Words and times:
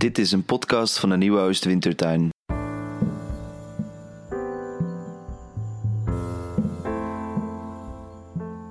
Dit 0.00 0.18
is 0.18 0.32
een 0.32 0.44
podcast 0.44 0.98
van 0.98 1.08
de 1.08 1.16
Nieuwe 1.16 1.38
Oostwintertuin. 1.38 2.28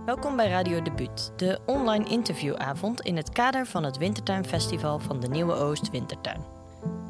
Welkom 0.05 0.35
bij 0.35 0.49
Radio 0.49 0.81
Debuut, 0.81 1.31
de 1.35 1.59
online 1.65 2.05
interviewavond 2.09 3.01
in 3.01 3.15
het 3.15 3.29
kader 3.29 3.65
van 3.65 3.83
het 3.83 3.97
Wintertuinfestival 3.97 4.99
van 4.99 5.19
de 5.19 5.27
Nieuwe 5.27 5.53
Oost 5.53 5.89
Wintertuin. 5.89 6.41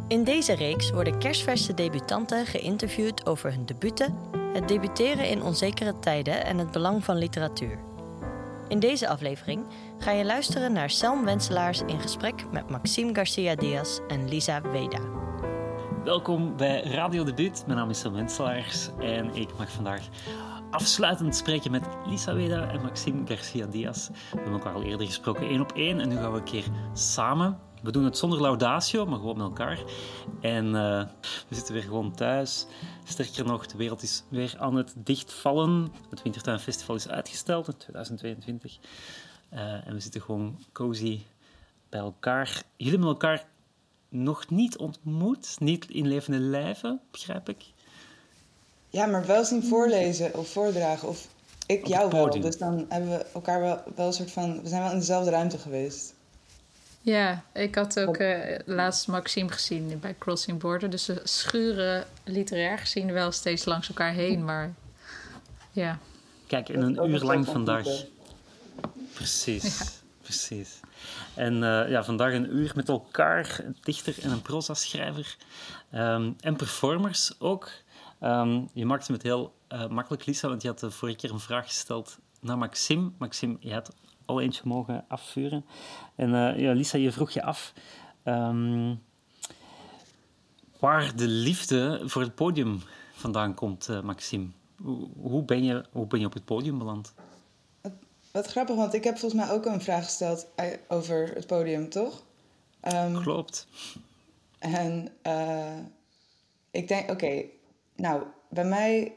In 0.08 0.24
deze 0.24 0.56
reeks 0.56 0.92
worden 0.92 1.20
kerstverse 1.20 1.74
debutanten 1.74 2.46
geïnterviewd 2.46 3.26
over 3.26 3.52
hun 3.52 3.66
debuten, 3.66 4.16
het 4.54 4.68
debuteren 4.68 5.30
in 5.30 5.44
onzekere 5.44 6.00
tijden 6.00 6.46
en 6.46 6.58
het 6.58 6.72
belang 6.72 7.04
van 7.04 7.18
literatuur. 7.18 7.89
In 8.70 8.80
deze 8.80 9.08
aflevering 9.08 9.66
ga 9.98 10.12
je 10.12 10.26
luisteren 10.26 10.74
naar 10.74 10.90
Selm 10.90 11.26
Wenselaars 11.26 11.82
in 11.82 12.00
gesprek 12.00 12.46
met 12.52 12.70
Maxime 12.70 13.16
Garcia 13.16 13.56
Diaz 13.56 14.00
en 14.08 14.30
Lisa 14.30 14.62
Weda. 14.62 15.00
Welkom 16.04 16.58
bij 16.58 16.82
Radio 16.82 17.24
Debuut. 17.24 17.64
Mijn 17.66 17.78
naam 17.78 17.90
is 17.90 18.00
Selm 18.00 18.14
Wenselaars 18.14 18.90
en 19.00 19.36
ik 19.36 19.50
mag 19.58 19.72
vandaag 19.72 20.02
afsluitend 20.72 21.36
spreken 21.36 21.72
met 21.72 21.84
Lisa 22.06 22.34
Weda 22.34 22.70
en 22.72 22.82
Maxime 22.82 23.22
Garcia 23.26 23.66
Diaz. 23.66 24.08
We 24.08 24.16
hebben 24.36 24.54
elkaar 24.54 24.74
al 24.74 24.84
eerder 24.84 25.06
gesproken 25.06 25.48
één 25.48 25.62
op 25.62 25.72
één 25.72 26.00
en 26.00 26.10
nu 26.10 26.16
gaan 26.16 26.32
we 26.32 26.38
een 26.38 26.44
keer 26.44 26.66
samen. 26.94 27.60
We 27.82 27.92
doen 27.92 28.04
het 28.04 28.18
zonder 28.18 28.42
laudatio, 28.42 29.06
maar 29.06 29.20
gewoon 29.20 29.38
met 29.38 29.46
elkaar. 29.46 29.84
En 30.42 30.66
uh, 30.66 31.04
we 31.48 31.56
zitten 31.56 31.74
weer 31.74 31.84
gewoon 31.84 32.16
thuis. 32.16 32.66
Sterker 33.04 33.46
nog, 33.46 33.68
de 33.68 33.78
wereld 33.78 34.02
is 34.02 34.24
weer 34.30 34.56
aan 34.58 34.76
het 34.76 34.94
dichtvallen. 34.96 35.92
Het 36.10 36.22
Wintertuinfestival 36.22 36.96
is 36.96 37.10
uitgesteld 37.10 37.68
in 37.68 37.78
2022. 37.78 38.78
Uh, 39.54 39.88
en 39.88 39.94
we 39.94 40.00
zitten 40.00 40.22
gewoon 40.22 40.60
cozy 40.72 41.22
bij 41.90 42.00
elkaar. 42.00 42.64
Jullie 42.76 42.94
hebben 42.94 43.10
elkaar 43.10 43.46
nog 44.10 44.50
niet 44.50 44.78
ontmoet, 44.78 45.56
niet 45.60 45.90
in 45.90 46.08
levende 46.08 46.40
lijven, 46.40 47.02
begrijp 47.12 47.50
ik. 47.50 47.66
Ja, 48.90 49.06
maar 49.06 49.26
wel 49.26 49.44
zien 49.46 49.64
voorlezen 49.64 50.38
of 50.38 50.50
voordragen. 50.50 51.08
Of 51.08 51.28
ik 51.66 51.88
jou 51.88 52.10
wel. 52.12 52.42
Dus 52.42 52.58
dan 52.58 52.86
hebben 52.90 53.10
we 53.10 53.26
elkaar 53.34 53.62
wel, 53.62 53.82
wel 53.96 54.08
een 54.08 54.14
soort 54.14 54.32
van. 54.32 54.62
We 54.62 54.68
zijn 54.68 54.82
wel 54.82 54.92
in 54.92 55.00
dezelfde 55.00 55.30
ruimte 55.32 55.58
geweest. 55.58 56.14
Ja, 57.02 57.44
ik 57.54 57.76
had 57.76 58.00
ook 58.00 58.18
uh, 58.18 58.60
laatst 58.66 59.08
Maxime 59.08 59.52
gezien 59.52 60.00
bij 60.00 60.16
Crossing 60.20 60.60
Border. 60.60 60.90
Dus 60.90 61.04
ze 61.04 61.22
schuren 61.24 62.06
literair 62.24 62.78
gezien 62.78 63.12
wel 63.12 63.32
steeds 63.32 63.66
langs 63.66 63.88
elkaar 63.88 64.14
heen. 64.14 64.46
Maar 64.46 64.74
ja. 65.72 66.00
Kijk, 66.48 66.70
in 66.70 66.82
een 66.82 67.10
uur 67.10 67.24
lang 67.24 67.46
vandaag. 67.46 67.88
Precies, 69.14 69.80
ja. 69.80 69.86
precies. 70.22 70.80
En 71.34 71.54
uh, 71.54 71.90
ja, 71.90 72.04
vandaag 72.04 72.34
een 72.34 72.56
uur 72.56 72.72
met 72.76 72.90
elkaar, 72.90 73.60
een 73.64 73.78
dichter 73.82 74.16
en 74.22 74.32
een 74.32 74.42
proza-schrijver. 74.42 75.38
Um, 75.94 76.36
en 76.40 76.56
performers 76.56 77.40
ook. 77.40 77.72
Um, 78.24 78.70
je 78.74 78.86
maakte 78.86 79.14
het 79.14 79.24
heel 79.24 79.54
uh, 79.74 79.88
makkelijk, 79.88 80.26
Lisa, 80.26 80.48
want 80.48 80.62
je 80.62 80.68
had 80.68 80.80
de 80.80 80.92
vorige 80.92 81.18
keer 81.18 81.32
een 81.32 81.40
vraag 81.40 81.66
gesteld 81.66 82.18
naar 82.40 82.58
Maxime. 82.58 83.12
Maxime, 83.18 83.58
je 83.60 83.74
had 83.74 83.96
al 84.30 84.42
eentje 84.42 84.62
mogen 84.66 85.06
afvuren. 85.08 85.66
En 86.16 86.30
uh, 86.30 86.60
ja, 86.60 86.72
Lisa, 86.72 86.98
je 86.98 87.12
vroeg 87.12 87.32
je 87.32 87.44
af 87.44 87.74
um, 88.24 89.02
waar 90.80 91.16
de 91.16 91.28
liefde 91.28 92.02
voor 92.04 92.22
het 92.22 92.36
podium 92.36 92.82
vandaan 93.14 93.54
komt, 93.54 93.88
uh, 93.90 94.02
Maxime. 94.02 94.48
Hoe, 95.22 95.44
ben 95.44 95.64
je, 95.64 95.86
hoe 95.92 96.08
ben 96.08 96.20
je 96.20 96.26
op 96.26 96.34
het 96.34 96.46
podium 96.46 96.78
beland? 96.78 97.14
Wat, 97.82 97.92
wat 98.32 98.48
grappig, 98.48 98.76
want 98.76 98.94
ik 98.94 99.04
heb 99.04 99.18
volgens 99.18 99.42
mij 99.42 99.52
ook 99.52 99.66
een 99.66 99.82
vraag 99.82 100.04
gesteld 100.04 100.48
over 100.88 101.32
het 101.34 101.48
podium, 101.48 101.90
toch? 101.90 102.24
Um, 102.94 103.22
Klopt. 103.22 103.68
En 104.60 105.10
uh, 105.24 105.78
ik 106.72 106.88
denk, 106.88 107.04
oké, 107.04 107.12
okay, 107.12 107.50
nou, 107.96 108.24
bij 108.50 108.66
mij, 108.66 109.14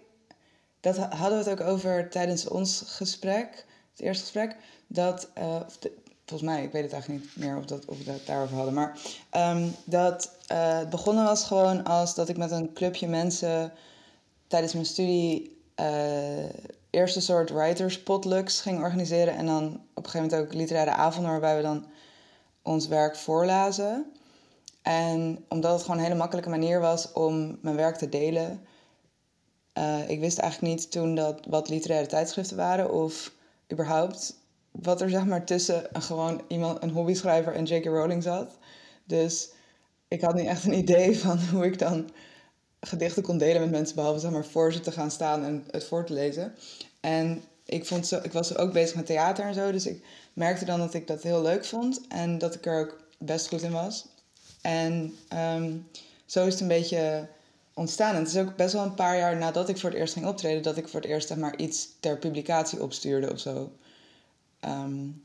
dat 0.81 0.97
hadden 0.97 1.45
we 1.45 1.51
het 1.51 1.61
ook 1.61 1.69
over 1.69 2.11
tijdens 2.11 2.49
ons 2.49 2.83
gesprek, 2.87 3.67
het 3.93 4.01
eerste 4.01 4.23
gesprek, 4.23 4.57
dat, 4.87 5.29
de, 5.81 5.93
volgens 6.25 6.51
mij, 6.51 6.63
ik 6.65 6.73
weet 6.73 6.83
het 6.83 6.93
eigenlijk 6.93 7.23
niet 7.23 7.37
meer 7.37 7.57
of, 7.57 7.65
dat, 7.65 7.85
of 7.85 8.05
we 8.05 8.11
het 8.11 8.27
daarover 8.27 8.57
hadden, 8.57 8.75
maar 8.75 8.99
um, 9.37 9.75
dat 9.85 10.37
uh, 10.53 10.79
het 10.79 10.91
begonnen 10.91 11.25
was 11.25 11.45
gewoon 11.45 11.85
als 11.85 12.15
dat 12.15 12.29
ik 12.29 12.37
met 12.37 12.51
een 12.51 12.73
clubje 12.73 13.09
mensen 13.09 13.73
tijdens 14.47 14.73
mijn 14.73 14.87
studie 14.87 15.61
uh, 15.81 16.45
eerst 16.91 17.17
een 17.17 17.23
soort 17.23 17.51
writers 17.51 18.03
potlucks 18.03 18.61
ging 18.61 18.83
organiseren 18.83 19.35
en 19.37 19.47
dan 19.47 19.65
op 19.95 20.05
een 20.05 20.11
gegeven 20.11 20.31
moment 20.31 20.49
ook 20.49 20.59
literaire 20.59 20.91
avonden 20.91 21.31
waarbij 21.31 21.57
we 21.57 21.63
dan 21.63 21.87
ons 22.63 22.87
werk 22.87 23.17
voorlazen. 23.17 24.13
En 24.83 25.45
omdat 25.49 25.73
het 25.73 25.83
gewoon 25.83 25.97
een 25.97 26.05
hele 26.05 26.15
makkelijke 26.15 26.51
manier 26.51 26.81
was 26.81 27.13
om 27.13 27.59
mijn 27.63 27.77
werk 27.77 27.97
te 27.97 28.09
delen, 28.09 28.67
ik 30.07 30.21
wist 30.21 30.39
eigenlijk 30.39 30.75
niet 30.75 30.91
toen 30.91 31.15
dat 31.15 31.41
wat 31.49 31.69
literaire 31.69 32.09
tijdschriften 32.09 32.57
waren 32.57 32.93
of 32.93 33.33
überhaupt 33.73 34.35
wat 34.71 35.01
er 35.01 35.11
zeg 35.11 35.25
maar 35.25 35.45
tussen 35.45 35.85
een, 35.93 36.03
gewoon 36.03 36.43
iemand, 36.49 36.83
een 36.83 36.91
hobbyschrijver 36.91 37.55
en 37.55 37.65
J.K. 37.65 37.85
Rowling 37.85 38.23
zat. 38.23 38.59
Dus 39.05 39.51
ik 40.09 40.21
had 40.21 40.35
niet 40.35 40.47
echt 40.47 40.65
een 40.65 40.79
idee 40.79 41.19
van 41.25 41.39
hoe 41.39 41.65
ik 41.65 41.79
dan 41.79 42.11
gedichten 42.81 43.23
kon 43.23 43.39
delen 43.39 43.61
met 43.61 43.71
mensen, 43.71 43.97
behalve 43.97 44.21
zeg 44.21 44.31
maar 44.31 44.45
voor 44.45 44.73
ze 44.73 44.81
te 44.81 44.93
gaan 44.93 45.11
staan 45.11 45.45
en 45.45 45.65
het 45.71 45.85
voor 45.85 46.05
te 46.05 46.13
lezen. 46.13 46.55
En 47.01 47.43
ik, 47.65 47.87
vond 47.87 48.07
zo, 48.07 48.21
ik 48.23 48.33
was 48.33 48.57
ook 48.57 48.73
bezig 48.73 48.97
met 48.97 49.07
theater 49.07 49.45
en 49.45 49.55
zo, 49.55 49.73
dus 49.73 49.87
ik 49.87 50.05
merkte 50.33 50.65
dan 50.65 50.79
dat 50.79 50.95
ik 50.95 51.07
dat 51.07 51.23
heel 51.23 51.43
leuk 51.43 51.65
vond 51.65 52.01
en 52.09 52.39
dat 52.39 52.55
ik 52.55 52.67
er 52.67 52.81
ook 52.81 53.01
best 53.19 53.49
goed 53.49 53.63
in 53.63 53.73
was. 53.73 54.07
En 54.61 55.17
um, 55.55 55.89
zo 56.27 56.47
is 56.47 56.53
het 56.53 56.63
een 56.63 56.69
beetje 56.69 57.29
ontstaan. 57.75 58.15
En 58.15 58.21
het 58.21 58.29
is 58.29 58.39
ook 58.39 58.57
best 58.57 58.73
wel 58.73 58.85
een 58.85 58.95
paar 58.95 59.17
jaar 59.17 59.37
nadat 59.37 59.69
ik 59.69 59.79
voor 59.79 59.91
het 59.91 59.99
eerst 59.99 60.13
ging 60.13 60.27
optreden, 60.27 60.63
dat 60.63 60.77
ik 60.77 60.89
voor 60.89 61.01
het 61.01 61.09
eerst 61.09 61.29
zeg 61.29 61.39
maar, 61.39 61.57
iets 61.57 61.89
ter 62.01 62.19
publicatie 62.19 62.83
opstuurde 62.83 63.33
of 63.33 63.39
zo. 63.41 63.73
Um, 64.65 65.23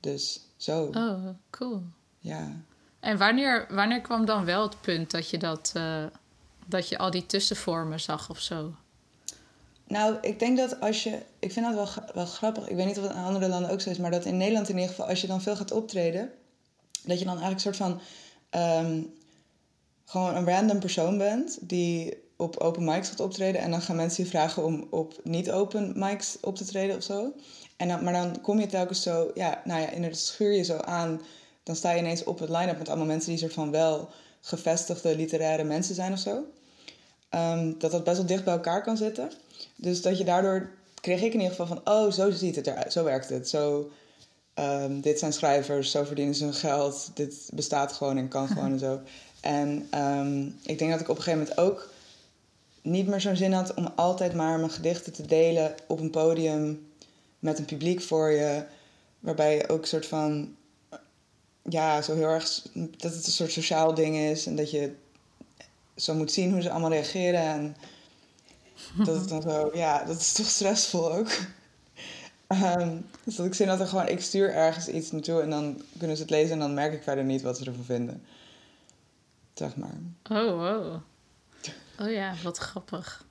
dus 0.00 0.40
zo. 0.56 0.90
Oh, 0.92 1.28
cool. 1.50 1.82
Ja. 2.18 2.52
En 3.00 3.18
wanneer, 3.18 3.66
wanneer 3.70 4.00
kwam 4.00 4.24
dan 4.24 4.44
wel 4.44 4.62
het 4.62 4.80
punt 4.80 5.10
dat 5.10 5.30
je, 5.30 5.38
dat, 5.38 5.72
uh, 5.76 6.04
dat 6.66 6.88
je 6.88 6.98
al 6.98 7.10
die 7.10 7.26
tussenvormen 7.26 8.00
zag 8.00 8.30
of 8.30 8.40
zo? 8.40 8.74
Nou, 9.88 10.16
ik 10.20 10.38
denk 10.38 10.56
dat 10.56 10.80
als 10.80 11.02
je. 11.02 11.22
Ik 11.38 11.52
vind 11.52 11.66
dat 11.66 11.74
wel, 11.74 12.04
wel 12.14 12.26
grappig. 12.26 12.68
Ik 12.68 12.76
weet 12.76 12.86
niet 12.86 12.98
of 12.98 13.02
het 13.02 13.12
in 13.12 13.22
andere 13.22 13.48
landen 13.48 13.70
ook 13.70 13.80
zo 13.80 13.90
is, 13.90 13.98
maar 13.98 14.10
dat 14.10 14.24
in 14.24 14.36
Nederland 14.36 14.68
in 14.68 14.74
ieder 14.74 14.90
geval, 14.90 15.08
als 15.08 15.20
je 15.20 15.26
dan 15.26 15.42
veel 15.42 15.56
gaat 15.56 15.70
optreden, 15.70 16.30
dat 17.04 17.18
je 17.18 17.24
dan 17.24 17.38
eigenlijk 17.40 17.54
een 17.54 17.74
soort 17.74 17.76
van. 17.76 18.00
Um, 18.60 19.14
gewoon 20.06 20.36
een 20.36 20.46
random 20.46 20.78
persoon 20.78 21.18
bent 21.18 21.58
die 21.60 22.24
op 22.36 22.56
open 22.56 22.84
mics 22.84 23.08
gaat 23.08 23.20
optreden. 23.20 23.60
En 23.60 23.70
dan 23.70 23.82
gaan 23.82 23.96
mensen 23.96 24.24
je 24.24 24.30
vragen 24.30 24.64
om 24.64 24.86
op 24.90 25.20
niet-open 25.22 25.92
mics 25.94 26.38
op 26.40 26.56
te 26.56 26.64
treden 26.64 26.96
of 26.96 27.02
zo. 27.02 27.32
En 27.76 27.88
dan, 27.88 28.04
maar 28.04 28.12
dan 28.12 28.40
kom 28.40 28.60
je 28.60 28.66
telkens 28.66 29.02
zo, 29.02 29.30
ja, 29.34 29.62
nou 29.64 29.80
ja, 29.80 29.90
inderdaad 29.90 30.18
schuur 30.18 30.52
je 30.52 30.62
zo 30.62 30.76
aan. 30.76 31.20
Dan 31.62 31.76
sta 31.76 31.90
je 31.92 31.98
ineens 31.98 32.24
op 32.24 32.38
het 32.38 32.48
line-up 32.48 32.78
met 32.78 32.88
allemaal 32.88 33.06
mensen 33.06 33.30
die 33.30 33.38
soort 33.38 33.52
van 33.52 33.70
wel 33.70 34.08
gevestigde 34.40 35.16
literaire 35.16 35.64
mensen 35.64 35.94
zijn 35.94 36.12
of 36.12 36.18
zo. 36.18 36.44
Um, 37.30 37.78
dat 37.78 37.90
dat 37.90 38.04
best 38.04 38.16
wel 38.16 38.26
dicht 38.26 38.44
bij 38.44 38.54
elkaar 38.54 38.82
kan 38.82 38.96
zitten. 38.96 39.30
Dus 39.76 40.02
dat 40.02 40.18
je 40.18 40.24
daardoor, 40.24 40.70
kreeg 41.00 41.22
ik 41.22 41.32
in 41.32 41.40
ieder 41.40 41.56
geval 41.56 41.66
van, 41.66 41.80
oh, 41.84 42.12
zo 42.12 42.30
ziet 42.30 42.56
het 42.56 42.66
eruit, 42.66 42.92
zo 42.92 43.04
werkt 43.04 43.28
het. 43.28 43.48
Zo, 43.48 43.90
um, 44.54 45.00
dit 45.00 45.18
zijn 45.18 45.32
schrijvers, 45.32 45.90
zo 45.90 46.04
verdienen 46.04 46.34
ze 46.34 46.44
hun 46.44 46.54
geld, 46.54 47.10
dit 47.14 47.50
bestaat 47.52 47.92
gewoon 47.92 48.16
en 48.16 48.28
kan 48.28 48.48
gewoon 48.48 48.72
en 48.76 48.78
zo. 48.78 49.00
En 49.40 49.88
um, 49.94 50.58
ik 50.62 50.78
denk 50.78 50.90
dat 50.90 51.00
ik 51.00 51.08
op 51.08 51.16
een 51.16 51.22
gegeven 51.22 51.46
moment 51.48 51.58
ook 51.58 51.94
niet 52.82 53.06
meer 53.06 53.20
zo'n 53.20 53.36
zin 53.36 53.52
had 53.52 53.74
om 53.74 53.92
altijd 53.94 54.34
maar 54.34 54.58
mijn 54.58 54.70
gedichten 54.70 55.12
te 55.12 55.26
delen 55.26 55.74
op 55.86 56.00
een 56.00 56.10
podium 56.10 56.88
met 57.38 57.58
een 57.58 57.64
publiek 57.64 58.02
voor 58.02 58.30
je, 58.30 58.64
waarbij 59.20 59.56
je 59.56 59.68
ook 59.68 59.82
een 59.82 59.88
soort 59.88 60.06
van, 60.06 60.54
ja, 61.62 62.02
zo 62.02 62.14
heel 62.14 62.28
erg, 62.28 62.62
dat 62.72 63.14
het 63.14 63.26
een 63.26 63.32
soort 63.32 63.52
sociaal 63.52 63.94
ding 63.94 64.16
is 64.16 64.46
en 64.46 64.56
dat 64.56 64.70
je 64.70 64.92
zo 65.96 66.14
moet 66.14 66.32
zien 66.32 66.52
hoe 66.52 66.62
ze 66.62 66.70
allemaal 66.70 66.90
reageren 66.90 67.40
en 67.40 67.76
dat 69.04 69.16
het 69.16 69.28
dan 69.28 69.42
zo, 69.42 69.70
ja, 69.74 70.04
dat 70.04 70.20
is 70.20 70.32
toch 70.32 70.46
stressvol 70.46 71.12
ook. 71.12 71.28
Um, 72.48 73.06
dus 73.24 73.36
dat 73.36 73.46
ik 73.46 73.54
zin 73.54 73.68
had 73.68 73.80
er 73.80 73.86
gewoon, 73.86 74.08
ik 74.08 74.20
stuur 74.20 74.54
ergens 74.54 74.88
iets 74.88 75.10
naartoe 75.10 75.40
en 75.40 75.50
dan 75.50 75.82
kunnen 75.98 76.16
ze 76.16 76.22
het 76.22 76.30
lezen 76.30 76.52
en 76.52 76.58
dan 76.58 76.74
merk 76.74 76.92
ik 76.92 77.02
verder 77.02 77.24
niet 77.24 77.42
wat 77.42 77.58
ze 77.58 77.64
ervan 77.64 77.84
vinden. 77.84 78.22
Zeg 79.56 79.76
maar. 79.76 79.94
Oh, 80.30 80.50
wow. 80.50 81.00
Oh 82.00 82.10
ja, 82.10 82.34
wat 82.42 82.58
grappig. 82.58 83.24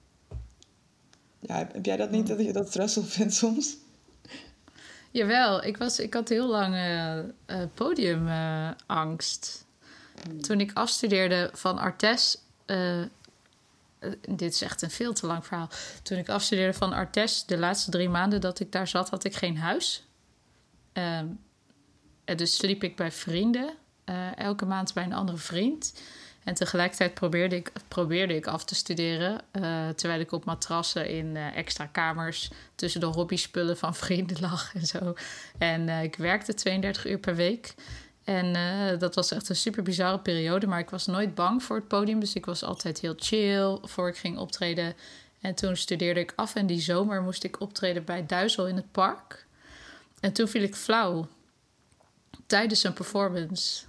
Ja, 1.40 1.58
heb 1.58 1.86
jij 1.86 1.98
dat 1.98 2.12
niet, 2.12 2.28
dat 2.28 2.40
je 2.40 2.54
dat 2.54 2.68
stressvol 2.68 3.04
vindt 3.04 3.34
soms? 3.34 3.78
Jawel, 5.12 5.64
ik, 5.64 5.78
was, 5.78 6.00
ik 6.00 6.14
had 6.14 6.30
heel 6.30 6.48
lang 6.48 6.76
uh, 6.76 7.18
uh, 7.18 7.68
podiumangst. 7.74 9.66
Uh, 10.30 10.40
Toen 10.40 10.60
ik 10.60 10.72
afstudeerde 10.74 11.50
van 11.54 11.78
Artes... 11.78 12.38
dit 14.30 14.54
is 14.54 14.62
echt 14.62 14.82
een 14.82 14.92
veel 14.92 15.14
te 15.14 15.26
lang 15.26 15.46
verhaal. 15.46 15.70
Toen 16.04 16.18
ik 16.18 16.30
afstudeerde 16.30 16.78
van 16.78 16.94
Artes, 16.94 17.46
de 17.46 17.58
laatste 17.58 17.92
drie 17.92 18.10
maanden 18.10 18.42
dat 18.42 18.60
ik 18.60 18.72
daar 18.72 18.88
zat, 18.88 19.10
had 19.10 19.24
ik 19.24 19.36
geen 19.36 19.58
huis. 19.58 20.08
Ehm, 20.94 21.28
en 22.24 22.38
dus 22.38 22.56
sliep 22.56 22.84
ik 22.84 22.96
bij 22.96 23.12
vrienden 23.12 23.74
eh, 24.06 24.38
elke 24.38 24.66
maand 24.66 24.94
bij 24.94 25.04
een 25.04 25.14
andere 25.14 25.38
vriend. 25.38 25.94
En 26.44 26.54
tegelijkertijd 26.54 27.14
probeerde 27.14 27.56
ik, 27.56 27.72
probeerde 27.88 28.36
ik 28.36 28.48
af 28.48 28.66
te 28.66 28.76
studeren. 28.76 29.42
eh, 29.52 29.90
terwijl 29.90 30.20
ik 30.20 30.32
op 30.32 30.46
matrassen 30.46 31.10
in 31.10 31.36
eh, 31.36 31.58
extra 31.58 31.86
kamers 31.86 32.50
tussen 32.76 33.00
de 33.00 33.06
hobbyspullen 33.06 33.78
van 33.78 33.96
vrienden 33.96 34.42
lag 34.50 34.76
en 34.76 34.86
zo. 34.86 35.14
En 35.58 35.90
ik 35.90 36.16
werkte 36.16 36.54
32 36.54 37.08
uur 37.08 37.20
per 37.20 37.36
week. 37.36 37.76
En 38.24 38.54
dat 39.00 39.16
was 39.16 39.32
echt 39.32 39.50
een 39.50 39.56
super 39.56 39.84
bizarre 39.84 40.20
periode. 40.20 40.68
Maar 40.68 40.80
ik 40.80 40.90
was 40.90 41.06
nooit 41.06 41.36
bang 41.36 41.64
voor 41.64 41.76
het 41.76 41.88
podium. 41.88 42.20
Dus 42.20 42.36
ik 42.36 42.46
was 42.46 42.64
altijd 42.64 43.00
heel 43.00 43.14
chill 43.18 43.78
voor 43.82 44.08
ik 44.08 44.18
ging 44.18 44.38
optreden. 44.38 44.94
En 45.42 45.56
toen 45.56 45.76
studeerde 45.76 46.20
ik 46.20 46.34
af. 46.36 46.56
En 46.56 46.66
die 46.66 46.80
zomer 46.80 47.22
moest 47.22 47.44
ik 47.44 47.62
optreden 47.62 48.06
bij 48.06 48.26
Duizel 48.26 48.68
in 48.68 48.76
het 48.76 48.92
park. 48.92 49.46
En 50.20 50.34
toen 50.34 50.48
viel 50.48 50.62
ik 50.62 50.76
flauw. 50.76 51.28
Tijdens 52.48 52.84
een 52.84 52.94
performance. 52.94 53.86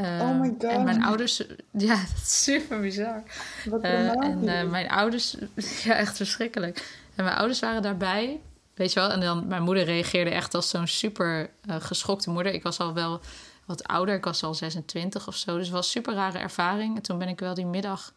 Eh, 0.00 0.20
Oh 0.20 0.40
my 0.40 0.48
God. 0.48 0.62
En 0.62 0.84
mijn 0.84 1.02
ouders... 1.02 1.42
Ja, 1.72 1.98
super 2.24 2.80
bizar. 2.80 3.22
Wat 3.64 3.82
dramatisch. 3.82 4.28
en 4.28 4.48
eh, 4.48 4.70
mijn 4.70 4.90
ouders, 4.90 5.36
ja, 5.84 5.94
echt 5.94 6.16
verschrikkelijk. 6.16 6.98
En 7.14 7.24
mijn 7.24 7.36
ouders 7.36 7.60
waren 7.60 7.82
daarbij, 7.82 8.40
weet 8.74 8.92
je 8.92 9.00
wel. 9.00 9.10
En 9.10 9.20
dan, 9.20 9.46
mijn 9.46 9.62
moeder 9.62 9.84
reageerde 9.84 10.30
echt 10.30 10.54
als 10.54 10.68
zo'n 10.68 10.86
super 10.86 11.50
geschokte 11.66 12.30
moeder. 12.30 12.52
Ik 12.52 12.62
was 12.62 12.78
al 12.78 12.94
wel 12.94 13.20
wat 13.66 13.86
ouder, 13.86 14.14
ik 14.14 14.24
was 14.24 14.42
al 14.42 14.54
26 14.54 15.28
of 15.28 15.36
zo. 15.36 15.56
Dus 15.56 15.66
het 15.66 15.74
was 15.74 15.84
een 15.84 15.90
super 15.90 16.14
rare 16.14 16.38
ervaring. 16.38 16.96
En 16.96 17.02
toen 17.02 17.18
ben 17.18 17.28
ik 17.28 17.40
wel 17.40 17.54
die 17.54 17.66
middag 17.66 18.12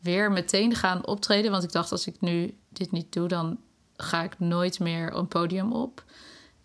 weer 0.00 0.32
meteen 0.32 0.74
gaan 0.74 1.06
optreden. 1.06 1.50
Want 1.50 1.64
ik 1.64 1.72
dacht, 1.72 1.92
als 1.92 2.06
ik 2.06 2.20
nu 2.20 2.56
dit 2.68 2.92
niet 2.92 3.12
doe, 3.12 3.28
dan 3.28 3.58
ga 3.96 4.22
ik 4.22 4.38
nooit 4.38 4.78
meer 4.78 5.14
een 5.14 5.28
podium 5.28 5.72
op. 5.72 6.04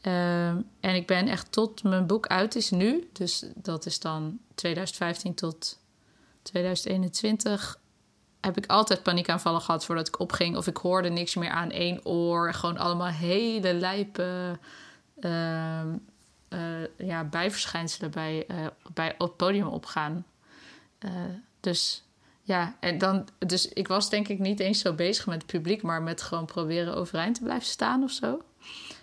Ehm, 0.01 0.57
en 0.79 0.95
ik 0.95 1.07
ben 1.07 1.27
echt 1.27 1.51
tot 1.51 1.83
mijn 1.83 2.07
boek 2.07 2.27
uit 2.27 2.55
is 2.55 2.71
nu. 2.71 3.09
Dus 3.13 3.45
dat 3.55 3.85
is 3.85 3.99
dan 3.99 4.39
2015 4.55 5.33
tot 5.33 5.79
2021 6.41 7.79
heb 8.41 8.57
ik 8.57 8.65
altijd 8.65 9.03
paniekaanvallen 9.03 9.61
gehad 9.61 9.85
voordat 9.85 10.07
ik 10.07 10.19
opging. 10.19 10.57
Of 10.57 10.67
ik 10.67 10.77
hoorde 10.77 11.09
niks 11.09 11.35
meer 11.35 11.49
aan 11.49 11.71
één 11.71 12.05
oor. 12.05 12.53
Gewoon 12.53 12.77
allemaal 12.77 13.07
hele 13.07 13.73
lijpe 13.73 14.59
ehm, 15.19 15.95
eh, 16.47 17.07
ja, 17.07 17.23
bijverschijnselen 17.23 18.11
bij, 18.11 18.45
eh, 18.47 18.65
bij 18.93 19.15
op 19.17 19.37
podium 19.37 19.67
opgaan. 19.67 20.25
Eh, 20.99 21.11
dus 21.59 22.03
ja, 22.41 22.75
en 22.79 22.97
dan, 22.97 23.27
dus 23.39 23.67
ik 23.67 23.87
was 23.87 24.09
denk 24.09 24.27
ik 24.27 24.39
niet 24.39 24.59
eens 24.59 24.79
zo 24.79 24.93
bezig 24.93 25.25
met 25.25 25.41
het 25.41 25.51
publiek, 25.51 25.81
maar 25.81 26.01
met 26.01 26.21
gewoon 26.21 26.45
proberen 26.45 26.95
overeind 26.95 27.35
te 27.35 27.43
blijven 27.43 27.67
staan 27.67 28.03
of 28.03 28.11
zo. 28.11 28.41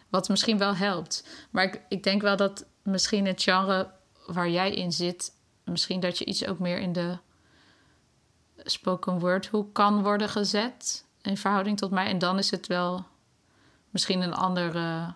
Wat 0.08 0.29
misschien 0.29 0.58
wel 0.58 0.75
helpt. 0.75 1.26
Maar 1.50 1.64
ik, 1.64 1.81
ik 1.88 2.03
denk 2.03 2.23
wel 2.23 2.37
dat 2.37 2.64
misschien 2.82 3.26
het 3.26 3.43
genre 3.43 3.91
waar 4.26 4.50
jij 4.50 4.75
in 4.75 4.93
zit, 4.93 5.32
misschien 5.70 6.00
dat 6.00 6.19
je 6.19 6.25
iets 6.25 6.46
ook 6.46 6.58
meer 6.58 6.78
in 6.78 6.93
de 6.93 7.19
spoken 8.56 9.19
word 9.19 9.46
hoek 9.46 9.75
kan 9.75 10.02
worden 10.02 10.28
gezet 10.28 11.05
in 11.22 11.37
verhouding 11.37 11.78
tot 11.78 11.90
mij. 11.90 12.06
En 12.06 12.19
dan 12.19 12.38
is 12.38 12.50
het 12.50 12.67
wel 12.67 13.05
misschien 13.90 14.20
een 14.20 14.34
andere 14.34 15.14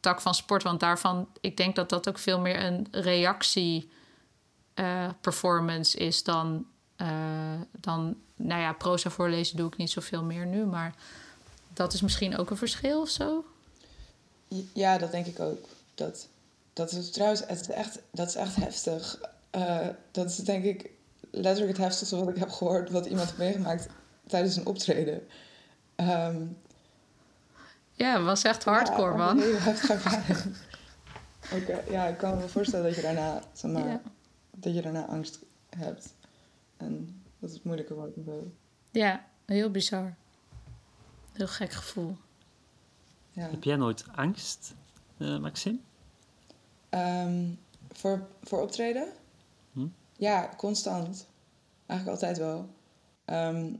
tak 0.00 0.20
van 0.20 0.34
sport. 0.34 0.62
Want 0.62 0.80
daarvan, 0.80 1.28
ik 1.40 1.56
denk 1.56 1.76
dat 1.76 1.88
dat 1.88 2.08
ook 2.08 2.18
veel 2.18 2.40
meer 2.40 2.64
een 2.64 2.86
reactie 2.90 3.90
eh, 4.74 5.08
performance 5.20 5.98
is 5.98 6.22
dan, 6.22 6.66
eh, 6.96 7.60
dan, 7.80 8.16
nou 8.36 8.60
ja, 8.60 8.72
proza 8.72 9.10
voorlezen 9.10 9.56
doe 9.56 9.66
ik 9.66 9.76
niet 9.76 9.90
zoveel 9.90 10.22
meer 10.22 10.46
nu. 10.46 10.64
Maar 10.64 10.94
dat 11.72 11.92
is 11.92 12.00
misschien 12.00 12.36
ook 12.36 12.50
een 12.50 12.56
verschil 12.56 13.00
of 13.00 13.08
zo. 13.08 13.44
Ja, 14.72 14.98
dat 14.98 15.10
denk 15.10 15.26
ik 15.26 15.40
ook. 15.40 15.66
Dat, 15.94 16.28
dat 16.72 16.92
is 16.92 17.10
trouwens, 17.10 17.46
echt, 17.46 17.98
dat 18.10 18.28
is 18.28 18.34
echt 18.34 18.56
heftig. 18.56 19.18
Eh, 19.52 19.88
dat 20.10 20.26
is 20.30 20.36
denk 20.36 20.64
ik 20.64 20.90
letterlijk 21.30 21.76
het 21.76 21.86
heftigste 21.86 22.16
wat 22.16 22.28
ik 22.28 22.36
heb 22.36 22.50
gehoord, 22.50 22.90
wat 22.90 23.06
iemand 23.06 23.26
heeft 23.26 23.38
meegemaakt 23.38 23.88
tijdens 24.26 24.56
een 24.56 24.66
optreden. 24.66 25.26
Ehm, 25.94 26.46
Ja, 27.94 28.16
het 28.16 28.24
was 28.24 28.42
echt 28.44 28.64
hardcore, 28.64 29.10
ja, 29.10 29.16
man. 29.16 29.38
Heftige 29.40 29.92
ervaring. 29.92 30.38
Ja, 31.90 32.06
ik 32.06 32.16
kan 32.18 32.38
me 32.38 32.48
voorstellen 32.48 32.84
dat 32.86 32.94
je 32.94 33.02
daarna, 33.02 33.42
zeg 33.52 33.70
maar, 33.70 33.86
Ja. 33.88 34.00
dat 34.50 34.74
je 34.74 34.82
daarna 34.82 35.06
angst 35.06 35.38
hebt. 35.76 36.14
En 36.76 37.22
dat 37.38 37.50
het 37.50 37.64
moeilijker 37.64 37.94
wordt. 37.96 38.16
Ja, 38.90 39.24
heel 39.46 39.70
bizar. 39.70 40.14
Heel 41.32 41.46
gek 41.46 41.72
gevoel. 41.72 42.16
Ja. 43.30 43.48
Heb 43.50 43.64
jij 43.64 43.76
nooit 43.76 44.04
angst, 44.14 44.74
eh, 45.18 45.38
Maxime? 45.38 45.78
Ehm, 46.88 47.44
voor, 47.92 48.26
voor 48.42 48.60
optreden? 48.60 49.12
Ja, 50.16 50.50
constant. 50.56 51.26
Eigenlijk 51.86 52.20
altijd 52.20 52.38
wel. 52.38 52.68
Ehm, 53.24 53.74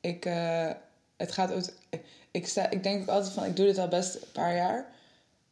ik, 0.00 0.24
eh, 0.24 0.70
het 1.16 1.32
gaat 1.32 1.52
ook, 1.52 1.62
ik, 2.30 2.48
sta, 2.48 2.70
ik 2.70 2.82
denk 2.82 3.02
ook 3.02 3.08
altijd 3.08 3.32
van, 3.32 3.44
ik 3.44 3.56
doe 3.56 3.66
dit 3.66 3.78
al 3.78 3.88
best 3.88 4.14
een 4.14 4.32
paar 4.32 4.54
jaar. 4.54 4.86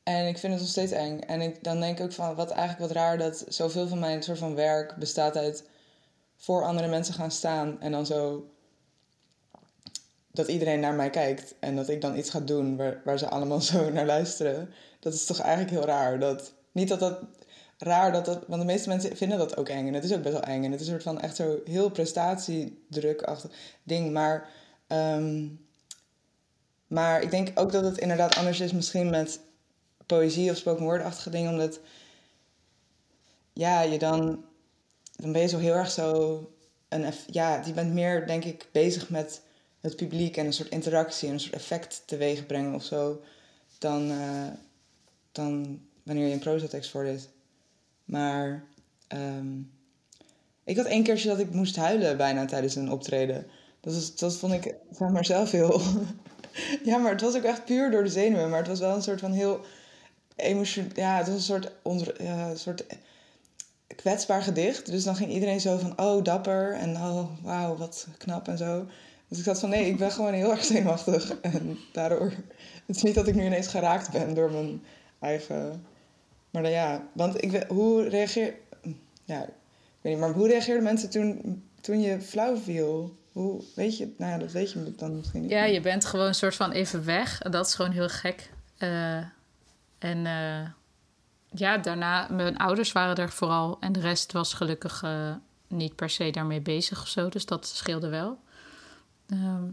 En 0.03 0.27
ik 0.27 0.39
vind 0.39 0.53
het 0.53 0.63
nog 0.63 0.71
steeds 0.71 0.93
eng. 0.93 1.21
En 1.21 1.41
ik, 1.41 1.65
dan 1.65 1.81
denk 1.81 1.99
ik 1.99 2.05
ook 2.05 2.13
van, 2.13 2.35
wat 2.35 2.51
eigenlijk 2.51 2.81
wat 2.81 3.03
raar 3.03 3.19
dat 3.19 3.45
zoveel 3.49 3.89
van 3.89 3.99
mijn 3.99 4.23
soort 4.23 4.39
van 4.39 4.55
werk 4.55 4.97
bestaat 4.97 5.37
uit 5.37 5.65
voor 6.37 6.65
andere 6.65 6.89
mensen 6.89 7.15
gaan 7.15 7.31
staan. 7.31 7.81
En 7.81 7.93
dan 7.93 8.07
zo, 8.07 8.47
dat 10.31 10.49
iedereen 10.49 10.81
naar 10.81 10.95
mij 10.95 11.11
kijkt. 11.11 11.55
En 11.59 11.77
dat 11.77 11.89
ik 11.89 12.01
dan 12.01 12.17
iets 12.17 12.31
ga 12.31 12.41
doen 12.41 12.77
waar, 12.77 13.01
waar 13.05 13.19
ze 13.19 13.29
allemaal 13.29 13.61
zo 13.73 13.91
naar 13.91 14.07
luisteren. 14.07 14.73
Dat 15.01 15.15
is 15.15 15.27
toch 15.27 15.41
eigenlijk 15.41 15.71
heel 15.71 15.85
raar. 15.85 16.19
Dat, 16.19 16.53
niet 16.73 16.89
dat 16.89 17.01
dat 17.01 17.19
raar 17.79 18.13
dat 18.13 18.25
dat. 18.25 18.45
Want 18.47 18.61
de 18.61 18.67
meeste 18.67 18.89
mensen 18.89 19.17
vinden 19.17 19.39
dat 19.39 19.57
ook 19.57 19.69
eng. 19.69 19.87
En 19.87 19.95
het 19.95 20.05
is 20.05 20.13
ook 20.13 20.23
best 20.23 20.35
wel 20.35 20.43
eng. 20.43 20.65
En 20.65 20.73
het 20.73 20.81
is 20.81 20.87
een 20.87 20.93
soort 20.93 21.03
van 21.03 21.21
echt 21.21 21.37
zo 21.37 21.59
heel 21.65 21.91
prestatiedrukachtig 21.91 23.51
ding. 23.83 24.13
Maar, 24.13 24.49
ehm, 24.87 25.47
maar 26.87 27.23
ik 27.23 27.31
denk 27.31 27.51
ook 27.55 27.73
dat 27.73 27.85
het 27.85 27.99
inderdaad 27.99 28.37
anders 28.37 28.61
is, 28.61 28.73
misschien 28.73 29.11
met 29.11 29.41
poëzie 30.07 30.51
of 30.51 30.57
spoken 30.57 30.85
word-achtige 30.85 31.31
dingen. 31.31 31.51
Omdat 31.51 31.81
ja, 33.53 33.81
je 33.81 33.99
dan. 33.99 34.45
Dan 35.17 35.33
ben 35.33 35.43
je 35.43 35.49
zo 35.49 35.59
heel 35.59 35.75
erg 35.75 35.91
zo. 35.91 36.51
Een, 36.89 37.13
ja, 37.31 37.63
je 37.67 37.73
bent 37.73 37.93
meer, 37.93 38.27
denk 38.27 38.45
ik, 38.45 38.69
bezig 38.73 39.11
met 39.11 39.41
het 39.81 39.97
publiek 39.97 40.37
en 40.37 40.47
een 40.47 40.53
soort 40.53 40.69
interactie 40.69 41.29
en 41.29 41.35
een 41.35 41.41
soort 41.41 41.55
effect 41.55 42.03
teweeg 42.07 42.47
brengen 42.47 42.75
of 42.75 42.85
zo. 42.85 43.21
Dan, 43.79 44.11
eh, 44.11 44.47
dan 45.33 45.81
wanneer 46.03 46.27
je 46.27 46.33
een 46.33 46.39
prozatekst 46.39 46.91
voorleest. 46.91 47.29
Maar 48.07 48.65
ehm, 49.09 49.59
ik 50.65 50.77
had 50.77 50.87
één 50.87 51.03
keertje 51.03 51.29
dat 51.29 51.39
ik 51.39 51.51
moest 51.51 51.77
huilen 51.77 52.17
bijna 52.17 52.45
tijdens 52.45 52.75
een 52.75 52.91
optreden. 52.91 53.47
Dat, 53.81 54.13
dat 54.17 54.37
vond 54.37 54.53
ik 54.53 54.75
zeg 54.99 55.09
maar 55.09 55.25
zelf 55.25 55.51
heel... 55.51 55.81
ja, 56.85 56.97
maar 56.99 57.13
het 57.13 57.21
was 57.21 57.37
ook 57.37 57.43
echt 57.43 57.65
puur 57.65 57.91
door 57.91 58.03
de 58.03 58.11
zenuwen. 58.11 58.51
Maar 58.51 58.59
het 58.59 58.69
was 58.69 58.81
wel 58.81 58.95
een 58.95 59.03
soort 59.03 59.21
van 59.21 59.33
heel 59.33 59.61
emotioneel... 60.37 60.91
Ja, 60.95 61.17
het 61.17 61.27
was 61.27 61.37
een 61.37 61.43
soort, 61.43 61.73
onder, 61.83 62.17
soort 62.55 62.85
kwetsbaar 63.97 64.43
gedicht. 64.43 64.91
Dus 64.91 65.05
dan 65.05 65.17
ging 65.17 65.31
iedereen 65.31 65.61
zo 65.61 65.79
van, 65.79 66.01
oh, 66.01 66.25
dapper. 66.25 66.73
En 66.73 66.97
oh, 66.97 67.25
wauw, 67.43 67.77
wat 67.77 68.07
knap 68.19 68.49
en 68.49 68.59
zo. 68.59 68.87
Dus 69.29 69.39
ik 69.39 69.45
dacht 69.45 69.61
van, 69.61 69.71
nee, 69.71 69.87
ik 69.87 69.97
ben 69.97 70.13
gewoon 70.13 70.33
heel 70.33 70.51
erg 70.51 70.65
zenuwachtig. 70.65 71.41
En 71.41 71.79
daardoor... 71.93 72.33
Het 72.87 72.97
is 72.97 73.03
niet 73.03 73.15
dat 73.15 73.29
ik 73.29 73.35
nu 73.35 73.45
ineens 73.45 73.67
geraakt 73.67 74.11
ben 74.11 74.35
door 74.35 74.51
mijn 74.51 74.83
eigen... 75.21 75.85
Maar 76.63 76.71
ja, 76.71 77.09
want 77.13 77.43
ik 77.43 77.65
hoe 77.69 78.09
reageer... 78.09 78.55
Ja, 79.25 79.43
ik 79.43 79.53
weet 80.01 80.13
niet, 80.13 80.19
maar 80.19 80.33
hoe 80.33 80.49
reageerden 80.49 80.83
mensen 80.83 81.11
toen, 81.11 81.63
toen 81.81 82.01
je 82.01 82.21
flauw 82.21 82.57
viel? 82.57 83.17
Hoe, 83.33 83.63
weet 83.75 83.97
je, 83.97 84.15
nou 84.19 84.33
ja, 84.33 84.39
dat 84.39 84.53
weet 84.53 84.73
je 84.73 84.95
dan 84.97 85.17
misschien 85.17 85.41
niet. 85.43 85.51
Ja, 85.51 85.65
je 85.65 85.81
bent 85.81 86.05
gewoon 86.05 86.27
een 86.27 86.35
soort 86.35 86.55
van 86.55 86.73
even 86.73 87.05
weg. 87.05 87.43
En 87.43 87.51
dat 87.51 87.67
is 87.67 87.75
gewoon 87.75 87.91
heel 87.91 88.09
gek. 88.09 88.51
Eh, 88.77 89.17
en 89.99 90.27
eh, 90.27 90.69
ja, 91.51 91.79
daarna, 91.79 92.29
mijn 92.31 92.57
ouders 92.57 92.93
waren 92.93 93.17
er 93.17 93.31
vooral. 93.31 93.77
En 93.81 93.93
de 93.93 94.01
rest 94.01 94.33
was 94.33 94.55
gelukkig 94.55 95.03
eh, 95.03 95.35
niet 95.69 95.97
per 95.97 96.11
se 96.11 96.31
daarmee 96.31 96.61
bezig 96.61 97.01
of 97.01 97.09
zo. 97.09 97.29
Dus 97.29 97.47
dat 97.47 97.67
scheelde 97.67 98.09
wel. 98.09 98.39
Ehm, 99.29 99.65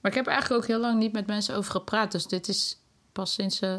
maar 0.00 0.10
ik 0.10 0.14
heb 0.14 0.26
eigenlijk 0.26 0.62
ook 0.62 0.68
heel 0.68 0.80
lang 0.80 0.98
niet 0.98 1.12
met 1.12 1.26
mensen 1.26 1.56
over 1.56 1.70
gepraat. 1.70 2.12
Dus 2.12 2.26
dit 2.26 2.48
is 2.48 2.78
pas 3.12 3.32
sinds... 3.32 3.60
eh, 3.60 3.78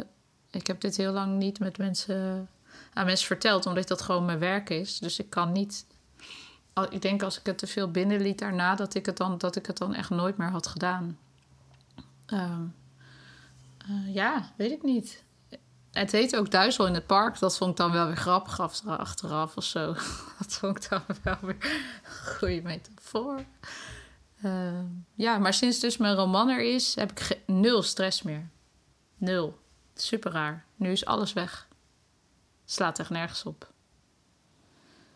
ik 0.54 0.68
heb 0.68 0.82
dit 0.82 0.98
heel 0.98 1.12
lang 1.12 1.38
niet 1.38 1.60
met 1.60 1.78
mensen, 1.78 2.50
aan 2.94 3.06
mensen 3.06 3.28
verteld. 3.28 3.66
Omdat 3.66 3.88
dat 3.88 4.02
gewoon 4.02 4.26
mijn 4.26 4.40
werk 4.40 4.70
is. 4.70 5.00
Dus 5.00 5.20
ik 5.20 5.30
kan 5.30 5.52
niet... 5.52 5.86
Ik 6.90 7.02
denk 7.02 7.24
als 7.24 7.40
ik 7.40 7.46
het 7.46 7.58
te 7.58 7.68
veel 7.68 7.92
binnenliet 7.92 8.40
daarna... 8.40 8.76
dat 8.76 8.94
ik 8.94 9.06
het 9.06 9.18
dan, 9.18 9.38
dat 9.38 9.56
ik 9.56 9.66
het 9.66 9.78
dan 9.78 9.94
echt 9.94 10.10
nooit 10.10 10.38
meer 10.38 10.50
had 10.50 10.68
gedaan. 10.68 11.18
Ehm, 12.26 12.64
eh, 13.78 14.14
ja, 14.14 14.52
weet 14.56 14.72
ik 14.72 14.84
niet. 14.84 15.24
Het 15.92 16.12
heet 16.12 16.36
ook 16.36 16.52
Duizel 16.52 16.88
in 16.88 16.94
het 16.94 17.08
park. 17.08 17.40
Dat 17.40 17.58
vond 17.58 17.72
ik 17.72 17.78
dan 17.78 17.92
wel 17.92 18.06
weer 18.06 18.18
grappig 18.18 18.60
af- 18.60 18.86
achteraf 18.86 19.58
of 19.58 19.64
zo. 19.64 19.86
Dat 20.40 20.54
vond 20.54 20.84
ik 20.84 20.90
dan 20.90 21.02
wel 21.24 21.38
weer 21.42 21.58
een 22.04 22.36
goede 22.36 22.62
metafoor. 22.62 23.44
Ehm, 24.42 24.86
ja, 25.14 25.38
maar 25.38 25.54
sinds 25.54 25.80
dus 25.80 25.98
mijn 25.98 26.16
roman 26.16 26.50
er 26.50 26.74
is, 26.74 26.96
heb 26.96 27.12
ik 27.12 27.40
nul 27.46 27.82
stress 27.82 28.22
meer. 28.22 28.50
Nul. 29.18 29.62
Super 29.96 30.32
raar. 30.32 30.66
Nu 30.76 30.92
is 30.92 31.06
alles 31.06 31.34
weg. 31.34 31.68
Slaat 32.66 33.00
echt 33.00 33.10
nergens 33.10 33.46
op. 33.46 33.72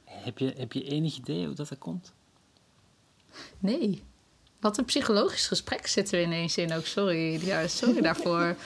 Heb 0.03 0.37
je, 0.37 0.53
heb 0.57 0.73
je 0.73 0.83
enig 0.83 1.17
idee 1.17 1.45
hoe 1.45 1.55
dat, 1.55 1.67
dat 1.67 1.77
komt? 1.77 2.13
Nee. 3.59 4.03
Wat 4.59 4.77
een 4.77 4.85
psychologisch 4.85 5.47
gesprek 5.47 5.87
zitten 5.87 6.19
we 6.19 6.25
ineens 6.25 6.57
in 6.57 6.73
ook. 6.73 6.85
Sorry, 6.85 7.45
ja, 7.45 7.67
sorry 7.67 8.01
daarvoor. 8.01 8.55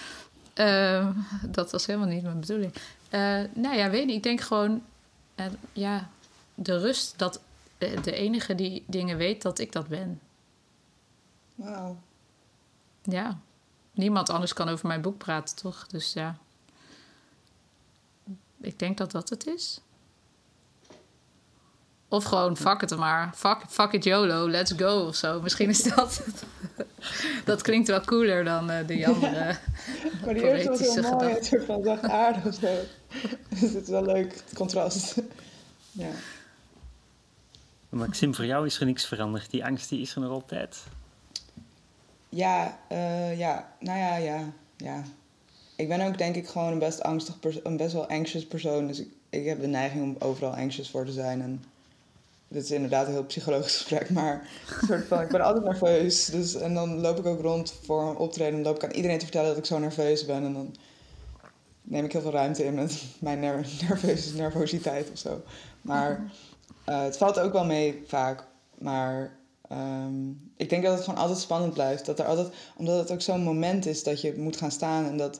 Ehm, 0.53 1.11
dat 1.45 1.71
was 1.71 1.85
helemaal 1.85 2.07
niet 2.07 2.23
mijn 2.23 2.39
bedoeling. 2.39 2.73
Uh, 2.73 3.41
nou 3.53 3.75
ja, 3.75 3.89
weet 3.89 4.05
niet. 4.05 4.15
Ik 4.15 4.23
denk 4.23 4.41
gewoon... 4.41 4.83
Uh, 5.35 5.45
ja, 5.73 6.09
de 6.55 6.77
rust 6.77 7.17
dat 7.17 7.41
de, 7.77 8.01
de 8.01 8.11
enige 8.11 8.55
die 8.55 8.83
dingen 8.87 9.17
weet 9.17 9.41
dat 9.41 9.59
ik 9.59 9.71
dat 9.71 9.87
ben. 9.87 10.19
Wauw. 11.55 11.97
Ja. 13.01 13.39
Niemand 13.91 14.29
anders 14.29 14.53
kan 14.53 14.69
over 14.69 14.87
mijn 14.87 15.01
boek 15.01 15.17
praten, 15.17 15.55
toch? 15.55 15.87
Dus 15.87 16.13
ja. 16.13 16.37
Ik 18.61 18.79
denk 18.79 18.97
dat 18.97 19.11
dat 19.11 19.29
het 19.29 19.47
is. 19.47 19.81
Of 22.07 22.23
gewoon 22.23 22.57
fuck 22.57 22.81
het 22.81 22.97
maar. 22.97 23.31
Fuck, 23.35 23.57
fuck 23.69 23.91
it 23.91 24.03
YOLO, 24.03 24.49
let's 24.49 24.73
go 24.77 25.07
of 25.07 25.15
zo. 25.15 25.41
Misschien 25.41 25.69
is 25.69 25.83
dat... 25.83 26.23
dat 27.45 27.61
klinkt 27.61 27.87
wel 27.87 28.01
cooler 28.01 28.43
dan 28.43 28.71
uh, 28.71 28.87
de 28.87 29.07
andere 29.07 29.57
Maar 30.25 30.33
die 30.33 30.43
eerste 30.43 30.69
was 30.69 30.79
heel 30.79 31.15
mooi, 31.15 31.35
een 31.35 31.43
soort 31.43 31.65
van 31.65 32.01
aardig 32.01 32.45
of 32.45 32.53
zo. 32.53 32.67
dus 33.59 33.71
het 33.71 33.83
is 33.83 33.89
wel 33.89 34.05
leuk, 34.05 34.33
het 34.33 34.53
contrast. 34.55 35.21
ja. 35.91 36.09
Maxim, 37.89 38.35
voor 38.35 38.45
jou 38.45 38.65
is 38.65 38.79
er 38.79 38.85
niks 38.85 39.05
veranderd. 39.05 39.49
Die 39.49 39.65
angst 39.65 39.89
die 39.89 40.01
is 40.01 40.15
er 40.15 40.21
nog 40.21 40.31
altijd. 40.31 40.83
Ja, 42.33 42.79
uh, 42.91 43.37
ja, 43.37 43.73
nou 43.79 43.99
ja, 43.99 44.15
ja, 44.15 44.53
ja. 44.77 45.03
Ik 45.75 45.87
ben 45.87 46.07
ook 46.07 46.17
denk 46.17 46.35
ik 46.35 46.47
gewoon 46.47 46.71
een 46.71 46.79
best 46.79 47.03
angstig 47.03 47.37
een 47.63 47.77
best 47.77 47.93
wel 47.93 48.09
anxious 48.09 48.47
persoon. 48.47 48.87
Dus 48.87 48.99
ik, 48.99 49.07
ik 49.29 49.45
heb 49.45 49.61
de 49.61 49.67
neiging 49.67 50.03
om 50.03 50.15
overal 50.19 50.55
anxious 50.55 50.89
voor 50.89 51.05
te 51.05 51.11
zijn. 51.11 51.41
En 51.41 51.63
dit 52.47 52.63
is 52.63 52.71
inderdaad 52.71 53.05
een 53.07 53.13
heel 53.13 53.25
psychologisch 53.25 53.77
gesprek, 53.77 54.09
maar 54.09 54.47
van, 55.07 55.21
ik 55.21 55.27
ben 55.27 55.41
altijd 55.41 55.65
nerveus. 55.65 56.25
Dus, 56.25 56.55
en 56.55 56.73
dan 56.73 56.99
loop 56.99 57.19
ik 57.19 57.25
ook 57.25 57.41
rond 57.41 57.73
voor 57.83 58.01
een 58.01 58.15
optreden 58.15 58.57
en 58.57 58.63
loop 58.63 58.75
ik 58.75 58.83
aan 58.83 58.91
iedereen 58.91 59.17
te 59.17 59.25
vertellen 59.25 59.49
dat 59.49 59.57
ik 59.57 59.65
zo 59.65 59.79
nerveus 59.79 60.25
ben. 60.25 60.43
En 60.43 60.53
dan 60.53 60.75
neem 61.81 62.05
ik 62.05 62.11
heel 62.11 62.21
veel 62.21 62.31
ruimte 62.31 62.65
in 62.65 62.73
met 62.73 63.03
mijn 63.19 63.39
ner 63.39 63.67
nerveuze 63.89 64.35
nervositeit 64.35 65.11
of 65.11 65.17
zo. 65.17 65.41
Maar 65.81 66.31
uh, 66.89 67.03
het 67.03 67.17
valt 67.17 67.39
ook 67.39 67.53
wel 67.53 67.65
mee 67.65 68.03
vaak. 68.07 68.43
Maar 68.77 69.39
um, 69.71 70.51
ik 70.57 70.69
denk 70.69 70.83
dat 70.83 70.93
het 70.93 71.03
gewoon 71.03 71.19
altijd 71.19 71.39
spannend 71.39 71.73
blijft. 71.73 72.05
Dat 72.05 72.19
er 72.19 72.25
altijd, 72.25 72.53
omdat 72.75 72.99
het 72.99 73.11
ook 73.11 73.21
zo'n 73.21 73.43
moment 73.43 73.85
is 73.85 74.03
dat 74.03 74.21
je 74.21 74.33
moet 74.37 74.57
gaan 74.57 74.71
staan 74.71 75.05
en 75.05 75.17
dat 75.17 75.39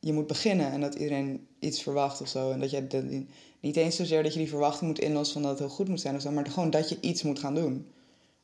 je 0.00 0.12
moet 0.12 0.26
beginnen 0.26 0.72
en 0.72 0.80
dat 0.80 0.94
iedereen 0.94 1.46
iets 1.58 1.82
verwacht 1.82 2.20
of 2.20 2.28
zo. 2.28 2.50
En 2.50 2.60
dat 2.60 2.70
je 2.70 2.86
de, 2.86 3.26
niet 3.60 3.76
eens 3.76 3.96
zozeer 3.96 4.22
dat 4.22 4.32
je 4.32 4.38
die 4.38 4.48
verwachting 4.48 4.90
moet 4.90 4.98
inlossen 4.98 5.32
van 5.32 5.42
dat 5.42 5.50
het 5.50 5.60
heel 5.60 5.76
goed 5.76 5.88
moet 5.88 6.00
zijn 6.00 6.14
of 6.14 6.22
zo, 6.22 6.30
maar 6.30 6.46
gewoon 6.46 6.70
dat 6.70 6.88
je 6.88 7.00
iets 7.00 7.22
moet 7.22 7.38
gaan 7.38 7.54
doen. 7.54 7.86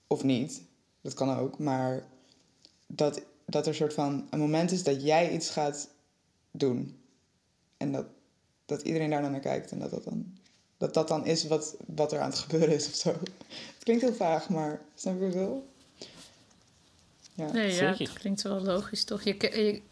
Of 0.07 0.25
niet. 0.25 0.63
Dat 1.01 1.15
kan 1.15 1.37
ook. 1.37 1.59
Maar 1.59 2.07
dat, 2.87 3.23
dat 3.47 3.63
er 3.63 3.69
een 3.69 3.75
soort 3.75 3.95
van 3.95 4.27
een 4.31 4.39
moment 4.39 4.73
is 4.73 4.83
dat 4.83 5.03
jij 5.03 5.33
iets 5.33 5.51
gaat 5.51 5.89
doen. 6.51 6.97
En 7.77 7.93
dat, 7.93 8.07
dat 8.65 8.83
iedereen 8.83 9.11
daar 9.11 9.23
dan 9.23 9.31
naar 9.31 9.41
kijkt 9.41 9.71
en 9.71 9.79
dat 9.79 9.91
dat 9.91 10.05
dan, 10.05 10.37
dat, 10.77 10.95
dat 10.95 11.09
dan 11.09 11.27
is 11.27 11.47
wat, 11.47 11.75
wat 11.87 12.13
er 12.13 12.21
aan 12.21 12.31
het 12.31 12.39
gebeuren 12.39 12.75
is 12.75 12.87
of 12.87 12.95
zo. 12.95 13.11
Het 13.11 13.85
klinkt 13.85 14.03
heel 14.03 14.15
vaag, 14.15 14.49
maar 14.49 14.81
snap 14.95 15.15
je 15.15 15.21
wat 15.21 15.29
ik 15.29 15.35
wil? 15.35 15.67
Ja. 17.35 17.53
Nee, 17.53 17.75
ja, 17.75 17.95
het 17.97 18.13
klinkt 18.13 18.43
wel 18.43 18.61
logisch, 18.61 19.05
toch? 19.05 19.23
Je, 19.23 19.37
je, 19.39 19.83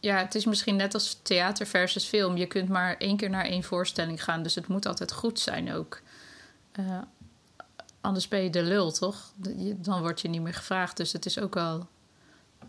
ja, 0.00 0.18
het 0.18 0.34
is 0.34 0.44
misschien 0.44 0.76
net 0.76 0.94
als 0.94 1.18
theater 1.22 1.66
versus 1.66 2.04
film. 2.04 2.36
Je 2.36 2.46
kunt 2.46 2.68
maar 2.68 2.96
één 2.96 3.16
keer 3.16 3.30
naar 3.30 3.44
één 3.44 3.62
voorstelling 3.62 4.24
gaan, 4.24 4.42
dus 4.42 4.54
het 4.54 4.66
moet 4.68 4.86
altijd 4.86 5.12
goed 5.12 5.40
zijn 5.40 5.72
ook. 5.72 6.00
Uh, 6.78 6.98
anders 8.00 8.28
ben 8.28 8.42
je 8.42 8.50
de 8.50 8.62
lul, 8.62 8.92
toch? 8.92 9.32
Dan 9.76 10.00
word 10.00 10.20
je 10.20 10.28
niet 10.28 10.42
meer 10.42 10.54
gevraagd. 10.54 10.96
Dus 10.96 11.12
het 11.12 11.26
is 11.26 11.38
ook 11.38 11.54
wel. 11.54 11.86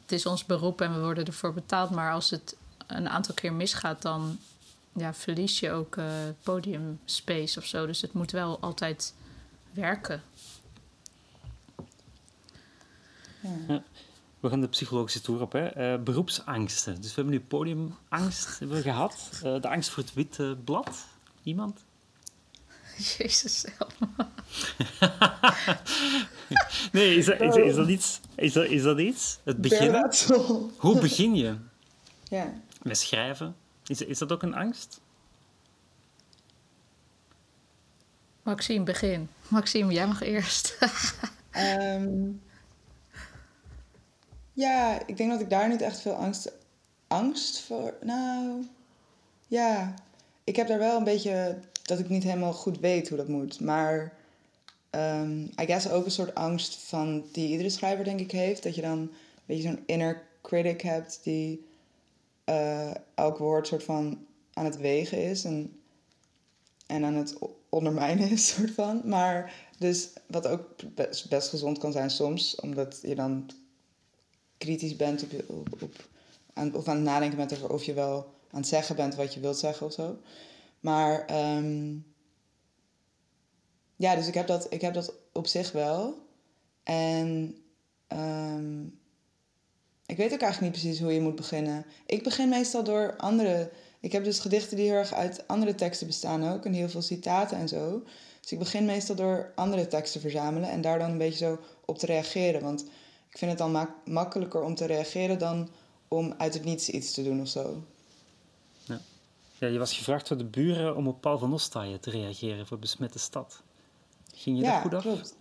Het 0.02 0.12
is 0.12 0.26
ons 0.26 0.46
beroep 0.46 0.82
en 0.82 0.94
we 0.94 1.00
worden 1.00 1.26
ervoor 1.26 1.54
betaald. 1.54 1.90
Maar 1.90 2.12
als 2.14 2.30
het 2.30 2.56
een 2.88 3.10
aantal 3.10 3.34
keer 3.34 3.54
misgaat, 3.54 4.02
dan 4.02 4.40
ja, 4.96 5.14
verlies 5.14 5.60
je 5.60 5.72
ook 5.72 5.96
uh, 5.96 6.06
podiumspace 6.44 7.60
of 7.60 7.66
zo. 7.66 7.86
Dus 7.86 8.02
het 8.02 8.14
moet 8.14 8.32
wel 8.32 8.60
altijd 8.60 9.14
werken. 9.72 10.24
Ja. 13.68 13.84
We 14.40 14.50
gaan 14.50 14.62
de 14.62 14.68
psychologische 14.68 15.22
tour 15.22 15.42
op. 15.42 15.52
Hè. 15.52 15.94
Uh, 15.94 16.04
beroepsangsten. 16.04 16.96
Dus 16.96 17.16
we 17.16 17.22
hebben 17.22 17.34
nu 17.34 17.40
podiumangst 17.40 18.60
hebben 18.60 18.78
we 18.78 18.84
gehad. 18.84 19.30
Uh, 19.34 19.62
de 19.62 19.70
angst 19.70 19.90
voor 19.90 20.04
het 20.04 20.14
witte 20.14 20.58
blad. 20.64 21.06
Iemand? 21.44 21.84
Jezus 23.18 23.66
nee, 26.92 27.16
is 27.16 27.26
dat, 27.26 27.42
is, 27.42 27.56
is, 27.56 27.76
dat 27.76 27.88
iets? 27.88 28.20
Is 28.36 28.54
dat, 28.54 28.66
is 28.66 28.84
dat 28.84 29.00
iets? 29.00 29.40
Het 29.44 29.62
begin? 29.62 30.12
Hoe 30.78 31.00
begin 31.00 31.36
je? 31.36 31.56
Ja. 32.24 32.54
Met 32.82 32.98
schrijven? 32.98 33.56
Is, 33.90 34.02
is 34.02 34.18
dat 34.18 34.32
ook 34.32 34.44
een 34.44 34.56
angst? 34.56 35.02
Maxime, 38.44 38.84
begin. 38.84 39.30
Maxime, 39.48 39.94
jij 39.94 40.08
mag 40.08 40.22
eerst. 40.22 40.78
um, 41.58 42.42
Ja, 44.54 45.02
ik 45.06 45.18
denk 45.18 45.32
dat 45.32 45.42
ik 45.42 45.50
daar 45.50 45.70
niet 45.70 45.82
echt 45.82 46.02
veel 46.02 46.14
angst, 46.14 46.52
angst 47.08 47.60
voor. 47.60 47.94
Nou, 48.02 48.66
ja. 49.48 49.94
Ik 50.44 50.56
heb 50.56 50.68
daar 50.68 50.80
wel 50.80 50.98
een 50.98 51.04
beetje 51.04 51.60
dat 51.84 52.00
ik 52.00 52.10
niet 52.10 52.24
helemaal 52.24 52.54
goed 52.54 52.80
weet 52.80 53.10
hoe 53.10 53.18
dat 53.18 53.28
moet. 53.28 53.60
Maar 53.60 54.14
um, 54.92 55.42
I 55.62 55.66
guess 55.66 55.90
ook 55.90 56.06
een 56.06 56.12
soort 56.12 56.36
angst 56.36 56.76
van 56.76 57.24
die 57.32 57.50
iedere 57.50 57.70
schrijver 57.70 58.04
denk 58.04 58.20
ik 58.20 58.32
heeft. 58.32 58.64
Dat 58.64 58.76
je 58.76 58.82
dan 58.82 58.98
een 58.98 59.12
beetje 59.46 59.64
zo'n 59.64 59.84
inner 59.86 60.28
critic 60.42 60.82
hebt 60.82 61.20
die 61.24 61.69
uh, 62.50 62.92
elk 63.16 63.38
woord 63.38 63.68
soort 63.68 63.84
van 63.84 64.26
aan 64.54 64.66
het 64.66 64.78
wegen 64.78 65.24
is 65.24 65.44
en, 65.44 65.82
en 66.88 67.04
aan 67.04 67.16
het 67.16 67.38
ondermijnen 67.70 68.30
is, 68.30 68.48
soort 68.56 68.72
van. 68.72 69.02
Maar 69.06 69.68
dus 69.78 70.10
wat 70.28 70.48
ook 70.48 70.66
best, 71.30 71.50
gezond 71.50 71.78
kan 71.78 71.92
zijn 71.92 72.10
soms, 72.10 72.56
omdat 72.56 73.00
je 73.02 73.16
dan 73.16 73.50
kritisch 74.58 74.96
bent 74.96 75.24
op, 75.48 75.64
op, 75.82 76.76
of 76.76 76.88
aan 76.88 76.96
het 76.96 77.06
nadenken 77.06 77.38
bent 77.38 77.54
over 77.54 77.74
of 77.74 77.84
je 77.84 77.94
wel 77.94 78.34
aan 78.52 78.60
het 78.60 78.68
zeggen 78.68 78.96
bent 78.96 79.16
wat 79.16 79.34
je 79.34 79.40
wilt 79.40 79.58
zeggen 79.58 79.86
of 79.86 79.94
zo. 79.94 80.18
Maar 80.80 81.26
ehm, 81.26 81.96
ja, 83.96 84.16
dus 84.16 84.28
ik 84.28 84.34
heb, 84.34 84.48
dat, 84.48 84.68
ik 84.70 84.82
heb 84.82 84.94
dat 84.94 85.14
op 85.34 85.48
zich 85.48 85.72
wel. 85.72 86.28
En 86.84 87.58
um, 88.08 88.99
ik 90.10 90.18
weet 90.18 90.34
ook 90.34 90.42
eigenlijk 90.42 90.74
niet 90.74 90.82
precies 90.82 91.02
hoe 91.02 91.14
je 91.14 91.22
moet 91.22 91.36
beginnen. 91.36 91.86
Ik 92.06 92.24
begin 92.24 92.50
meestal 92.50 92.84
door 92.84 93.16
andere. 93.18 93.72
Ik 94.00 94.12
heb 94.12 94.24
dus 94.24 94.40
gedichten 94.40 94.78
die 94.78 94.86
heel 94.86 94.96
erg 94.96 95.14
uit 95.14 95.48
andere 95.48 95.76
teksten 95.76 96.08
bestaan 96.08 96.50
ook. 96.50 96.66
En 96.66 96.74
heel 96.74 96.90
veel 96.90 97.02
citaten 97.02 97.58
en 97.58 97.68
zo. 97.68 98.04
Dus 98.42 98.52
ik 98.52 98.60
begin 98.60 98.86
meestal 98.86 99.16
door 99.16 99.52
andere 99.56 99.88
teksten 99.88 100.22
verzamelen 100.22 100.70
en 100.70 100.82
daar 100.82 101.00
dan 101.00 101.12
een 101.12 101.18
beetje 101.18 101.46
zo 101.46 101.60
op 101.86 101.98
te 101.98 102.06
reageren. 102.06 102.62
Want 102.62 102.82
ik 103.30 103.38
vind 103.38 103.52
het 103.52 103.60
dan 103.60 103.90
makkelijker 104.06 104.62
om 104.62 104.76
te 104.76 104.86
reageren 104.86 105.40
dan 105.40 105.70
om 106.08 106.34
uit 106.38 106.54
het 106.54 106.64
niets 106.64 106.90
iets 106.90 107.14
te 107.14 107.24
doen 107.24 107.42
of 107.42 107.48
zo. 107.48 107.84
Ja. 108.84 109.02
ja 109.60 109.68
je 109.68 109.80
was 109.80 109.98
gevraagd 109.98 110.28
door 110.28 110.38
de 110.38 110.46
buren 110.46 110.96
om 110.96 111.08
op 111.08 111.22
Paul 111.22 111.38
van 111.38 111.54
Ostaaien 111.54 112.00
te 112.00 112.10
reageren 112.10 112.68
voor 112.68 112.80
Besmette 112.80 113.20
Stad. 113.20 113.62
Ging 114.34 114.58
je 114.58 114.64
ja, 114.64 114.74
dat 114.74 114.82
goed 114.82 114.94
af? 114.94 115.02
Klopt. 115.02 115.36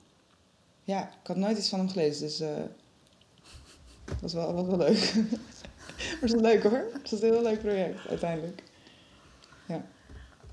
Ja, 0.82 1.02
ik 1.02 1.26
had 1.26 1.36
nooit 1.36 1.58
iets 1.58 1.68
van 1.68 1.78
hem 1.78 1.88
gelezen, 1.88 2.26
dus 2.26 2.40
uh, 2.40 2.48
dat 4.08 4.20
was 4.20 4.32
wel, 4.32 4.54
was 4.54 4.66
wel 4.66 4.76
leuk. 4.76 5.14
maar 5.96 6.20
het 6.20 6.32
was 6.32 6.40
leuk 6.40 6.62
hoor. 6.62 6.84
Het 6.92 7.10
was 7.10 7.22
een 7.22 7.32
heel 7.32 7.42
leuk 7.42 7.58
project 7.58 8.08
uiteindelijk. 8.08 8.62
Ja. 9.66 9.84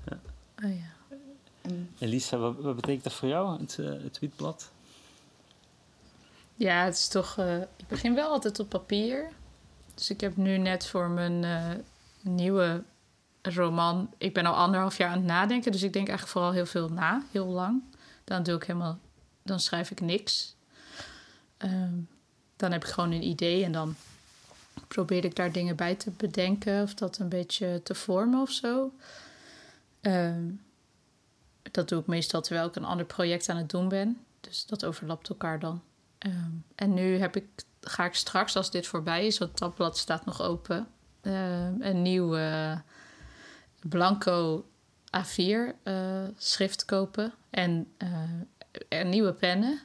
ja. 0.04 0.18
Oh, 0.64 0.76
ja. 0.76 1.16
En, 1.62 1.90
Elisa, 1.98 2.36
wat, 2.36 2.56
wat, 2.56 2.76
betekent 2.76 3.04
dat 3.04 3.12
voor 3.12 3.28
jou, 3.28 3.60
het, 3.60 3.76
uh, 3.80 4.02
het 4.02 4.18
Wietblad? 4.18 4.70
Ja, 6.54 6.84
het 6.84 6.94
is 6.94 7.08
toch. 7.08 7.38
Uh, 7.38 7.60
ik 7.60 7.88
begin 7.88 8.14
wel 8.14 8.30
altijd 8.30 8.58
op 8.58 8.68
papier. 8.68 9.28
Dus 9.94 10.10
ik 10.10 10.20
heb 10.20 10.36
nu 10.36 10.58
net 10.58 10.86
voor 10.86 11.08
mijn 11.08 11.42
uh, 11.42 11.70
nieuwe 12.20 12.82
roman. 13.42 14.10
Ik 14.18 14.34
ben 14.34 14.46
al 14.46 14.54
anderhalf 14.54 14.96
jaar 14.96 15.10
aan 15.10 15.18
het 15.18 15.26
nadenken. 15.26 15.72
Dus 15.72 15.82
ik 15.82 15.92
denk 15.92 16.08
eigenlijk 16.08 16.38
vooral 16.38 16.52
heel 16.52 16.66
veel 16.66 16.88
na, 16.88 17.22
heel 17.30 17.46
lang. 17.46 17.82
Dan 18.24 18.42
doe 18.42 18.56
ik 18.56 18.64
helemaal. 18.64 18.98
Dan 19.42 19.60
schrijf 19.60 19.90
ik 19.90 20.00
niks. 20.00 20.56
Um, 21.58 22.08
dan 22.56 22.72
heb 22.72 22.84
ik 22.84 22.90
gewoon 22.90 23.12
een 23.12 23.26
idee 23.26 23.64
en 23.64 23.72
dan 23.72 23.94
probeer 24.88 25.24
ik 25.24 25.36
daar 25.36 25.52
dingen 25.52 25.76
bij 25.76 25.94
te 25.94 26.10
bedenken 26.10 26.82
of 26.82 26.94
dat 26.94 27.18
een 27.18 27.28
beetje 27.28 27.80
te 27.82 27.94
vormen 27.94 28.40
of 28.40 28.50
zo. 28.50 28.92
Um, 30.00 30.60
dat 31.70 31.88
doe 31.88 32.00
ik 32.00 32.06
meestal 32.06 32.40
terwijl 32.40 32.68
ik 32.68 32.76
een 32.76 32.84
ander 32.84 33.06
project 33.06 33.48
aan 33.48 33.56
het 33.56 33.70
doen 33.70 33.88
ben. 33.88 34.20
Dus 34.40 34.66
dat 34.66 34.84
overlapt 34.84 35.28
elkaar 35.28 35.58
dan. 35.58 35.82
Ehm, 36.18 36.50
en 36.74 36.94
nu 36.94 37.18
heb 37.18 37.36
ik, 37.36 37.44
ga 37.80 38.04
ik 38.04 38.14
straks, 38.14 38.56
als 38.56 38.70
dit 38.70 38.86
voorbij 38.86 39.26
is, 39.26 39.38
want 39.38 39.50
het 39.50 39.60
tabblad 39.60 39.98
staat 39.98 40.24
nog 40.24 40.42
open, 40.42 40.88
uh, 41.22 41.68
een 41.78 42.02
nieuw 42.02 42.36
blanco 43.88 44.64
A4 45.16 45.74
eh, 45.82 46.24
schrift 46.36 46.84
kopen 46.84 47.32
en 47.50 47.92
uh, 47.98 49.04
nieuwe 49.04 49.32
pennen. 49.32 49.80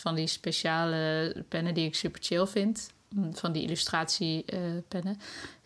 Van 0.00 0.14
die 0.14 0.26
speciale 0.26 1.34
pennen 1.48 1.74
die 1.74 1.86
ik 1.86 1.94
super 1.94 2.22
chill 2.22 2.46
vind. 2.46 2.90
Mm, 3.08 3.36
van 3.36 3.52
die 3.52 3.62
illustratiepennen. 3.62 5.20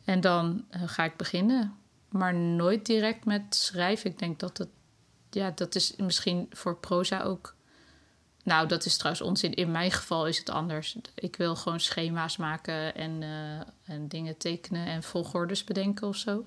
en 0.04 0.20
dan 0.20 0.64
ga 0.70 1.04
ik 1.04 1.16
beginnen. 1.16 1.76
Maar 2.08 2.34
nooit 2.34 2.86
direct 2.86 3.24
met 3.24 3.54
schrijven. 3.54 4.10
Ik 4.10 4.18
denk 4.18 4.38
dat 4.38 4.58
het... 4.58 4.68
Ja, 5.30 5.50
dat 5.50 5.74
is 5.74 5.96
misschien 5.96 6.46
voor 6.50 6.76
proza 6.76 7.22
ook... 7.22 7.54
Nou, 8.42 8.68
dat 8.68 8.84
is 8.84 8.96
trouwens 8.96 9.26
onzin. 9.26 9.54
In 9.54 9.70
mijn 9.70 9.90
geval 9.90 10.26
is 10.26 10.38
het 10.38 10.50
anders. 10.50 10.96
Ik 11.14 11.36
wil 11.36 11.56
gewoon 11.56 11.80
schema's 11.80 12.36
maken 12.36 12.94
en, 12.94 13.22
en 13.84 14.08
dingen 14.08 14.36
tekenen 14.36 14.86
en 14.86 15.02
volgordes 15.02 15.64
bedenken 15.64 16.08
of 16.08 16.16
zo. 16.16 16.44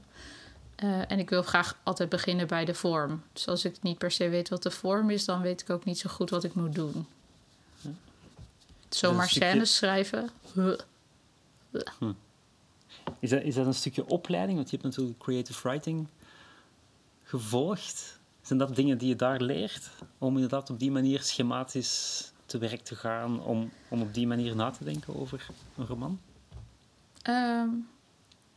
En 1.07 1.19
ik 1.19 1.29
wil 1.29 1.43
graag 1.43 1.77
altijd 1.83 2.09
beginnen 2.09 2.47
bij 2.47 2.65
de 2.65 2.73
vorm. 2.73 3.23
Dus 3.33 3.47
als 3.47 3.65
ik 3.65 3.81
niet 3.81 3.97
per 3.97 4.11
se 4.11 4.29
weet 4.29 4.49
wat 4.49 4.63
de 4.63 4.71
vorm 4.71 5.09
is, 5.09 5.25
dan 5.25 5.41
weet 5.41 5.61
ik 5.61 5.69
ook 5.69 5.85
niet 5.85 5.99
zo 5.99 6.09
goed 6.09 6.29
wat 6.29 6.43
ik 6.43 6.53
moet 6.53 6.75
doen. 6.75 7.07
Zomaar 8.89 9.29
stukje... 9.29 9.49
scènes 9.49 9.75
schrijven. 9.75 10.29
Hm. 11.99 12.11
Is, 13.19 13.29
dat, 13.29 13.41
is 13.41 13.55
dat 13.55 13.65
een 13.65 13.73
stukje 13.73 14.07
opleiding? 14.07 14.57
Want 14.57 14.69
je 14.69 14.77
hebt 14.77 14.89
natuurlijk 14.89 15.19
creative 15.19 15.69
writing 15.69 16.07
gevolgd. 17.23 18.19
Zijn 18.41 18.59
dat 18.59 18.75
dingen 18.75 18.97
die 18.97 19.07
je 19.07 19.15
daar 19.15 19.41
leert? 19.41 19.89
Om 20.17 20.33
inderdaad 20.33 20.69
op 20.69 20.79
die 20.79 20.91
manier 20.91 21.21
schematisch 21.21 22.31
te 22.45 22.57
werk 22.57 22.83
te 22.83 22.95
gaan, 22.95 23.43
om, 23.43 23.71
om 23.87 24.01
op 24.01 24.13
die 24.13 24.27
manier 24.27 24.55
na 24.55 24.69
te 24.69 24.83
denken 24.83 25.15
over 25.15 25.47
een 25.77 25.85
roman? 25.85 26.19
Um, 27.29 27.87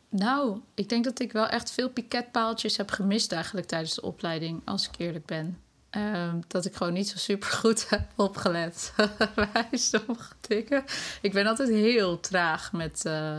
nou, 0.08 0.60
ik 0.74 0.88
denk 0.88 1.04
dat 1.04 1.20
ik 1.20 1.32
wel 1.32 1.46
echt 1.46 1.70
veel 1.70 1.90
piketpaaltjes 1.90 2.76
heb 2.76 2.90
gemist 2.90 3.32
eigenlijk 3.32 3.66
tijdens 3.66 3.94
de 3.94 4.02
opleiding, 4.02 4.62
als 4.64 4.88
ik 4.88 4.94
eerlijk 4.98 5.26
ben. 5.26 5.58
Ehm, 5.90 6.40
dat 6.46 6.64
ik 6.64 6.74
gewoon 6.74 6.92
niet 6.92 7.08
zo 7.08 7.18
super 7.18 7.48
goed 7.48 7.88
heb 7.90 8.08
opgelet. 8.16 8.92
bij 9.52 9.68
sommige 9.72 10.34
dingen. 10.40 10.84
Ik 11.20 11.32
ben 11.32 11.46
altijd 11.46 11.68
heel 11.68 12.20
traag 12.20 12.72
met 12.72 13.02
uh, 13.06 13.38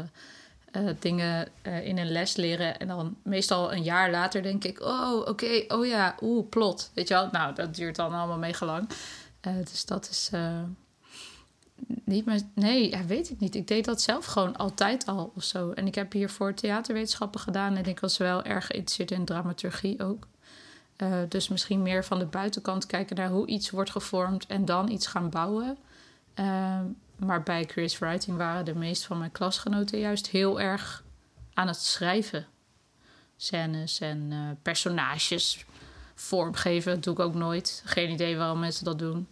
uh, 0.71 0.89
dingen 0.99 1.47
uh, 1.63 1.87
in 1.87 1.97
een 1.97 2.11
les 2.11 2.35
leren. 2.35 2.79
En 2.79 2.87
dan 2.87 3.15
meestal 3.23 3.73
een 3.73 3.83
jaar 3.83 4.11
later 4.11 4.43
denk 4.43 4.63
ik: 4.63 4.81
oh, 4.81 5.27
oké, 5.27 5.63
oh 5.67 5.85
ja, 5.85 6.15
oeh, 6.21 6.49
plot. 6.49 6.91
Weet 6.93 7.07
je 7.07 7.13
wel? 7.13 7.29
Nou, 7.31 7.55
dat 7.55 7.75
duurt 7.75 7.95
dan 7.95 8.13
allemaal 8.13 8.37
mega 8.37 8.65
lang. 8.65 8.89
dus 9.41 9.85
dat 9.85 10.09
is 10.09 10.29
niet 11.87 12.25
meer, 12.25 12.41
nee, 12.55 12.89
ja, 12.89 13.05
weet 13.05 13.29
ik 13.29 13.39
niet. 13.39 13.55
Ik 13.55 13.67
deed 13.67 13.85
dat 13.85 14.01
zelf 14.01 14.25
gewoon 14.25 14.57
altijd 14.57 15.05
al 15.05 15.31
of 15.35 15.43
zo. 15.43 15.71
En 15.71 15.87
ik 15.87 15.95
heb 15.95 16.11
hiervoor 16.11 16.53
theaterwetenschappen 16.53 17.39
gedaan 17.39 17.75
en 17.75 17.85
ik 17.85 17.99
was 17.99 18.17
wel 18.17 18.43
erg 18.43 18.65
geïnteresseerd 18.65 19.11
in 19.11 19.25
dramaturgie 19.25 20.03
ook. 20.03 20.27
Uh, 21.01 21.19
dus 21.29 21.47
misschien 21.47 21.81
meer 21.81 22.05
van 22.05 22.19
de 22.19 22.25
buitenkant 22.25 22.85
kijken 22.85 23.15
naar 23.15 23.29
hoe 23.29 23.47
iets 23.47 23.69
wordt 23.69 23.89
gevormd 23.89 24.45
en 24.45 24.65
dan 24.65 24.89
iets 24.89 25.07
gaan 25.07 25.29
bouwen. 25.29 25.77
Uh, 26.35 26.79
maar 27.15 27.43
bij 27.43 27.65
creative 27.65 28.05
writing 28.05 28.37
waren 28.37 28.65
de 28.65 28.75
meeste 28.75 29.07
van 29.07 29.17
mijn 29.17 29.31
klasgenoten 29.31 29.99
juist 29.99 30.27
heel 30.27 30.61
erg 30.61 31.03
aan 31.53 31.67
het 31.67 31.79
schrijven. 31.79 32.47
Scènes 33.35 33.99
en 33.99 34.31
uh, 34.31 34.49
personages 34.61 35.65
vormgeven. 36.15 36.93
Dat 36.93 37.03
doe 37.03 37.13
ik 37.13 37.19
ook 37.19 37.33
nooit. 37.33 37.81
Geen 37.85 38.09
idee 38.09 38.37
waarom 38.37 38.59
mensen 38.59 38.85
dat 38.85 38.99
doen. 38.99 39.27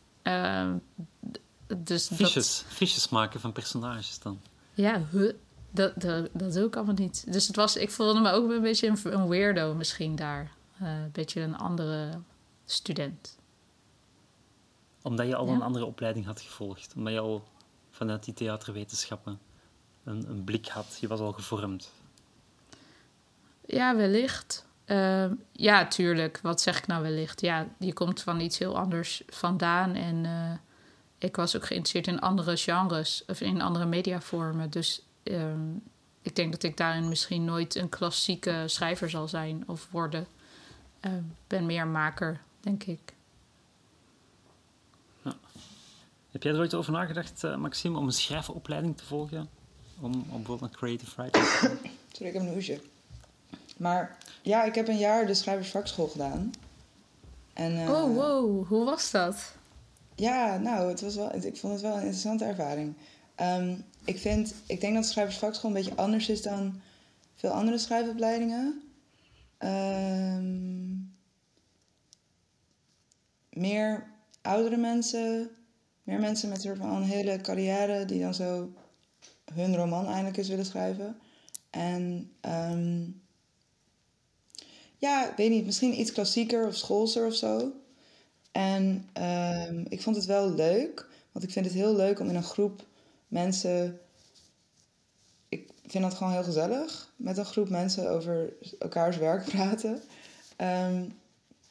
Dus 1.77 2.07
fiches, 2.07 2.33
dat... 2.63 2.73
fiches 2.73 3.09
maken 3.09 3.39
van 3.39 3.51
personages 3.51 4.19
dan. 4.19 4.41
Ja, 4.73 5.01
dat, 5.71 6.01
dat, 6.01 6.29
dat 6.33 6.53
doe 6.53 6.67
ik 6.67 6.75
allemaal 6.75 6.95
niet. 6.95 7.33
Dus 7.33 7.47
het 7.47 7.55
was, 7.55 7.75
ik 7.75 7.91
voelde 7.91 8.19
me 8.19 8.31
ook 8.31 8.49
een 8.49 8.61
beetje 8.61 8.87
een, 8.87 8.99
een 9.03 9.27
weirdo 9.27 9.73
misschien 9.73 10.15
daar. 10.15 10.57
Een 10.79 11.11
beetje 11.11 11.41
een 11.41 11.57
andere 11.57 12.19
student. 12.65 13.37
Omdat 15.01 15.27
je 15.27 15.35
al 15.35 15.47
een 15.47 15.61
andere 15.61 15.85
opleiding 15.85 16.25
had 16.25 16.41
gevolgd. 16.41 16.93
Omdat 16.95 17.13
je 17.13 17.19
al 17.19 17.43
vanuit 17.91 18.23
die 18.23 18.33
theaterwetenschappen 18.33 19.39
een, 20.03 20.29
een 20.29 20.43
blik 20.43 20.67
had. 20.67 20.97
Je 21.01 21.07
was 21.07 21.19
al 21.19 21.31
gevormd. 21.31 21.91
Ja, 23.65 23.95
wellicht. 23.95 24.65
Uh, 24.85 25.31
ja, 25.51 25.87
tuurlijk. 25.87 26.39
Wat 26.41 26.61
zeg 26.61 26.77
ik 26.77 26.87
nou 26.87 27.01
wellicht? 27.01 27.41
Ja, 27.41 27.67
je 27.79 27.93
komt 27.93 28.21
van 28.21 28.39
iets 28.39 28.57
heel 28.57 28.77
anders 28.77 29.23
vandaan 29.27 29.95
en... 29.95 30.23
Uh, 30.23 30.51
ik 31.19 31.35
was 31.35 31.55
ook 31.55 31.65
geïnteresseerd 31.65 32.07
in 32.07 32.19
andere 32.19 32.57
genres 32.57 33.23
of 33.27 33.41
in 33.41 33.61
andere 33.61 33.85
mediavormen. 33.85 34.69
Dus 34.69 35.01
ehm, 35.23 35.75
ik 36.21 36.35
denk 36.35 36.51
dat 36.51 36.63
ik 36.63 36.77
daarin 36.77 37.09
misschien 37.09 37.45
nooit 37.45 37.75
een 37.75 37.89
klassieke 37.89 38.63
schrijver 38.65 39.09
zal 39.09 39.27
zijn 39.27 39.63
of 39.67 39.87
worden. 39.91 40.27
Ik 41.01 41.09
uh, 41.09 41.17
ben 41.47 41.65
meer 41.65 41.87
maker, 41.87 42.41
denk 42.59 42.83
ik. 42.83 43.13
Ja. 45.21 45.35
Heb 46.31 46.43
jij 46.43 46.51
er 46.53 46.59
ooit 46.59 46.73
over 46.73 46.91
nagedacht, 46.91 47.43
uh, 47.43 47.55
Maxime, 47.55 47.97
om 47.97 48.05
een 48.05 48.13
schrijfopleiding 48.13 48.97
te 48.97 49.05
volgen? 49.05 49.49
Om, 49.99 50.13
om 50.13 50.37
bijvoorbeeld 50.37 50.71
een 50.71 50.77
creative 50.77 51.21
writer 51.21 51.41
te? 51.41 51.77
Sorry, 52.11 52.27
ik 52.27 52.33
heb 52.33 52.41
een 52.41 52.53
hoesje. 52.53 52.81
Maar 53.77 54.17
ja, 54.41 54.63
ik 54.63 54.75
heb 54.75 54.87
een 54.87 54.97
jaar 54.97 55.25
de 55.25 55.33
schrijversvakschool 55.33 56.07
gedaan. 56.07 56.51
En, 57.53 57.75
uh, 57.75 57.89
oh, 57.89 58.15
wow. 58.15 58.67
Hoe 58.67 58.85
was 58.85 59.11
dat? 59.11 59.53
Ja, 60.15 60.57
nou, 60.57 60.89
het 60.89 61.01
was 61.01 61.15
wel, 61.15 61.35
ik 61.35 61.57
vond 61.57 61.73
het 61.73 61.81
wel 61.81 61.91
een 61.91 61.99
interessante 61.99 62.45
ervaring. 62.45 62.95
Ehm, 63.35 63.75
ik, 64.03 64.19
vind, 64.19 64.53
ik 64.65 64.81
denk 64.81 64.93
dat 64.93 65.05
schrijversvakschool 65.05 65.69
een 65.69 65.75
beetje 65.75 65.95
anders 65.95 66.29
is 66.29 66.41
dan 66.41 66.81
veel 67.35 67.49
andere 67.49 67.77
schrijfopleidingen. 67.77 68.88
Um, 69.63 71.15
meer 73.49 74.07
oudere 74.41 74.77
mensen, 74.77 75.49
meer 76.03 76.19
mensen 76.19 76.49
met 76.49 76.61
soort 76.61 76.77
van 76.77 76.89
een 76.89 77.03
hele 77.03 77.41
carrière 77.41 78.05
die 78.05 78.21
dan 78.21 78.33
zo 78.33 78.73
hun 79.53 79.75
roman 79.75 80.05
eindelijk 80.05 80.37
eens 80.37 80.47
willen 80.47 80.65
schrijven. 80.65 81.19
En 81.69 82.31
um, 82.41 83.21
ja, 84.97 85.33
weet 85.35 85.49
niet, 85.49 85.65
misschien 85.65 85.99
iets 85.99 86.11
klassieker 86.11 86.67
of 86.67 86.75
schoolser 86.75 87.25
of 87.25 87.35
zo. 87.35 87.71
En 88.51 89.09
um, 89.69 89.85
ik 89.89 90.01
vond 90.01 90.15
het 90.15 90.25
wel 90.25 90.53
leuk, 90.53 91.07
want 91.31 91.45
ik 91.45 91.51
vind 91.51 91.65
het 91.65 91.73
heel 91.73 91.95
leuk 91.95 92.19
om 92.19 92.29
in 92.29 92.35
een 92.35 92.43
groep 92.43 92.85
mensen. 93.27 93.99
Ik 95.89 95.95
vind 95.95 96.07
dat 96.07 96.17
gewoon 96.17 96.33
heel 96.33 96.43
gezellig 96.43 97.11
met 97.15 97.37
een 97.37 97.45
groep 97.45 97.69
mensen 97.69 98.09
over 98.09 98.53
elkaars 98.79 99.17
werk 99.17 99.45
praten. 99.45 100.01
Um, 100.57 101.19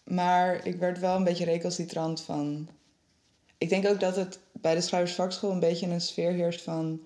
maar 0.04 0.66
ik 0.66 0.78
werd 0.78 0.98
wel 0.98 1.16
een 1.16 1.24
beetje 1.24 1.44
recalcitrant 1.44 2.20
van. 2.20 2.68
Ik 3.58 3.68
denk 3.68 3.86
ook 3.86 4.00
dat 4.00 4.16
het 4.16 4.38
bij 4.52 4.74
de 4.74 4.80
schrijversvakschool 4.80 5.50
een 5.50 5.60
beetje 5.60 5.86
een 5.86 6.00
sfeer 6.00 6.32
heerst 6.32 6.62
van. 6.62 7.02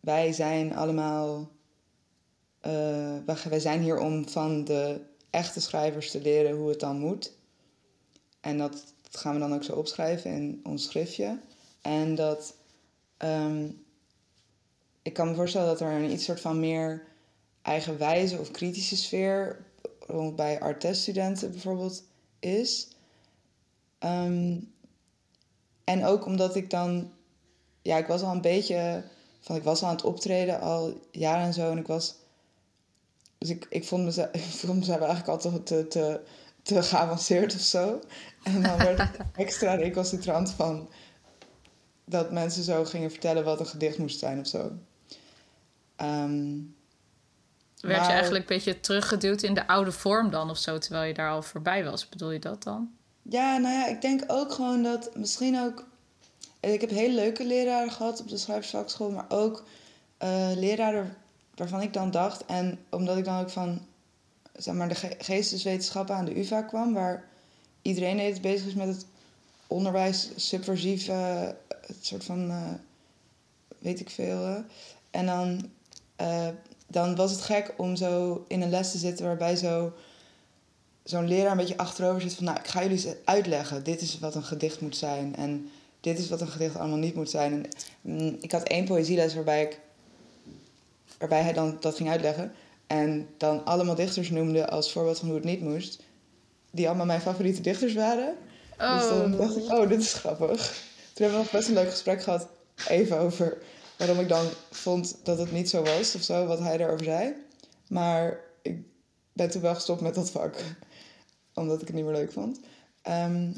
Wij 0.00 0.32
zijn 0.32 0.76
allemaal. 0.76 1.48
Uh, 2.66 3.16
wij 3.48 3.60
zijn 3.60 3.82
hier 3.82 3.98
om 3.98 4.28
van 4.28 4.64
de 4.64 5.00
echte 5.30 5.60
schrijvers 5.60 6.10
te 6.10 6.20
leren 6.20 6.56
hoe 6.56 6.68
het 6.68 6.80
dan 6.80 6.98
moet. 6.98 7.32
En 8.40 8.58
dat, 8.58 8.84
gaan 9.10 9.34
we 9.34 9.40
dan 9.40 9.54
ook 9.54 9.64
zo 9.64 9.72
opschrijven 9.72 10.30
in 10.30 10.60
ons 10.64 10.84
schriftje. 10.84 11.38
En 11.80 12.14
dat. 12.14 12.54
Ehm, 13.16 13.66
ik 15.06 15.12
kan 15.12 15.28
me 15.28 15.34
voorstellen 15.34 15.66
dat 15.66 15.80
er 15.80 15.92
een 15.92 16.10
iets 16.10 16.24
soort 16.24 16.40
van 16.40 16.60
meer 16.60 17.02
eigenwijze 17.62 18.38
of 18.38 18.50
kritische 18.50 18.96
sfeer 18.96 19.64
rond 20.06 20.36
bij 20.36 20.60
arteststudenten 20.60 21.50
bijvoorbeeld 21.50 22.02
is. 22.38 22.88
Ehm, 23.98 24.58
en 25.84 26.04
ook 26.04 26.24
omdat 26.26 26.56
ik 26.56 26.70
dan. 26.70 27.12
Ja, 27.82 27.96
ik 27.96 28.06
was 28.06 28.22
al 28.22 28.32
een 28.32 28.40
beetje. 28.40 29.04
Van, 29.40 29.56
ik 29.56 29.62
was 29.62 29.82
al 29.82 29.88
aan 29.88 29.94
het 29.94 30.04
optreden 30.04 30.60
al 30.60 31.00
jaren 31.10 31.44
en 31.44 31.54
zo. 31.54 31.70
En 31.70 31.78
ik 31.78 31.86
was. 31.86 32.14
Dus 33.38 33.50
ik, 33.50 33.66
ik, 33.68 33.84
vond, 33.84 34.04
mezelf, 34.04 34.28
ik 34.34 34.40
vond 34.42 34.78
mezelf 34.78 35.00
eigenlijk 35.00 35.28
altijd 35.28 35.66
te, 35.66 35.88
te, 35.88 36.20
te 36.62 36.82
geavanceerd 36.82 37.54
of 37.54 37.60
zo. 37.60 38.00
En 38.42 38.62
dan 38.62 38.76
werd 38.76 38.98
het 38.98 39.18
extra 39.44 39.74
recalcitrant 39.74 40.50
van 40.50 40.88
dat 42.04 42.32
mensen 42.32 42.62
zo 42.62 42.84
gingen 42.84 43.10
vertellen 43.10 43.44
wat 43.44 43.60
een 43.60 43.66
gedicht 43.66 43.98
moest 43.98 44.18
zijn 44.18 44.40
of 44.40 44.46
zo. 44.46 44.72
Um, 46.02 46.74
werd 47.80 48.06
je 48.06 48.12
eigenlijk 48.12 48.50
een 48.50 48.56
beetje 48.56 48.80
teruggeduwd 48.80 49.42
in 49.42 49.54
de 49.54 49.66
oude 49.66 49.92
vorm 49.92 50.30
dan 50.30 50.50
of 50.50 50.58
zo, 50.58 50.78
terwijl 50.78 51.04
je 51.04 51.14
daar 51.14 51.30
al 51.30 51.42
voorbij 51.42 51.84
was? 51.84 52.08
Bedoel 52.08 52.30
je 52.30 52.38
dat 52.38 52.62
dan? 52.62 52.90
Ja, 53.22 53.56
nou 53.56 53.74
ja, 53.74 53.86
ik 53.86 54.00
denk 54.00 54.22
ook 54.26 54.52
gewoon 54.52 54.82
dat 54.82 55.16
misschien 55.16 55.60
ook. 55.60 55.84
Ik 56.60 56.80
heb 56.80 56.90
hele 56.90 57.14
leuke 57.14 57.44
leraren 57.44 57.92
gehad 57.92 58.20
op 58.20 58.28
de 58.28 58.36
schrijversvakschool, 58.36 59.10
maar 59.10 59.26
ook 59.28 59.64
uh, 60.22 60.50
leraren 60.54 61.16
waarvan 61.54 61.82
ik 61.82 61.92
dan 61.92 62.10
dacht, 62.10 62.44
en 62.44 62.78
omdat 62.90 63.16
ik 63.16 63.24
dan 63.24 63.40
ook 63.40 63.50
van 63.50 63.86
zeg 64.56 64.74
maar, 64.74 64.88
de 64.88 65.14
geesteswetenschappen 65.18 66.14
aan 66.14 66.24
de 66.24 66.38
UvA 66.38 66.62
kwam, 66.62 66.92
waar 66.92 67.24
iedereen 67.82 68.18
het 68.18 68.40
bezig 68.40 68.66
is 68.66 68.74
met 68.74 68.88
het 68.88 69.06
onderwijs, 69.66 70.30
subversief, 70.36 71.08
uh, 71.08 71.48
het 71.68 71.96
soort 72.00 72.24
van, 72.24 72.50
uh, 72.50 72.72
weet 73.78 74.00
ik 74.00 74.10
veel. 74.10 74.64
En 75.10 75.26
dan, 75.26 75.70
uh, 76.20 76.48
dan 76.86 77.16
was 77.16 77.30
het 77.30 77.40
gek 77.40 77.74
om 77.76 77.96
zo 77.96 78.44
in 78.48 78.62
een 78.62 78.70
les 78.70 78.90
te 78.90 78.98
zitten 78.98 79.24
waarbij 79.24 79.56
zo 79.56 79.92
zo'n 81.06 81.28
leraar 81.28 81.50
een 81.50 81.56
beetje 81.56 81.76
achterover 81.76 82.20
zit 82.20 82.34
van... 82.34 82.44
nou, 82.44 82.58
ik 82.58 82.66
ga 82.66 82.82
jullie 82.82 83.14
uitleggen. 83.24 83.84
Dit 83.84 84.00
is 84.00 84.18
wat 84.18 84.34
een 84.34 84.44
gedicht 84.44 84.80
moet 84.80 84.96
zijn. 84.96 85.36
En 85.36 85.70
dit 86.00 86.18
is 86.18 86.28
wat 86.28 86.40
een 86.40 86.48
gedicht 86.48 86.76
allemaal 86.76 86.98
niet 86.98 87.14
moet 87.14 87.30
zijn. 87.30 87.52
En, 87.52 87.68
mm, 88.00 88.36
ik 88.40 88.52
had 88.52 88.62
één 88.62 88.84
poëzieles 88.84 89.34
waarbij, 89.34 89.62
ik, 89.62 89.80
waarbij 91.18 91.42
hij 91.42 91.52
dan 91.52 91.76
dat 91.80 91.96
ging 91.96 92.10
uitleggen. 92.10 92.52
En 92.86 93.28
dan 93.36 93.64
allemaal 93.64 93.94
dichters 93.94 94.30
noemde 94.30 94.68
als 94.68 94.92
voorbeeld 94.92 95.18
van 95.18 95.28
hoe 95.28 95.36
het 95.36 95.46
niet 95.46 95.60
moest. 95.60 96.02
Die 96.70 96.86
allemaal 96.86 97.06
mijn 97.06 97.20
favoriete 97.20 97.60
dichters 97.60 97.94
waren. 97.94 98.34
Dus 98.78 99.08
dan 99.08 99.36
dacht 99.36 99.56
ik, 99.56 99.72
oh, 99.72 99.88
dit 99.88 100.00
is 100.00 100.12
grappig. 100.12 100.58
Toen 101.12 101.26
hebben 101.26 101.38
we 101.38 101.44
nog 101.44 101.50
best 101.50 101.68
een 101.68 101.74
leuk 101.74 101.90
gesprek 101.90 102.22
gehad. 102.22 102.48
Even 102.88 103.18
over 103.18 103.58
waarom 103.96 104.20
ik 104.20 104.28
dan 104.28 104.46
vond 104.70 105.16
dat 105.22 105.38
het 105.38 105.52
niet 105.52 105.70
zo 105.70 105.82
was 105.82 106.14
of 106.14 106.22
zo. 106.22 106.46
Wat 106.46 106.58
hij 106.58 106.76
daarover 106.76 107.04
zei. 107.04 107.34
Maar 107.88 108.40
ik 108.62 108.78
ben 109.32 109.50
toen 109.50 109.62
wel 109.62 109.74
gestopt 109.74 110.00
met 110.00 110.14
dat 110.14 110.30
vak. 110.30 110.64
Omdat 111.54 111.80
ik 111.80 111.86
het 111.86 111.96
niet 111.96 112.04
meer 112.04 112.14
leuk 112.14 112.32
vond. 112.32 112.60
Ehm, 113.02 113.52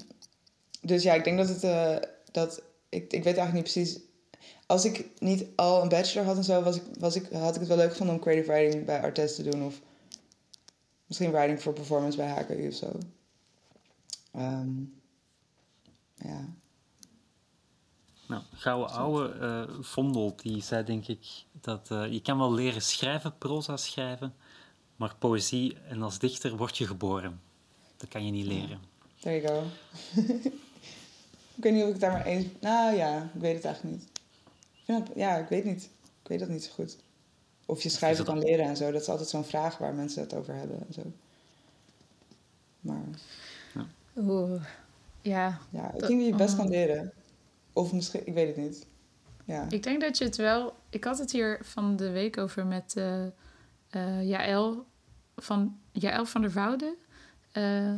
dus 0.81 1.03
ja, 1.03 1.14
ik 1.14 1.24
denk 1.24 1.38
dat 1.38 1.48
het... 1.48 1.64
eh, 1.64 1.96
dat, 2.33 2.62
ik, 2.88 3.03
ik 3.03 3.24
weet 3.24 3.37
eigenlijk 3.37 3.53
niet 3.53 3.72
precies... 3.72 3.98
Als 4.66 4.85
ik 4.85 5.07
niet 5.18 5.44
al 5.57 5.83
een 5.83 5.88
bachelor 5.88 6.27
had 6.27 6.37
en 6.37 6.44
zo... 6.44 6.62
Was 6.62 6.77
ik, 6.77 6.83
was 6.98 7.14
ik, 7.16 7.27
had 7.33 7.55
ik 7.55 7.61
het 7.61 7.68
wel 7.68 7.77
leuk 7.77 7.90
gevonden 7.90 8.14
om 8.14 8.20
creative 8.20 8.53
writing 8.53 8.85
bij 8.85 9.01
Artes 9.01 9.35
te 9.35 9.42
doen. 9.42 9.64
Of 9.64 9.81
misschien 11.07 11.31
writing 11.31 11.62
voor 11.62 11.72
performance 11.72 12.16
bij 12.16 12.29
HKU 12.29 12.68
of 12.68 12.74
zo. 12.74 12.98
Ehm, 14.33 14.70
ja. 16.14 16.48
Nou, 18.28 18.42
Gouden 18.54 18.90
Ouwe 18.96 19.28
eh 19.28 19.74
Vondel, 19.80 20.34
die 20.42 20.62
zei 20.62 20.84
denk 20.84 21.06
ik 21.06 21.26
dat 21.60 21.90
eh, 21.90 22.12
je 22.12 22.22
kan 22.22 22.38
wel 22.38 22.54
leren 22.54 22.82
schrijven, 22.82 23.38
proza 23.38 23.76
schrijven, 23.76 24.34
maar 24.96 25.14
poëzie 25.18 25.76
en 25.88 26.02
als 26.02 26.18
dichter 26.18 26.56
word 26.56 26.78
je 26.78 26.86
geboren. 26.86 27.40
Dat 27.96 28.08
kan 28.08 28.26
je 28.26 28.32
niet 28.32 28.46
leren. 28.46 28.80
There 29.20 29.40
you 29.40 29.46
go. 29.46 29.66
ik 31.56 31.62
weet 31.62 31.72
niet 31.72 31.82
of 31.82 31.88
ik 31.88 31.92
het 31.92 32.00
daar 32.00 32.12
maar 32.12 32.26
eens... 32.26 32.46
Nou 32.60 32.96
ja, 32.96 33.30
ik 33.34 33.40
weet 33.40 33.54
het 33.54 33.64
eigenlijk 33.64 33.96
niet. 33.96 34.08
Ik 34.72 34.82
vind 34.84 35.06
dat- 35.06 35.16
ja, 35.16 35.36
ik 35.36 35.48
weet 35.48 35.64
niet. 35.64 35.90
Ik 36.22 36.28
weet 36.28 36.38
dat 36.38 36.48
niet 36.48 36.64
zo 36.64 36.72
goed. 36.72 36.96
Of 37.66 37.82
je 37.82 37.88
schrijven 37.88 38.24
kan 38.24 38.38
leren 38.38 38.66
en 38.66 38.76
zo. 38.76 38.90
Dat 38.92 39.00
is 39.00 39.08
altijd 39.08 39.28
zo'n 39.28 39.44
vraag 39.44 39.78
waar 39.78 39.94
mensen 39.94 40.22
het 40.22 40.34
over 40.34 40.54
hebben 40.54 40.78
en 40.86 40.94
zo. 40.94 41.02
Maar 42.80 43.04
Oeh, 44.16 44.62
ja. 45.20 45.58
ja, 45.70 45.92
ik 45.92 45.98
denk 45.98 46.00
dat 46.00 46.20
je 46.20 46.26
het 46.26 46.36
best 46.36 46.52
oh. 46.52 46.58
kan 46.58 46.68
leren. 46.68 47.12
Of 47.78 47.92
misschien... 47.92 48.26
Ik 48.26 48.34
weet 48.34 48.46
het 48.46 48.56
niet. 48.56 48.86
Ja. 49.44 49.66
Ik 49.70 49.82
denk 49.82 50.00
dat 50.00 50.18
je 50.18 50.24
het 50.24 50.36
wel... 50.36 50.76
Ik 50.90 51.04
had 51.04 51.18
het 51.18 51.32
hier 51.32 51.58
van 51.62 51.96
de 51.96 52.10
week 52.10 52.38
over 52.38 52.66
met 52.66 52.96
eh 52.96 53.24
eh, 53.90 54.28
Jaël, 54.28 54.86
van, 55.36 55.78
Jaël 55.92 56.26
van 56.26 56.40
der 56.40 56.50
Woude. 56.50 56.94
eh, 57.52 57.92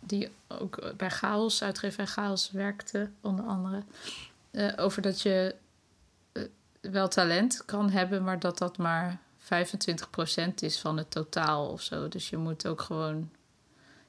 die 0.00 0.30
ook 0.48 0.92
bij 0.96 1.10
Chaos, 1.10 1.62
uitgeverij 1.62 2.06
Chaos, 2.06 2.50
werkte, 2.50 3.10
onder 3.20 3.44
andere. 3.44 3.82
Over 4.76 5.02
dat 5.02 5.20
je 5.20 5.54
wel 6.80 7.08
talent 7.08 7.64
kan 7.64 7.90
hebben, 7.90 8.24
maar 8.24 8.38
dat 8.38 8.58
dat 8.58 8.78
maar 8.78 9.20
25% 9.38 10.54
is 10.60 10.78
van 10.78 10.96
het 10.96 11.10
totaal 11.10 11.68
of 11.68 11.82
zo. 11.82 12.08
Dus 12.08 12.30
je 12.30 12.36
moet 12.36 12.66
ook 12.66 12.80
gewoon... 12.80 13.30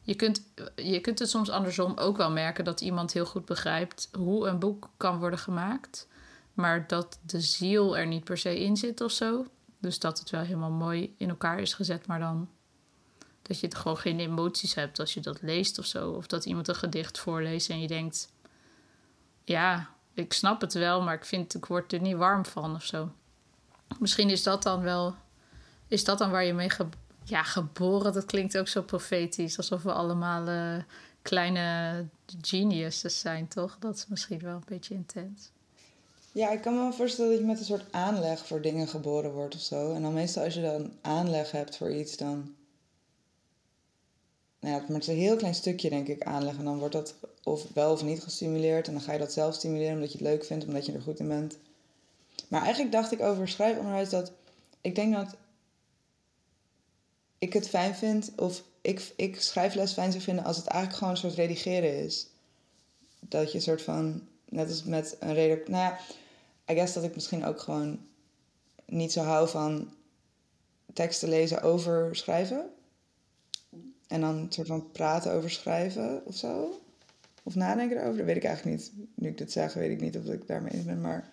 Je 0.10 0.15
kunt, 0.15 0.41
je 0.76 1.00
kunt 1.00 1.19
het 1.19 1.30
soms 1.30 1.50
andersom 1.50 1.98
ook 1.98 2.17
wel 2.17 2.32
merken 2.32 2.63
dat 2.63 2.82
iemand 2.82 3.13
heel 3.13 3.26
goed 3.26 3.45
begrijpt 3.45 4.10
hoe 4.17 4.48
een 4.48 4.60
boek 4.60 4.89
kan 4.98 5.19
worden 5.19 5.39
gemaakt. 5.39 6.08
Maar 6.54 6.88
dat 6.88 7.19
de 7.22 7.41
ziel 7.41 7.98
er 7.98 8.08
niet 8.08 8.24
per 8.24 8.38
se 8.38 8.60
in 8.60 8.78
zit 8.78 9.02
of 9.02 9.12
zo. 9.12 9.45
Dus 9.80 10.00
dat 10.00 10.19
het 10.19 10.30
wel 10.30 10.41
helemaal 10.41 10.72
mooi 10.72 11.13
in 11.17 11.30
elkaar 11.30 11.60
is 11.60 11.74
gezet, 11.74 12.08
maar 12.08 12.19
dan 12.19 12.50
dat 13.41 13.60
je 13.60 13.65
het 13.65 13.76
gewoon 13.76 13.98
geen 13.98 14.19
emoties 14.19 14.76
hebt 14.76 15.00
als 15.00 15.13
je 15.13 15.19
dat 15.19 15.41
leest 15.41 15.80
of 15.80 15.86
zo. 15.86 16.12
Of 16.12 16.28
dat 16.28 16.45
iemand 16.45 16.67
een 16.67 16.76
gedicht 16.76 17.19
voorleest 17.19 17.69
en 17.69 17.82
je 17.82 17.88
denkt: 17.88 18.32
Ja, 19.43 19.89
ik 20.13 20.34
snap 20.34 20.62
het 20.62 20.74
wel, 20.74 21.02
maar 21.02 21.15
ik 21.15 21.26
vind 21.26 21.56
ik 21.56 21.65
word 21.65 21.93
er 21.93 22.02
niet 22.02 22.15
warm 22.15 22.45
van 22.45 22.76
of 22.76 22.84
zo. 22.84 23.12
Misschien 24.00 24.30
is 24.30 24.43
dat 24.43 24.63
dan 24.63 24.82
wel. 24.82 25.15
Is 25.88 26.04
dat 26.04 26.17
dan 26.17 26.32
waar 26.32 26.43
je 26.43 26.54
mee 26.54 26.69
ge 26.69 26.86
ja, 27.30 27.44
geboren? 27.44 28.13
Dat 28.13 28.26
klinkt 28.26 28.58
ook 28.58 28.68
zo 28.68 28.82
profetisch, 28.82 29.58
alsof 29.58 29.84
we 29.84 29.94
allemaal 29.94 30.48
eh, 30.48 30.84
kleine 31.22 32.06
geniuses 32.42 33.20
zijn, 33.20 33.48
toch? 33.48 33.78
Dat 33.80 33.96
is 33.96 34.08
misschien 34.08 34.39
wel 34.39 34.56
een 34.56 34.63
beetje 34.65 34.94
intens. 34.94 35.52
Ja, 36.32 36.50
ik 36.50 36.62
kan 36.62 36.86
me 36.86 36.94
voorstellen 36.94 37.32
dat 37.32 37.39
je 37.39 37.46
met 37.46 37.60
een 37.60 37.65
soort 37.65 37.92
aanleg 37.92 38.46
voor 38.46 38.62
dingen 38.62 38.88
geboren 38.88 39.32
wordt 39.32 39.56
of 39.56 39.62
zo. 39.62 39.94
En 39.94 40.02
dan 40.02 40.13
meestal 40.13 40.44
als 40.44 40.54
je 40.54 40.62
dan 40.62 40.92
aanleg 41.02 41.52
hebt 41.52 41.78
voor 41.78 41.92
iets, 41.92 42.18
dan... 42.18 42.54
Nou 44.60 44.76
ja, 44.76 44.80
maar 44.80 44.94
het 44.94 45.02
is 45.02 45.08
een 45.08 45.15
heel 45.15 45.36
klein 45.36 45.56
stukje, 45.56 45.89
denk 45.89 46.08
ik, 46.08 46.24
aanleg. 46.24 46.58
En 46.58 46.63
dan 46.63 46.80
wordt 46.80 46.94
dat 46.94 47.15
of 47.44 47.74
wel 47.74 47.92
of 47.92 48.04
niet 48.04 48.24
gestimuleerd. 48.24 48.88
En 48.88 48.94
dan 48.94 49.02
ga 49.02 49.13
je 49.13 49.20
dat 49.20 49.34
zelf 49.34 49.56
stimuleren 49.56 49.94
omdat 49.94 50.12
je 50.12 50.18
het 50.18 50.28
leuk 50.28 50.46
vindt, 50.46 50.65
omdat 50.65 50.86
je 50.86 50.94
er 50.94 51.02
goed 51.02 51.20
in 51.20 51.28
bent. 51.28 51.58
Maar 52.48 52.62
eigenlijk 52.62 52.92
dacht 52.92 53.12
ik 53.12 53.22
over 53.22 53.48
schrijfonderwijs 53.48 54.10
dat... 54.10 54.32
Ik 54.82 54.96
denk 54.96 55.13
dat 55.13 55.36
ik 57.39 57.54
het 57.54 57.69
fijn 57.69 57.95
vind, 57.95 58.32
of 58.36 58.63
ik, 58.82 59.13
ik 59.15 59.41
schrijfles 59.41 59.93
fijn 59.93 60.12
zou 60.12 60.23
vinden 60.23 60.43
als 60.43 60.58
het 60.58 60.67
eigenlijk 60.67 60.97
gewoon 60.99 61.13
een 61.13 61.19
soort 61.19 61.34
redigeren 61.34 62.04
is. 62.04 62.28
Dat 63.19 63.52
je 63.52 63.58
een 63.58 63.63
soort 63.63 63.82
van, 63.82 64.28
net 64.49 64.69
als 64.69 64.84
met 64.84 65.15
een 65.19 65.34
redac... 65.34 65.67
Nou 65.67 65.84
ja, 65.84 65.99
I 66.69 66.75
guess 66.75 66.93
dat 66.93 67.04
ik 67.04 67.15
misschien 67.15 67.45
ook 67.45 67.60
gewoon 67.60 67.99
niet 68.86 69.12
zo 69.12 69.21
hou 69.21 69.49
van 69.49 69.93
teksten 70.93 71.30
lezen 71.30 71.62
over 71.62 72.15
schrijven. 72.15 72.69
En 74.08 74.21
dan 74.21 74.36
een 74.36 74.52
soort 74.52 74.67
van 74.67 74.91
praten 74.91 75.32
over 75.32 75.52
schrijven 75.52 76.25
of 76.25 76.36
zo. 76.36 76.82
Of 77.43 77.56
nadenken 77.56 77.97
erover, 77.97 78.17
dat 78.17 78.25
weet 78.25 78.36
ik 78.36 78.43
eigenlijk 78.43 78.78
niet. 78.78 78.91
Nu 79.15 79.30
ik 79.30 79.38
dit 79.38 79.52
zeg, 79.52 79.73
weet 79.73 79.91
ik 79.91 80.02
niet 80.02 80.17
of 80.17 80.25
ik 80.25 80.47
daarmee 80.47 80.73
eens 80.73 80.86
ben. 80.86 81.02
Maar 81.02 81.30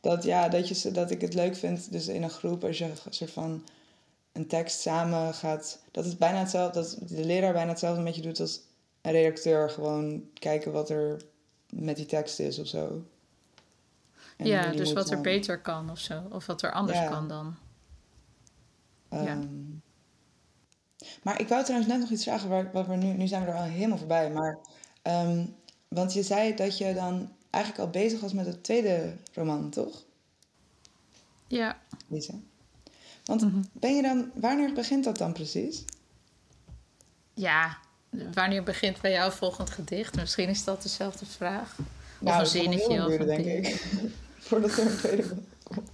dat, 0.00 0.24
ja, 0.24 0.48
dat, 0.48 0.68
je, 0.68 0.90
dat 0.90 1.10
ik 1.10 1.20
het 1.20 1.34
leuk 1.34 1.56
vind, 1.56 1.92
dus 1.92 2.08
in 2.08 2.22
een 2.22 2.30
groep, 2.30 2.64
als 2.64 2.78
je 2.78 2.84
een 2.84 2.96
soort 3.10 3.30
van 3.30 3.64
een 4.32 4.46
tekst 4.46 4.80
samen 4.80 5.34
gaat... 5.34 5.82
Dat 5.90 6.04
is 6.04 6.16
bijna 6.16 6.38
hetzelfde, 6.38 6.80
dat 6.80 6.98
de 7.08 7.24
leraar 7.24 7.52
bijna 7.52 7.70
hetzelfde 7.70 8.02
met 8.02 8.16
je 8.16 8.22
doet 8.22 8.40
als 8.40 8.60
een 9.00 9.12
redacteur. 9.12 9.70
Gewoon 9.70 10.24
kijken 10.34 10.72
wat 10.72 10.90
er 10.90 11.22
met 11.70 11.96
die 11.96 12.06
tekst 12.06 12.38
is 12.38 12.58
of 12.58 12.66
zo. 12.66 13.04
En 14.36 14.46
ja, 14.46 14.70
dus 14.70 14.92
wat 14.92 15.10
er 15.10 15.20
beter 15.20 15.60
kan 15.60 15.90
of 15.90 15.98
zo. 15.98 16.22
Of 16.30 16.46
wat 16.46 16.62
er 16.62 16.72
anders 16.72 16.98
Ja. 16.98 17.08
kan 17.08 17.28
dan. 17.28 17.56
Ja. 19.10 19.18
Ehm, 19.18 19.46
Maar 21.22 21.40
ik 21.40 21.48
wou 21.48 21.62
trouwens 21.62 21.90
net 21.92 22.00
nog 22.00 22.10
iets 22.10 22.22
vragen, 22.24 22.48
waar, 22.48 22.72
waar 22.72 22.88
we 22.88 22.94
nu, 22.96 23.06
nu 23.12 23.26
zijn 23.26 23.44
we 23.44 23.50
er 23.50 23.56
al 23.56 23.62
helemaal 23.62 23.98
voorbij. 23.98 24.30
Maar, 24.30 24.58
ehm, 25.02 25.46
want 25.88 26.12
je 26.12 26.22
zei 26.22 26.54
dat 26.54 26.78
je 26.78 26.94
dan 26.94 27.32
eigenlijk 27.50 27.84
al 27.84 27.90
bezig 27.90 28.20
was 28.20 28.32
met 28.32 28.46
het 28.46 28.64
tweede 28.64 29.16
roman, 29.32 29.70
toch, 29.70 30.04
Ja, 31.46 31.80
Lisa? 32.08 32.34
Want 33.38 33.52
Mhm. 33.52 33.62
ben 33.72 33.96
je 33.96 34.02
dan, 34.02 34.30
wanneer 34.34 34.72
begint 34.72 35.04
dat 35.04 35.18
dan 35.18 35.32
precies? 35.32 35.84
ja. 37.34 37.78
Wanneer 38.34 38.62
begint 38.62 39.00
bij 39.00 39.10
jou 39.12 39.32
volgend 39.32 39.70
gedicht? 39.70 40.16
Misschien 40.16 40.48
is 40.48 40.64
dat 40.64 40.82
dezelfde 40.82 41.26
vraag. 41.26 41.76
Of 41.78 41.84
Nou, 42.20 42.40
een 42.40 42.46
gaat 42.46 42.52
nog 42.52 42.52
heel 42.52 42.62
zinnetje 42.62 42.88
lang 42.88 43.00
of 43.04 43.10
duren, 43.10 43.28
een 43.30 43.42
denk 43.42 43.44
ding. 43.64 43.66
ik. 43.74 43.82
Voordat 44.46 44.70
er 44.78 44.86
een 44.86 44.96
tweede 44.96 45.22
komt. 45.62 45.90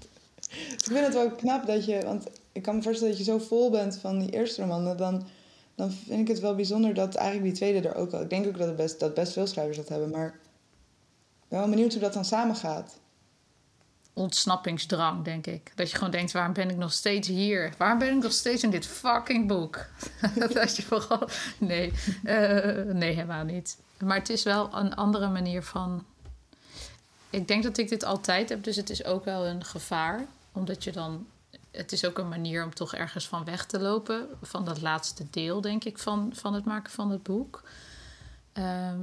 Dus 0.48 0.72
ik 0.74 0.85
vind 0.85 1.05
het 1.05 1.14
wel 1.14 1.31
knap 1.31 1.66
dat 1.66 1.85
je, 1.85 2.03
want 2.05 2.27
ik 2.53 2.62
kan 2.62 2.77
me 2.77 2.83
voorstellen 2.83 3.16
dat 3.16 3.24
je 3.27 3.31
zo 3.33 3.38
vol 3.38 3.70
bent 3.70 3.96
van 3.98 4.18
die 4.18 4.31
eerste 4.31 4.61
roman, 4.61 4.96
dan, 4.96 5.27
dan 5.74 5.90
vind 5.92 6.20
ik 6.20 6.29
het 6.29 6.40
wel 6.40 6.55
bijzonder 6.55 6.94
dat 6.94 7.14
eigenlijk 7.14 7.46
die 7.48 7.57
tweede 7.57 7.88
er 7.88 7.94
ook 7.94 8.12
al. 8.12 8.20
Ik 8.20 8.31
denk 8.31 8.46
ook 8.46 8.59
dat, 8.59 8.66
het 8.66 8.77
best, 8.77 9.01
dat 9.01 9.14
best 9.14 9.33
veel 9.33 9.46
schrijvers 9.46 9.77
dat 9.77 9.88
hebben, 9.88 10.11
maar 10.11 10.27
ik 10.27 11.48
ben 11.48 11.59
wel 11.59 11.68
benieuwd 11.68 11.92
hoe 11.92 12.01
dat 12.03 12.12
dan 12.12 12.24
samen 12.24 12.57
gaat. 12.57 12.98
Ontsnappingsdrang, 14.18 15.24
denk 15.24 15.46
ik. 15.46 15.72
Dat 15.74 15.90
je 15.90 15.96
gewoon 15.96 16.11
denkt, 16.11 16.33
waarom 16.33 16.52
ben 16.52 16.70
ik 16.70 16.76
nog 16.76 16.92
steeds 16.92 17.28
hier? 17.28 17.72
Waarom 17.76 17.98
ben 17.98 18.16
ik 18.16 18.22
nog 18.22 18.33
steeds 18.33 18.62
in 18.62 18.70
dit 18.70 18.87
fucking 18.87 19.48
boek? 19.48 19.87
dat 20.54 20.76
je 20.76 20.83
vooral... 20.83 21.28
Nee, 21.59 21.92
eh, 22.24 22.85
nee, 22.92 23.14
helemaal 23.14 23.44
niet. 23.44 23.78
Maar 23.98 24.16
het 24.16 24.28
is 24.28 24.42
wel 24.42 24.74
een 24.74 24.94
andere 24.94 25.28
manier 25.28 25.62
van... 25.62 26.04
Ik 27.31 27.48
denk 27.48 27.62
dat 27.62 27.78
ik 27.78 27.88
dit 27.88 28.04
altijd 28.04 28.48
heb, 28.48 28.64
dus 28.64 28.76
het 28.76 28.90
is 28.90 29.04
ook 29.04 29.24
wel 29.24 29.46
een 29.46 29.64
gevaar. 29.64 30.26
Omdat 30.52 30.85
je 30.85 30.92
dan... 30.92 31.26
Het 31.70 31.92
is 31.92 32.04
ook 32.04 32.18
een 32.18 32.28
manier 32.28 32.64
om 32.64 32.74
toch 32.74 32.94
ergens 32.94 33.28
van 33.28 33.44
weg 33.44 33.66
te 33.66 33.81
lopen. 33.81 34.28
Van 34.42 34.64
dat 34.64 34.81
laatste 34.81 35.24
deel, 35.31 35.61
denk 35.61 35.85
ik, 35.85 35.98
van, 35.98 36.33
van 36.35 36.54
het 36.54 36.64
maken 36.64 36.92
van 36.92 37.11
het 37.11 37.22
boek. 37.22 37.62
Ehm, 38.52 39.00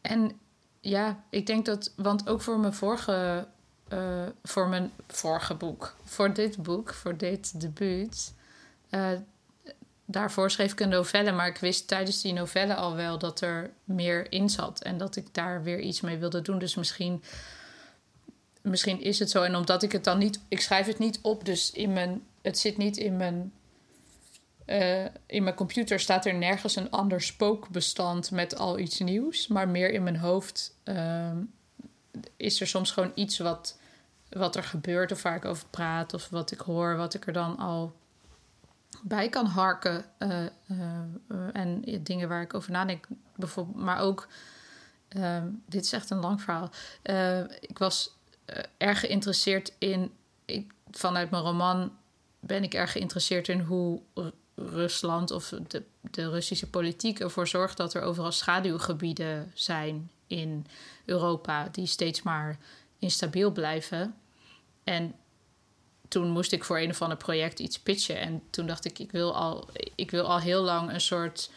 en 0.00 0.40
ja, 0.82 1.24
ik 1.30 1.46
denk 1.46 1.66
dat, 1.66 1.92
want 1.96 2.28
ook 2.28 2.40
voor 2.40 2.58
mijn 2.60 2.72
vorige, 2.72 3.46
eh, 3.88 4.26
voor 4.42 4.68
mijn 4.68 4.92
vorige 5.06 5.54
boek, 5.54 5.94
voor 6.04 6.34
dit 6.34 6.62
boek, 6.62 6.94
voor 6.94 7.16
dit 7.16 7.60
debuut, 7.60 8.34
eh, 8.90 9.10
daarvoor 10.04 10.50
schreef 10.50 10.72
ik 10.72 10.80
een 10.80 10.88
novelle, 10.88 11.32
maar 11.32 11.46
ik 11.46 11.58
wist 11.58 11.88
tijdens 11.88 12.22
die 12.22 12.32
novelle 12.32 12.74
al 12.74 12.94
wel 12.94 13.18
dat 13.18 13.40
er 13.40 13.70
meer 13.84 14.32
in 14.32 14.50
zat 14.50 14.82
en 14.82 14.98
dat 14.98 15.16
ik 15.16 15.34
daar 15.34 15.62
weer 15.62 15.80
iets 15.80 16.00
mee 16.00 16.18
wilde 16.18 16.42
doen. 16.42 16.58
Dus 16.58 16.74
misschien, 16.74 17.22
misschien 18.62 19.00
is 19.00 19.18
het 19.18 19.30
zo. 19.30 19.42
En 19.42 19.56
omdat 19.56 19.82
ik 19.82 19.92
het 19.92 20.04
dan 20.04 20.18
niet, 20.18 20.40
ik 20.48 20.60
schrijf 20.60 20.86
het 20.86 20.98
niet 20.98 21.18
op, 21.22 21.44
dus 21.44 21.70
in 21.70 21.92
mijn, 21.92 22.22
het 22.40 22.58
zit 22.58 22.76
niet 22.76 22.96
in 22.96 23.16
mijn 23.16 23.52
eh, 24.64 25.04
in 25.26 25.42
mijn 25.42 25.54
computer 25.54 26.00
staat 26.00 26.26
er 26.26 26.34
nergens 26.34 26.76
een 26.76 26.90
ander 26.90 27.20
spookbestand 27.20 28.30
met 28.30 28.58
al 28.58 28.78
iets 28.78 28.98
nieuws. 28.98 29.48
Maar 29.48 29.68
meer 29.68 29.92
in 29.92 30.02
mijn 30.02 30.16
hoofd 30.16 30.76
ehm, 30.82 31.36
is 32.36 32.60
er 32.60 32.66
soms 32.66 32.90
gewoon 32.90 33.12
iets 33.14 33.38
wat, 33.38 33.78
wat 34.28 34.56
er 34.56 34.64
gebeurt 34.64 35.12
of 35.12 35.22
waar 35.22 35.36
ik 35.36 35.44
over 35.44 35.66
praat 35.70 36.14
of 36.14 36.28
wat 36.28 36.50
ik 36.50 36.60
hoor, 36.60 36.96
wat 36.96 37.14
ik 37.14 37.26
er 37.26 37.32
dan 37.32 37.58
al 37.58 37.96
bij 39.02 39.28
kan 39.28 39.46
harken. 39.46 40.04
eh, 40.18 40.44
eh, 40.44 40.50
en 41.52 41.82
dingen 42.00 42.28
waar 42.28 42.42
ik 42.42 42.54
over 42.54 42.70
nadenk. 42.70 43.06
Bijvoorbeeld, 43.36 43.76
maar 43.76 43.98
ook, 43.98 44.28
ehm, 45.08 45.48
dit 45.66 45.84
is 45.84 45.92
echt 45.92 46.10
een 46.10 46.20
lang 46.20 46.42
verhaal. 46.42 46.70
Ik 47.60 47.78
was 47.78 48.16
erg 48.76 49.00
geïnteresseerd 49.00 49.72
in, 49.78 50.12
vanuit 50.90 51.30
mijn 51.30 51.42
roman 51.42 51.92
ben 52.40 52.62
ik 52.62 52.74
erg 52.74 52.92
geïnteresseerd 52.92 53.48
in 53.48 53.60
hoe 53.60 54.00
Rusland 54.70 55.30
of 55.30 55.54
de, 55.68 55.82
de 56.00 56.30
Russische 56.30 56.70
politiek 56.70 57.20
ervoor 57.20 57.48
zorgt 57.48 57.76
dat 57.76 57.94
er 57.94 58.02
overal 58.02 58.32
schaduwgebieden 58.32 59.50
zijn 59.54 60.10
in 60.26 60.66
Europa 61.04 61.68
die 61.72 61.86
steeds 61.86 62.22
maar 62.22 62.58
instabiel 62.98 63.50
blijven. 63.50 64.14
En 64.84 65.14
toen 66.08 66.30
moest 66.30 66.52
ik 66.52 66.64
voor 66.64 66.78
een 66.78 66.90
of 66.90 67.02
ander 67.02 67.18
project 67.18 67.58
iets 67.58 67.78
pitchen. 67.78 68.20
En 68.20 68.42
toen 68.50 68.66
dacht 68.66 68.84
ik, 68.84 68.98
ik 68.98 69.12
wil 69.12 69.34
al, 69.34 69.68
ik 69.94 70.10
wil 70.10 70.24
al 70.24 70.38
heel 70.38 70.62
lang 70.62 70.92
een 70.92 71.00
soort 71.00 71.50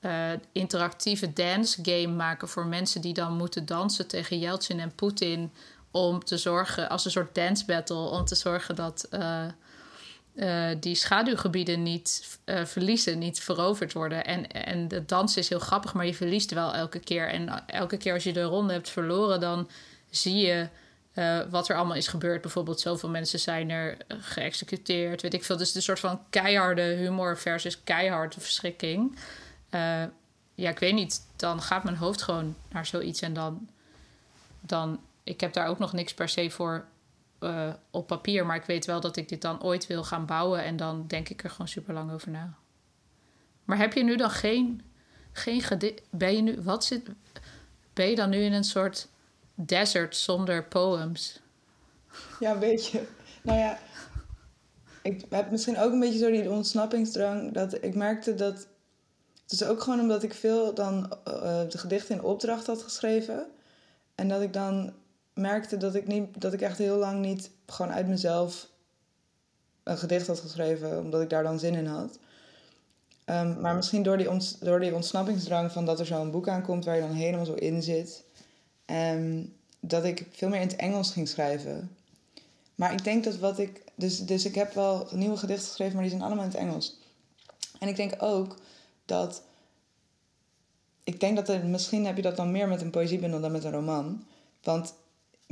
eh, 0.00 0.32
interactieve 0.52 1.32
dance 1.32 1.78
game 1.82 2.14
maken 2.14 2.48
voor 2.48 2.66
mensen 2.66 3.00
die 3.00 3.14
dan 3.14 3.36
moeten 3.36 3.66
dansen 3.66 4.06
tegen 4.06 4.38
Yeltsin 4.38 4.80
en 4.80 4.94
Poetin. 4.94 5.52
Om 5.90 6.24
te 6.24 6.38
zorgen, 6.38 6.88
als 6.88 7.04
een 7.04 7.10
soort 7.10 7.34
dance 7.34 7.64
battle, 7.64 7.96
om 7.96 8.24
te 8.24 8.34
zorgen 8.34 8.74
dat 8.74 9.06
eh, 9.10 9.46
eh, 10.34 10.70
die 10.80 10.94
schaduwgebieden 10.94 11.82
niet 11.82 12.38
eh, 12.44 12.64
verliezen, 12.64 13.18
niet 13.18 13.40
veroverd 13.40 13.92
worden. 13.92 14.24
En, 14.24 14.50
en 14.50 14.88
de 14.88 15.04
dans 15.04 15.36
is 15.36 15.48
heel 15.48 15.58
grappig, 15.58 15.94
maar 15.94 16.06
je 16.06 16.14
verliest 16.14 16.50
wel 16.50 16.74
elke 16.74 16.98
keer. 16.98 17.28
En 17.28 17.66
elke 17.66 17.96
keer 17.96 18.12
als 18.12 18.24
je 18.24 18.32
de 18.32 18.42
ronde 18.42 18.72
hebt 18.72 18.90
verloren, 18.90 19.40
dan 19.40 19.68
zie 20.10 20.36
je 20.36 20.68
eh, 21.12 21.40
wat 21.50 21.68
er 21.68 21.76
allemaal 21.76 21.96
is 21.96 22.08
gebeurd. 22.08 22.40
Bijvoorbeeld, 22.40 22.80
zoveel 22.80 23.08
mensen 23.08 23.38
zijn 23.38 23.70
er 23.70 23.96
geëxecuteerd, 24.08 25.22
weet 25.22 25.34
ik 25.34 25.44
veel. 25.44 25.56
Dus 25.56 25.74
een 25.74 25.82
soort 25.82 26.00
van 26.00 26.20
keiharde 26.30 26.82
humor 26.82 27.38
versus 27.38 27.84
keiharde 27.84 28.40
verschrikking. 28.40 29.18
Ja, 30.56 30.70
ik 30.70 30.78
weet 30.78 30.94
niet. 30.94 31.20
Dan 31.36 31.62
gaat 31.62 31.84
mijn 31.84 31.96
hoofd 31.96 32.22
gewoon 32.22 32.56
naar 32.70 32.86
zoiets. 32.86 33.20
En 33.20 33.32
dan, 33.32 33.68
dan 34.60 35.00
ik 35.24 35.40
heb 35.40 35.52
daar 35.52 35.66
ook 35.66 35.78
nog 35.78 35.92
niks 35.92 36.14
per 36.14 36.28
se 36.28 36.50
voor 36.50 36.84
eh, 37.44 37.72
op 37.90 38.06
papier. 38.06 38.46
Maar 38.46 38.56
ik 38.56 38.64
weet 38.64 38.84
wel 38.84 39.00
dat 39.00 39.16
ik 39.16 39.28
dit 39.28 39.42
dan 39.42 39.62
ooit 39.62 39.86
wil 39.86 40.04
gaan 40.04 40.26
bouwen. 40.26 40.64
En 40.64 40.76
dan 40.76 41.04
denk 41.06 41.28
ik 41.28 41.44
er 41.44 41.50
gewoon 41.50 41.68
super 41.68 41.94
lang 41.94 42.12
over 42.12 42.30
na. 42.30 42.54
Maar 43.64 43.78
heb 43.78 43.92
je 43.92 44.04
nu 44.04 44.16
dan 44.16 44.30
geen, 44.30 44.82
geen 45.32 45.62
Ben 46.10 46.36
je 46.36 46.42
nu, 46.42 46.62
wat 46.62 46.84
zit, 46.84 47.08
ben 47.92 48.08
je 48.08 48.16
dan 48.16 48.30
nu 48.30 48.38
in 48.38 48.52
een 48.52 48.64
soort 48.64 49.08
desert 49.54 50.16
zonder 50.16 50.64
poems? 50.64 51.40
Ja, 52.40 52.52
een 52.52 52.58
beetje. 52.58 53.02
Nou 53.42 53.58
ja, 53.58 53.78
ik 55.02 55.24
heb 55.30 55.50
misschien 55.50 55.78
ook 55.78 55.92
een 55.92 56.00
beetje 56.00 56.18
zo 56.18 56.30
die 56.30 56.50
ontsnappingsdrang. 56.50 57.52
Dat 57.52 57.84
ik 57.84 57.94
merkte 57.94 58.34
dat. 58.34 58.66
Het 59.42 59.52
is 59.52 59.64
ook 59.64 59.80
gewoon 59.80 60.00
omdat 60.00 60.22
ik 60.22 60.34
veel 60.34 60.74
dan 60.74 61.16
eh, 61.24 61.68
de 61.68 61.78
gedichten 61.78 62.14
in 62.14 62.22
opdracht 62.22 62.66
had 62.66 62.82
geschreven. 62.82 63.46
En 64.14 64.28
dat 64.28 64.42
ik 64.42 64.52
dan 64.52 64.92
merkte 65.34 65.76
dat 65.76 65.94
ik, 65.94 66.06
niet, 66.06 66.40
dat 66.40 66.52
ik 66.52 66.60
echt 66.60 66.78
heel 66.78 66.96
lang 66.96 67.20
niet 67.20 67.50
gewoon 67.66 67.92
uit 67.92 68.08
mezelf 68.08 68.68
een 69.82 69.98
gedicht 69.98 70.26
had 70.26 70.40
geschreven. 70.40 70.98
Omdat 70.98 71.20
ik 71.20 71.30
daar 71.30 71.42
dan 71.42 71.58
zin 71.58 71.74
in 71.74 71.86
had. 71.86 72.18
Ehm, 73.24 73.60
maar 73.60 73.74
misschien 73.74 74.02
door 74.02 74.16
die, 74.16 74.28
door 74.60 74.80
die 74.80 74.94
ontsnappingsdrang 74.94 75.72
van 75.72 75.84
dat 75.84 76.00
er 76.00 76.06
zo'n 76.06 76.30
boek 76.30 76.48
aankomt 76.48 76.84
waar 76.84 76.94
je 76.94 77.00
dan 77.00 77.12
helemaal 77.12 77.46
zo 77.46 77.54
in 77.54 77.82
zit. 77.82 78.24
En 78.84 79.52
dat 79.80 80.04
ik 80.04 80.26
veel 80.30 80.48
meer 80.48 80.60
in 80.60 80.66
het 80.66 80.76
Engels 80.76 81.10
ging 81.10 81.28
schrijven. 81.28 81.96
Maar 82.74 82.92
ik 82.92 83.04
denk 83.04 83.24
dat 83.24 83.36
wat 83.36 83.58
ik. 83.58 83.82
Dus, 83.94 84.18
dus 84.18 84.44
ik 84.44 84.54
heb 84.54 84.74
wel 84.74 85.08
nieuwe 85.10 85.36
gedichten 85.36 85.66
geschreven, 85.66 85.94
maar 85.94 86.02
die 86.02 86.10
zijn 86.10 86.22
allemaal 86.22 86.44
in 86.44 86.50
het 86.50 86.58
Engels. 86.58 86.98
En 87.78 87.88
ik 87.88 87.96
denk 87.96 88.22
ook 88.22 88.56
dat. 89.04 89.42
Ik 91.04 91.20
denk 91.20 91.36
dat 91.36 91.48
er. 91.48 91.64
Misschien 91.64 92.06
heb 92.06 92.16
je 92.16 92.22
dat 92.22 92.36
dan 92.36 92.50
meer 92.50 92.68
met 92.68 92.80
een 92.80 92.90
poëziebundel 92.90 93.40
dan 93.40 93.52
met 93.52 93.64
een 93.64 93.72
roman. 93.72 94.24
Want 94.62 94.94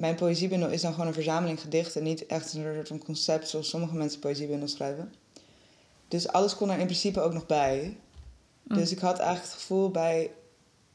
mijn 0.03 0.15
poëziebundel 0.15 0.69
is 0.69 0.81
dan 0.81 0.93
gewoon 0.93 1.07
een 1.07 1.15
verzameling 1.15 1.61
gedichten. 1.61 2.03
Niet 2.03 2.27
echt 2.27 2.53
een 2.53 2.75
soort 2.75 2.89
van 2.89 3.05
concept 3.05 3.49
zoals 3.49 3.69
sommige 3.69 3.95
mensen 3.95 4.21
poëziebundels 4.21 4.73
schrijven. 4.73 5.13
Dus 6.09 6.29
alles 6.29 6.57
kon 6.57 6.71
er 6.71 6.79
in 6.79 6.85
principe 6.85 7.21
ook 7.21 7.33
nog 7.33 7.47
bij. 7.47 7.97
Dus 8.63 8.93
ik 8.93 8.99
had 8.99 9.19
eigenlijk 9.19 9.51
het 9.51 9.61
gevoel 9.61 9.91
bij 9.91 10.31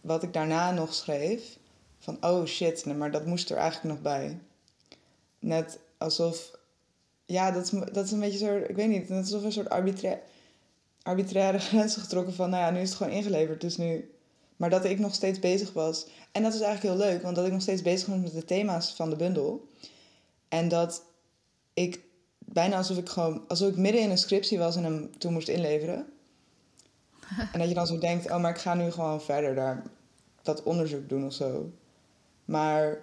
wat 0.02 0.24
ik 0.24 0.34
daarna 0.34 0.72
nog 0.72 0.93
schreef. 0.93 1.58
Van 2.00 2.17
oh 2.22 2.46
shit, 2.46 2.86
nee, 2.86 2.96
maar 2.96 3.12
dat 3.12 3.26
moest 3.26 3.50
er 3.50 3.58
eigenlijk 3.58 3.93
nog 3.93 4.04
bij. 4.04 4.39
Net 5.39 5.80
alsof. 5.98 6.52
Ja, 7.26 7.52
dat 7.52 7.63
is, 7.63 7.70
dat 7.91 8.06
is 8.06 8.12
een 8.12 8.20
beetje 8.20 8.38
zo. 8.38 8.56
Ik 8.56 8.76
weet 8.76 8.89
niet. 8.89 9.10
Net 9.10 9.20
alsof 9.20 9.43
een 9.43 9.52
soort 9.52 9.70
arbitra 9.70 10.20
arbitraire 11.02 11.60
grenzen 11.70 12.02
getrokken 12.02 12.34
van. 12.34 12.50
Nou 12.50 12.63
ja, 12.63 12.72
nu 12.72 12.80
is 12.80 12.89
het 12.89 12.98
gewoon 12.98 13.13
ingeleverd. 13.13 13.62
Dus 13.62 13.78
nu. 13.78 14.12
Maar 14.58 14.70
dat 14.70 14.86
ik 14.86 15.00
nog 15.00 15.13
steeds 15.13 15.39
bezig 15.39 15.74
was. 15.74 16.08
En 16.32 16.43
dat 16.43 16.54
is 16.54 16.62
eigenlijk 16.62 16.96
heel 16.96 17.08
leuk, 17.10 17.22
want 17.22 17.36
dat 17.36 17.46
ik 17.46 17.52
nog 17.52 17.62
steeds 17.62 17.82
bezig 17.82 18.08
was 18.08 18.17
met 18.17 18.34
de 18.34 18.46
thema's 18.46 18.93
van 18.93 19.10
de 19.10 19.15
bundel. 19.15 19.67
En 20.50 20.67
dat 20.67 21.04
ik 21.74 22.00
bijna 22.39 22.78
alsof 22.78 22.98
ik 22.98 23.10
gewoon. 23.10 23.43
alsof 23.48 23.70
ik 23.70 23.78
midden 23.78 24.02
in 24.02 24.10
een 24.10 24.17
scriptie 24.17 24.58
was 24.58 24.76
en 24.76 24.84
hem 24.84 25.17
toen 25.17 25.34
moest 25.34 25.48
inleveren. 25.48 26.06
en 27.54 27.60
dat 27.60 27.67
je 27.67 27.74
dan 27.74 27.88
zo 27.88 27.98
denkt: 27.98 28.32
oh, 28.32 28.41
maar 28.41 28.52
ik 28.52 28.62
ga 28.62 28.74
nu 28.74 28.91
gewoon 28.91 29.22
verder 29.22 29.56
daar 29.56 29.84
dat 30.41 30.63
onderzoek 30.63 31.10
doen 31.10 31.26
of 31.26 31.34
zo. 31.34 31.72
Maar 32.46 33.00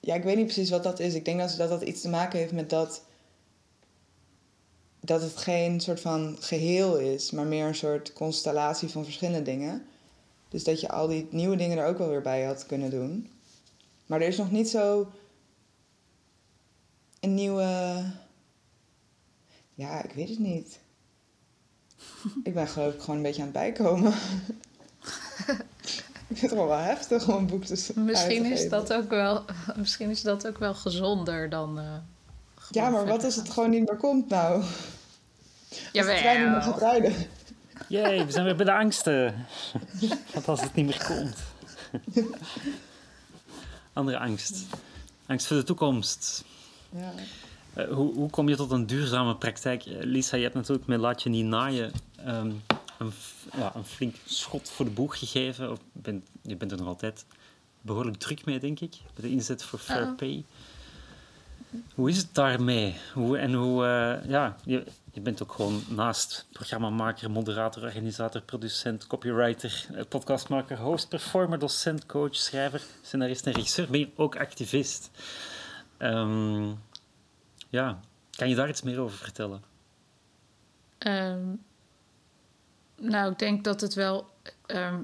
ja, 0.00 0.14
ik 0.14 0.22
weet 0.22 0.36
niet 0.36 0.44
precies 0.44 0.70
wat 0.70 0.82
dat 0.82 1.00
is. 1.00 1.14
Ik 1.14 1.24
denk 1.24 1.38
dat 1.38 1.54
dat, 1.56 1.68
dat 1.68 1.82
iets 1.82 2.00
te 2.00 2.08
maken 2.08 2.38
heeft 2.38 2.52
met 2.52 2.70
dat. 2.70 3.02
dat 5.00 5.22
het 5.22 5.36
geen 5.36 5.80
soort 5.80 6.00
van 6.00 6.36
geheel 6.40 6.96
is, 6.96 7.30
maar 7.30 7.46
meer 7.46 7.66
een 7.66 7.74
soort 7.74 8.12
constellatie 8.12 8.88
van 8.88 9.04
verschillende 9.04 9.42
dingen. 9.42 9.86
Dus 10.50 10.64
dat 10.64 10.80
je 10.80 10.88
al 10.88 11.06
die 11.06 11.28
nieuwe 11.30 11.56
dingen 11.56 11.78
er 11.78 11.86
ook 11.86 11.98
wel 11.98 12.08
weer 12.08 12.22
bij 12.22 12.44
had 12.44 12.66
kunnen 12.66 12.90
doen. 12.90 13.30
Maar 14.06 14.20
er 14.20 14.26
is 14.28 14.36
nog 14.36 14.50
niet 14.50 14.68
zo. 14.68 15.10
een 17.20 17.34
nieuwe. 17.34 18.02
Ja, 19.74 20.02
ik 20.02 20.12
weet 20.12 20.28
het 20.28 20.38
niet. 20.38 20.78
Ik 22.44 22.54
ben 22.54 22.68
geloof 22.68 22.94
ik 22.94 23.00
gewoon 23.00 23.16
een 23.16 23.22
beetje 23.22 23.42
aan 23.42 23.48
het 23.48 23.56
bijkomen. 23.56 24.12
ik 26.28 26.36
vind 26.36 26.40
het 26.40 26.50
gewoon 26.50 26.68
wel 26.68 26.78
heftig 26.78 27.28
om 27.28 27.34
een 27.34 27.46
boek 27.46 27.64
te 27.64 27.92
Misschien 27.94 28.44
is, 28.44 28.68
dat 28.68 28.92
ook 28.92 29.08
wel, 29.10 29.44
misschien 29.76 30.10
is 30.10 30.22
dat 30.22 30.46
ook 30.46 30.58
wel 30.58 30.74
gezonder 30.74 31.48
dan. 31.48 31.78
eh, 31.78 31.94
Ja, 32.70 32.90
maar 32.90 33.06
wat 33.06 33.24
als 33.24 33.36
het 33.36 33.50
gewoon 33.50 33.70
niet 33.70 33.88
meer 33.88 33.98
komt 33.98 34.28
nou? 34.28 34.62
Als 35.70 36.06
de 36.06 36.16
trein 36.18 36.42
niet 36.42 36.50
meer 36.50 36.62
gaat 36.62 36.78
rijden. 36.78 37.14
Jee, 37.90 38.24
we 38.24 38.32
zijn 38.32 38.44
weer 38.44 38.56
bij 38.56 38.64
de 38.64 38.74
angsten. 38.74 39.46
Wat 40.34 40.48
als 40.48 40.60
het 40.60 40.74
niet 40.74 40.86
meer 40.86 41.04
komt? 41.06 41.36
Andere 43.92 44.18
angst. 44.18 44.66
Angst 45.26 45.46
voor 45.46 45.56
de 45.56 45.62
toekomst. 45.62 46.44
Ja. 46.90 47.12
Eh, 47.74 47.88
hoe, 47.88 48.14
hoe 48.14 48.30
kom 48.30 48.48
je 48.48 48.56
tot 48.56 48.70
een 48.70 48.86
duurzame 48.86 49.36
praktijk? 49.36 49.84
Eh, 49.84 49.96
Lisa, 50.00 50.36
je 50.36 50.42
hebt 50.42 50.54
natuurlijk 50.54 50.86
met 50.86 51.00
Laat 51.00 51.22
je 51.22 51.28
niet 51.28 51.44
naaien 51.44 51.92
ehm, 52.24 52.52
een, 52.98 53.12
ja, 53.56 53.72
een 53.74 53.84
flink 53.84 54.14
schot 54.24 54.70
voor 54.70 54.84
de 54.84 54.90
boeg 54.90 55.18
gegeven. 55.18 55.70
Of 55.70 55.78
bent, 55.92 56.24
je 56.42 56.56
bent 56.56 56.72
er 56.72 56.78
nog 56.78 56.86
altijd 56.86 57.24
behoorlijk 57.80 58.16
druk 58.16 58.44
mee, 58.44 58.60
denk 58.60 58.80
ik. 58.80 58.96
Bij 59.14 59.28
de 59.28 59.30
inzet 59.30 59.62
voor 59.62 59.78
fair 59.78 60.14
pay. 60.14 60.44
Hoe 61.94 62.08
is 62.08 62.16
het 62.16 62.34
daarmee? 62.34 62.96
Hoe, 63.14 63.38
en 63.38 63.52
hoe, 63.52 63.84
eh, 63.84 64.30
ja, 64.30 64.56
je, 64.64 64.84
je 65.12 65.20
bent 65.20 65.42
ook 65.42 65.52
gewoon 65.52 65.82
naast 65.88 66.46
programmamaker, 66.52 67.30
moderator, 67.30 67.82
organisator, 67.82 68.40
producent, 68.42 69.06
copywriter, 69.06 69.86
eh, 69.94 70.04
podcastmaker, 70.08 70.78
host, 70.78 71.08
performer, 71.08 71.58
docent, 71.58 72.06
coach, 72.06 72.34
schrijver, 72.36 72.82
scenarist 73.02 73.46
en 73.46 73.52
regisseur. 73.52 73.90
Ben 73.90 74.00
je 74.00 74.10
ook 74.16 74.36
activist? 74.36 75.10
Ehm, 75.96 76.70
ja, 77.68 78.00
kan 78.30 78.48
je 78.48 78.54
daar 78.54 78.68
iets 78.68 78.82
meer 78.82 78.98
over 79.00 79.18
vertellen? 79.18 79.62
Ehm, 80.98 81.54
nou, 82.96 83.32
ik 83.32 83.38
denk 83.38 83.64
dat 83.64 83.80
het 83.80 83.94
wel. 83.94 84.28
ehm, 84.66 85.02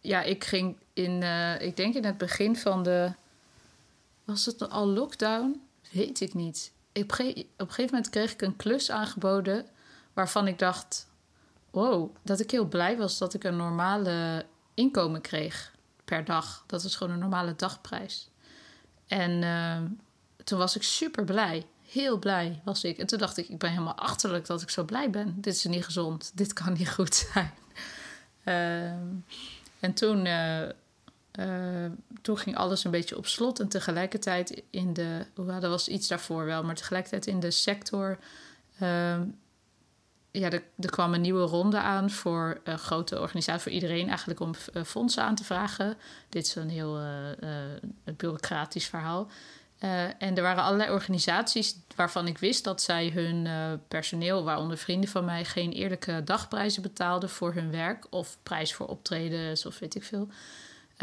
ja, 0.00 0.22
ik 0.22 0.44
ging 0.44 0.76
in. 0.92 1.22
eh, 1.22 1.60
ik 1.60 1.76
denk 1.76 1.94
in 1.94 2.04
het 2.04 2.18
begin 2.18 2.56
van 2.56 2.82
de. 2.82 3.12
Was 4.24 4.46
het 4.46 4.68
al 4.68 4.86
lockdown? 4.86 5.62
Weet 5.92 6.20
ik 6.20 6.34
niet. 6.34 6.72
Op, 6.94 7.12
op 7.12 7.18
een 7.18 7.46
gegeven 7.56 7.84
moment 7.84 8.10
kreeg 8.10 8.32
ik 8.32 8.42
een 8.42 8.56
klus 8.56 8.90
aangeboden. 8.90 9.66
waarvan 10.12 10.46
ik 10.46 10.58
dacht. 10.58 11.10
Wow, 11.70 12.16
dat 12.22 12.40
ik 12.40 12.50
heel 12.50 12.66
blij 12.66 12.96
was 12.96 13.18
dat 13.18 13.34
ik 13.34 13.44
een 13.44 13.56
normale 13.56 14.46
inkomen 14.74 15.20
kreeg 15.20 15.72
per 16.04 16.24
dag. 16.24 16.64
Dat 16.66 16.82
was 16.82 16.96
gewoon 16.96 17.12
een 17.12 17.18
normale 17.18 17.56
dagprijs. 17.56 18.30
En 19.06 19.42
ehm, 19.42 19.86
toen 20.44 20.58
was 20.58 20.76
ik 20.76 20.82
super 20.82 21.24
blij. 21.24 21.66
heel 21.88 22.18
blij 22.18 22.60
was 22.64 22.84
ik. 22.84 22.98
En 22.98 23.06
toen 23.06 23.18
dacht 23.18 23.36
ik, 23.36 23.48
ik 23.48 23.58
ben 23.58 23.70
helemaal 23.70 23.96
achterlijk 23.96 24.46
dat 24.46 24.62
ik 24.62 24.70
zo 24.70 24.84
blij 24.84 25.10
ben. 25.10 25.34
Dit 25.40 25.54
is 25.54 25.64
niet 25.64 25.84
gezond. 25.84 26.32
Dit 26.34 26.52
kan 26.52 26.72
niet 26.72 26.90
goed 26.90 27.14
zijn. 27.14 27.50
Ehm, 28.44 29.06
en 29.80 29.94
toen, 29.94 30.26
eh, 30.26 30.68
eh, 31.32 31.46
toen 32.22 32.38
ging 32.38 32.56
alles 32.56 32.84
een 32.84 32.90
beetje 32.90 33.16
op 33.16 33.26
slot. 33.26 33.60
En 33.60 33.68
tegelijkertijd 33.68 34.62
in 34.70 34.92
de... 34.92 35.26
Was 35.34 35.88
iets 35.88 36.08
daarvoor 36.08 36.44
wel. 36.44 36.64
Maar 36.64 36.74
tegelijkertijd 36.74 37.26
in 37.26 37.40
de 37.40 37.50
sector... 37.50 38.18
ehm, 38.78 39.24
ja, 40.30 40.50
er, 40.50 40.62
kwam 40.90 41.14
een 41.14 41.20
nieuwe 41.20 41.46
ronde 41.46 41.78
aan 41.78 42.10
voor 42.10 42.60
een 42.64 42.78
grote 42.78 43.20
organisatie, 43.20 43.62
voor 43.62 43.72
iedereen 43.72 44.08
eigenlijk 44.08 44.40
om 44.40 44.54
eh, 44.72 44.82
fondsen 44.82 45.22
aan 45.22 45.34
te 45.34 45.44
vragen. 45.44 45.96
Dit 46.28 46.46
is 46.46 46.54
een 46.54 46.70
heel 46.70 46.98
eh, 46.98 47.30
eh, 47.30 47.80
bureaucratisch 48.16 48.86
verhaal. 48.86 49.30
Eh, 49.82 50.04
en 50.18 50.36
er 50.36 50.42
waren 50.42 50.62
allerlei 50.62 50.90
organisaties 50.90 51.76
waarvan 51.96 52.26
ik 52.26 52.38
wist 52.38 52.64
dat 52.64 52.82
zij 52.82 53.08
hun 53.08 53.46
eh, 53.46 53.72
personeel, 53.88 54.44
waaronder 54.44 54.78
vrienden 54.78 55.10
van 55.10 55.24
mij, 55.24 55.44
geen 55.44 55.72
eerlijke 55.72 56.22
dagprijzen 56.24 56.82
betaalden 56.82 57.28
voor 57.28 57.54
hun 57.54 57.70
werk 57.70 58.06
of 58.10 58.38
prijs 58.42 58.74
voor 58.74 58.86
optredens 58.86 59.66
of 59.66 59.78
weet 59.78 59.94
ik 59.94 60.04
veel. 60.04 60.28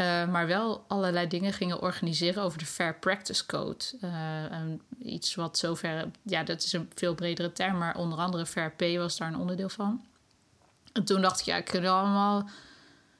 Eh, 0.00 0.28
maar 0.28 0.46
wel 0.46 0.84
allerlei 0.88 1.26
dingen 1.26 1.52
gingen 1.52 1.82
organiseren 1.82 2.42
over 2.42 2.58
de 2.58 2.66
Fair 2.66 2.94
Practice 2.94 3.46
Code. 3.46 3.84
Eh, 4.00 4.62
iets 4.98 5.34
wat 5.34 5.58
zover, 5.58 6.10
ja, 6.22 6.42
dat 6.42 6.62
is 6.62 6.72
een 6.72 6.90
veel 6.94 7.14
bredere 7.14 7.52
term, 7.52 7.78
maar 7.78 7.96
onder 7.96 8.18
andere 8.18 8.46
Fair 8.46 8.72
Pay 8.72 8.98
was 8.98 9.16
daar 9.16 9.28
een 9.28 9.38
onderdeel 9.38 9.68
van. 9.68 10.04
En 10.92 11.04
toen 11.04 11.20
dacht 11.20 11.40
ik, 11.40 11.46
ja, 11.46 11.56
ik 11.56 11.64
kan 11.64 11.86
allemaal 11.86 12.48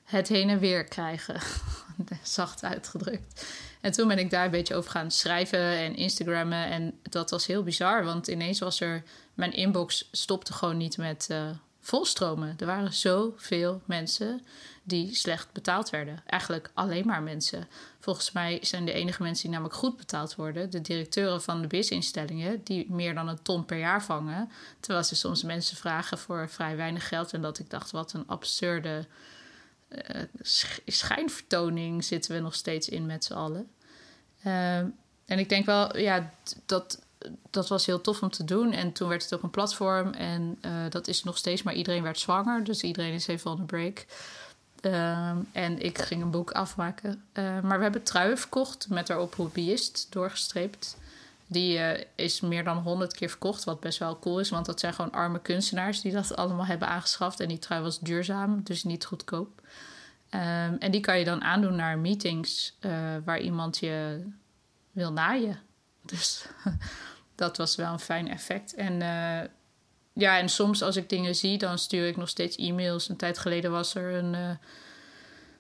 het 0.05 0.29
heen 0.29 0.49
en 0.49 0.59
weer 0.59 0.85
krijgen. 0.85 1.41
Zacht 2.23 2.65
uitgedrukt. 2.65 3.47
En 3.81 3.93
toen 3.93 4.09
ben 4.09 4.19
ik 4.19 4.31
daar 4.31 4.45
een 4.45 4.51
beetje 4.51 4.75
over 4.75 4.91
gaan 4.91 5.11
schrijven 5.11 5.61
en 5.61 5.97
Instagrammen. 5.97 6.67
En 6.67 6.99
dat 7.03 7.31
was 7.31 7.47
heel 7.47 7.63
bizar, 7.63 8.05
want 8.05 8.29
ineens 8.29 8.59
was 8.59 8.81
er... 8.81 9.03
Mijn 9.35 9.53
inbox 9.53 10.09
stopte 10.13 10.53
gewoon 10.53 10.77
niet 10.77 10.97
met 10.97 11.27
eh, 11.31 11.51
volstromen. 11.81 12.55
Er 12.59 12.67
waren 12.67 12.93
zoveel 12.93 13.83
mensen 13.85 14.43
die 14.83 15.15
slecht 15.15 15.53
betaald 15.53 15.91
werden. 15.91 16.23
Eigenlijk 16.27 16.71
alleen 16.75 17.07
maar 17.07 17.23
mensen. 17.23 17.69
Volgens 18.01 18.33
mij 18.33 18.59
zijn 18.63 18.85
de 18.85 18.93
enige 18.93 19.23
mensen 19.23 19.43
die 19.43 19.53
namelijk 19.53 19.79
goed 19.79 19.97
betaald 19.97 20.35
worden... 20.35 20.71
de 20.71 20.81
directeuren 20.81 21.43
van 21.43 21.61
de 21.61 21.67
BIS-instellingen... 21.67 22.61
die 22.65 22.91
meer 22.91 23.15
dan 23.15 23.29
een 23.29 23.43
ton 23.43 23.65
per 23.65 23.79
jaar 23.79 24.05
vangen. 24.05 24.51
Terwijl 24.81 25.05
ze 25.05 25.17
soms 25.17 25.43
mensen 25.43 25.77
vragen 25.77 26.19
voor 26.19 26.49
vrij 26.49 26.77
weinig 26.77 27.09
geld. 27.09 27.33
En 27.33 27.41
dat 27.41 27.59
ik 27.59 27.71
dacht, 27.71 27.91
wat 27.91 28.13
een 28.13 28.27
absurde 28.27 29.07
eh, 29.89 30.23
sch- 30.43 30.79
schijnvertoning 30.87 32.05
zitten 32.05 32.35
we 32.35 32.41
nog 32.41 32.55
steeds 32.55 32.89
in 32.89 33.07
met 33.07 33.25
z'n 33.25 33.33
allen. 33.33 33.71
Ehm, 34.43 34.87
en 35.27 35.39
ik 35.39 35.49
denk 35.49 35.67
wel, 35.67 35.99
ja, 35.99 36.31
dat, 36.67 36.99
dat 37.51 37.69
was 37.69 37.87
heel 37.87 38.01
tof 38.01 38.23
om 38.23 38.31
te 38.31 38.45
doen. 38.45 38.73
En 38.73 38.93
toen 38.93 39.09
werd 39.09 39.23
het 39.23 39.35
ook 39.35 39.43
een 39.43 39.51
platform. 39.51 40.13
En 40.13 40.59
eh, 40.61 40.73
dat 40.89 41.09
is 41.09 41.25
nog 41.25 41.37
steeds, 41.37 41.63
maar 41.63 41.75
iedereen 41.75 42.03
werd 42.03 42.19
zwanger. 42.19 42.65
Dus 42.65 42.83
iedereen 42.83 43.13
is 43.13 43.27
even 43.27 43.51
on 43.51 43.57
the 43.57 43.63
break. 43.63 44.07
Ehm, 44.81 45.37
en 45.53 45.79
ik 45.83 45.99
ging 45.99 46.23
een 46.23 46.31
boek 46.31 46.51
afmaken. 46.51 47.25
Eh, 47.33 47.61
maar 47.61 47.77
we 47.77 47.83
hebben 47.83 48.03
truien 48.03 48.39
verkocht 48.39 48.89
met 48.89 49.07
daarop 49.07 49.35
hobbyist 49.35 50.07
doorgestreept. 50.11 50.97
Die 51.47 51.79
eh, 51.79 52.05
is 52.15 52.41
meer 52.41 52.65
dan 52.65 52.77
honderd 52.77 53.15
keer 53.15 53.29
verkocht, 53.29 53.65
wat 53.65 53.81
best 53.81 53.99
wel 53.99 54.19
cool 54.19 54.41
is. 54.41 54.51
Want 54.51 54.67
dat 54.67 54.81
zijn 54.81 54.95
gewoon 54.95 55.13
arme 55.13 55.41
kunstenaars 55.41 56.01
die 56.01 56.13
dat 56.13 56.37
allemaal 56.37 56.67
hebben 56.67 56.89
aangeschaft. 56.89 57.41
En 57.41 57.49
die 57.49 57.59
trui 57.59 57.83
was 57.83 58.01
duurzaam, 58.01 58.63
dus 58.63 58.85
niet 58.85 59.05
goedkoop. 59.05 59.61
Ehm, 60.31 60.75
en 60.79 60.91
die 60.91 61.01
kan 61.01 61.19
je 61.19 61.25
dan 61.25 61.43
aandoen 61.43 61.77
naar 61.77 61.99
meetings 61.99 62.77
eh, 62.81 63.17
waar 63.25 63.41
iemand 63.41 63.79
je 63.79 64.25
wil 64.93 65.13
naaien. 65.13 65.59
Dus 66.03 66.45
dat 67.35 67.57
was 67.57 67.77
wel 67.77 67.93
een 67.93 67.99
fijn 67.99 68.29
effect. 68.29 68.75
En 68.75 69.03
eh, 69.03 69.49
ja, 70.13 70.39
en 70.39 70.49
soms 70.49 70.83
als 70.83 70.97
ik 70.97 71.09
dingen 71.09 71.35
zie, 71.35 71.59
dan 71.59 71.79
stuur 71.79 72.09
ik 72.09 72.17
nog 72.17 72.29
steeds 72.29 72.57
e-mails. 72.57 73.09
Een 73.09 73.17
tijd 73.17 73.39
geleden 73.39 73.71
was 73.71 73.95
er 73.95 74.15
een 74.15 74.35
eh, 74.35 74.51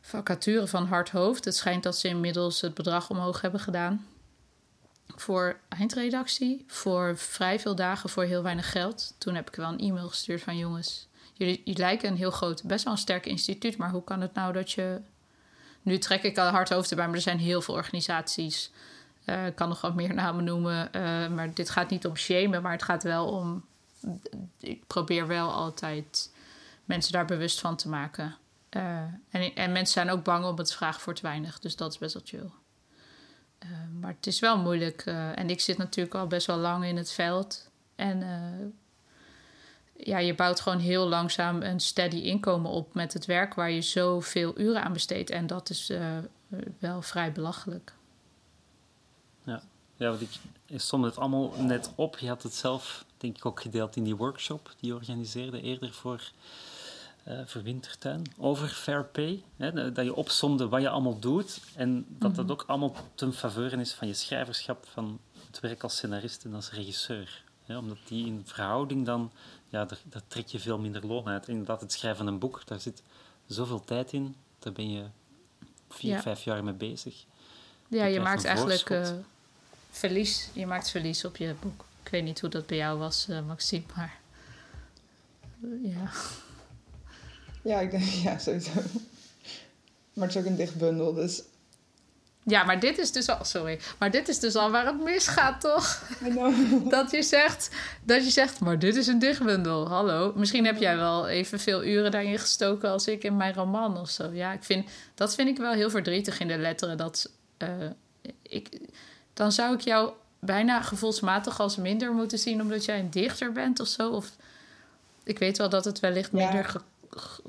vacature 0.00 0.66
van 0.66 0.86
Hard 0.86 1.10
Hoofd. 1.10 1.44
Het 1.44 1.56
schijnt 1.56 1.82
dat 1.82 1.98
ze 1.98 2.08
inmiddels 2.08 2.60
het 2.60 2.74
bedrag 2.74 3.10
omhoog 3.10 3.40
hebben 3.40 3.60
gedaan. 3.60 4.06
Voor 5.16 5.58
eindredactie, 5.68 6.64
voor 6.66 7.16
vrij 7.16 7.60
veel 7.60 7.74
dagen, 7.74 8.10
voor 8.10 8.24
heel 8.24 8.42
weinig 8.42 8.70
geld. 8.70 9.14
Toen 9.18 9.34
heb 9.34 9.48
ik 9.48 9.54
wel 9.54 9.68
een 9.68 9.78
e-mail 9.78 10.08
gestuurd 10.08 10.42
van 10.42 10.56
jongens, 10.56 11.08
jullie, 11.32 11.62
jullie 11.64 11.80
lijken 11.80 12.08
een 12.08 12.16
heel 12.16 12.30
groot, 12.30 12.64
best 12.64 12.84
wel 12.84 12.92
een 12.92 12.98
sterk 12.98 13.26
instituut. 13.26 13.76
Maar 13.76 13.90
hoe 13.90 14.04
kan 14.04 14.20
het 14.20 14.34
nou 14.34 14.52
dat 14.52 14.72
je... 14.72 15.00
Nu 15.82 15.98
trek 15.98 16.22
ik 16.22 16.38
al 16.38 16.48
hard 16.48 16.68
hoofd 16.68 16.90
erbij, 16.90 17.06
maar 17.06 17.14
er 17.14 17.20
zijn 17.20 17.38
heel 17.38 17.62
veel 17.62 17.74
organisaties. 17.74 18.70
Eh, 19.24 19.46
ik 19.46 19.54
kan 19.54 19.68
nog 19.68 19.80
wat 19.80 19.94
meer 19.94 20.14
namen 20.14 20.44
noemen. 20.44 20.92
eh, 20.92 21.28
maar 21.28 21.54
dit 21.54 21.70
gaat 21.70 21.90
niet 21.90 22.06
om 22.06 22.16
shamen, 22.16 22.62
maar 22.62 22.72
het 22.72 22.82
gaat 22.82 23.02
wel 23.02 23.26
om... 23.26 23.64
Ik 24.58 24.86
probeer 24.86 25.26
wel 25.26 25.52
altijd 25.52 26.30
mensen 26.84 27.12
daar 27.12 27.24
bewust 27.24 27.60
van 27.60 27.76
te 27.76 27.88
maken. 27.88 28.36
Eh, 28.68 28.98
en, 29.30 29.54
en 29.54 29.72
mensen 29.72 29.92
zijn 29.92 30.10
ook 30.10 30.24
bang 30.24 30.44
om 30.44 30.58
het 30.58 30.72
vragen 30.72 31.00
voor 31.00 31.14
te 31.14 31.22
weinig. 31.22 31.58
Dus 31.58 31.76
dat 31.76 31.92
is 31.92 31.98
best 31.98 32.14
wel 32.14 32.22
chill. 32.26 32.50
Eh, 33.58 33.68
maar 34.00 34.14
het 34.16 34.26
is 34.26 34.40
wel 34.40 34.58
moeilijk. 34.58 35.02
eh, 35.06 35.38
en 35.38 35.50
ik 35.50 35.60
zit 35.60 35.76
natuurlijk 35.76 36.14
al 36.14 36.26
best 36.26 36.46
wel 36.46 36.56
lang 36.56 36.84
in 36.84 36.96
het 36.96 37.12
veld. 37.12 37.70
En 37.94 38.24
ja, 39.96 40.18
je 40.18 40.34
bouwt 40.34 40.60
gewoon 40.60 40.78
heel 40.78 41.08
langzaam 41.08 41.62
een 41.62 41.80
steady 41.80 42.16
inkomen 42.16 42.70
op 42.70 42.94
met 42.94 43.12
het 43.12 43.26
werk 43.26 43.54
waar 43.54 43.70
je 43.70 43.82
zoveel 43.82 44.58
uren 44.58 44.82
aan 44.82 44.92
besteedt. 44.92 45.30
En 45.30 45.46
dat 45.46 45.70
is 45.70 45.92
wel 46.78 47.02
vrij 47.02 47.32
belachelijk. 47.32 47.92
Ja, 49.44 49.62
ja 49.96 50.08
want 50.08 50.20
ik, 50.20 50.30
somde 50.80 51.06
het 51.06 51.16
allemaal 51.16 51.52
net 51.58 51.90
op. 51.94 52.18
Je 52.18 52.28
had 52.28 52.42
het 52.42 52.54
zelf, 52.54 53.04
denk 53.20 53.36
ik, 53.36 53.46
ook 53.46 53.60
gedeeld 53.60 53.96
in 53.96 54.04
die 54.04 54.16
workshop 54.16 54.72
die 54.80 54.90
je 54.90 54.96
organiseerde 54.96 55.62
eerder 55.62 55.92
voor, 55.92 56.30
eh 57.24 57.38
voor 57.46 57.62
Wintertuin. 57.62 58.22
Over 58.38 58.68
fair 58.68 59.04
pay. 59.04 59.42
Hè, 59.56 59.92
dat 59.92 60.04
je 60.04 60.14
opsomde 60.14 60.68
wat 60.68 60.80
je 60.82 60.88
allemaal 60.88 61.18
doet. 61.18 61.60
En 61.74 62.06
dat 62.08 62.34
dat 62.34 62.50
ook 62.50 62.64
allemaal 62.66 62.94
ten 63.14 63.32
faveur 63.32 63.80
is 63.80 63.92
van 63.92 64.08
je 64.08 64.14
schrijverschap, 64.14 64.86
van 64.92 65.20
het 65.46 65.60
werk 65.60 65.82
als 65.82 65.96
scenarist 65.96 66.44
en 66.44 66.54
als 66.54 66.70
regisseur. 66.72 67.42
Hè, 67.64 67.78
omdat 67.78 67.98
die 68.04 68.26
in 68.26 68.42
verhouding 68.44 69.06
dan, 69.06 69.32
ja, 69.68 69.84
daar, 69.84 69.98
daar 70.04 70.22
trek 70.28 70.46
je 70.46 70.58
veel 70.58 70.78
minder 70.78 71.06
loon 71.06 71.28
uit. 71.28 71.48
Inderdaad, 71.48 71.80
het 71.80 71.92
schrijven 71.92 72.24
van 72.24 72.32
een 72.32 72.38
boek, 72.38 72.66
daar 72.66 72.80
zit 72.80 73.02
zoveel 73.46 73.84
tijd 73.84 74.12
in. 74.12 74.36
Daar 74.58 74.72
ben 74.72 74.90
je 74.90 75.04
vier, 75.88 76.10
Ja. 76.10 76.22
vijf 76.22 76.42
jaar 76.44 76.64
mee 76.64 76.74
bezig. 76.74 77.24
Ja, 77.88 78.04
je 78.04 78.20
maakt 78.20 78.44
eigenlijk 78.44 78.90
eh, 78.90 79.10
verlies. 79.90 80.48
Je 80.52 80.66
maakt 80.66 80.90
verlies 80.90 81.24
op 81.24 81.36
je 81.36 81.54
boek. 81.60 81.84
Ik 82.02 82.10
weet 82.10 82.24
niet 82.24 82.40
hoe 82.40 82.50
dat 82.50 82.66
bij 82.66 82.76
jou 82.76 82.98
was, 82.98 83.26
eh, 83.28 83.46
Maxime, 83.46 83.84
maar 83.96 84.18
eh, 85.62 85.92
ja. 85.92 86.10
Ja, 87.62 87.80
ik 87.80 87.90
denk, 87.90 88.04
ja, 88.04 88.38
sowieso. 88.38 88.70
Maar 90.12 90.28
het 90.28 90.36
is 90.36 90.42
ook 90.42 90.48
een 90.48 90.56
dicht 90.56 90.78
bundel, 90.78 91.14
dus... 91.14 91.42
Ja, 92.44 92.64
maar 92.64 92.80
dit 92.80 92.98
is 92.98 93.12
dus 93.12 93.28
al, 93.28 93.44
sorry, 93.44 93.78
maar 93.98 94.10
dit 94.10 94.28
is 94.28 94.38
dus 94.38 94.54
al 94.54 94.70
waar 94.70 94.86
het 94.86 95.02
misgaat, 95.02 95.60
toch? 95.60 96.02
Dat 96.88 97.10
je 97.10 97.22
zegt, 97.22 97.70
dat 98.04 98.24
je 98.24 98.30
zegt, 98.30 98.60
maar 98.60 98.78
dit 98.78 98.96
is 98.96 99.06
een 99.06 99.18
dichtbundel. 99.18 99.88
Hallo, 99.88 100.32
misschien 100.36 100.64
heb 100.64 100.78
jij 100.78 100.96
wel 100.96 101.28
evenveel 101.28 101.84
uren 101.84 102.10
daarin 102.10 102.38
gestoken 102.38 102.90
als 102.90 103.06
ik 103.06 103.24
in 103.24 103.36
mijn 103.36 103.54
roman 103.54 103.98
of 103.98 104.10
zo. 104.10 104.30
Ja, 104.32 104.52
ik 104.52 104.64
vind, 104.64 104.88
dat 105.14 105.34
vind 105.34 105.48
ik 105.48 105.56
wel 105.56 105.72
heel 105.72 105.90
verdrietig 105.90 106.40
in 106.40 106.48
de 106.48 106.58
letteren. 106.58 106.96
Dat, 106.96 107.30
eh, 107.56 107.68
ik, 108.42 108.78
dan 109.34 109.52
zou 109.52 109.74
ik 109.74 109.80
jou 109.80 110.12
bijna 110.40 110.82
gevoelsmatig 110.82 111.60
als 111.60 111.76
minder 111.76 112.12
moeten 112.12 112.38
zien 112.38 112.60
omdat 112.60 112.84
jij 112.84 112.98
een 112.98 113.10
dichter 113.10 113.52
bent 113.52 113.80
of 113.80 113.86
zo. 113.88 114.10
Of 114.10 114.30
ik 115.22 115.38
weet 115.38 115.58
wel 115.58 115.68
dat 115.68 115.84
het 115.84 116.00
wellicht 116.00 116.32
minder. 116.32 116.64
ge- 116.64 116.80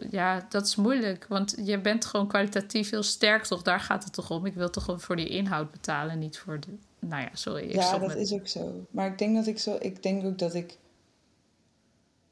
ja, 0.09 0.45
dat 0.49 0.65
is 0.65 0.75
moeilijk. 0.75 1.25
Want 1.29 1.55
je 1.63 1.79
bent 1.79 2.05
gewoon 2.05 2.27
kwalitatief 2.27 2.89
heel 2.89 3.03
sterk, 3.03 3.43
toch? 3.45 3.61
Daar 3.61 3.79
gaat 3.79 4.03
het 4.03 4.13
toch 4.13 4.29
om. 4.31 4.45
Ik 4.45 4.53
wil 4.53 4.69
toch 4.69 4.83
gewoon 4.83 5.01
voor 5.01 5.15
die 5.15 5.27
inhoud 5.29 5.71
betalen, 5.71 6.19
niet 6.19 6.37
voor 6.39 6.59
de. 6.59 6.67
Nou 6.99 7.21
ja, 7.21 7.29
sorry. 7.33 7.63
Ik 7.63 7.71
Ja, 7.75 7.97
dat 7.97 8.07
met... 8.07 8.17
is 8.17 8.33
ook 8.33 8.47
zo. 8.47 8.85
Maar 8.91 9.07
ik 9.07 9.17
denk 9.17 9.35
dat 9.35 9.47
ik 9.47 9.59
zo... 9.59 9.77
Ik 9.79 10.03
denk 10.03 10.25
ook 10.25 10.37
dat 10.39 10.53
ik... 10.53 10.77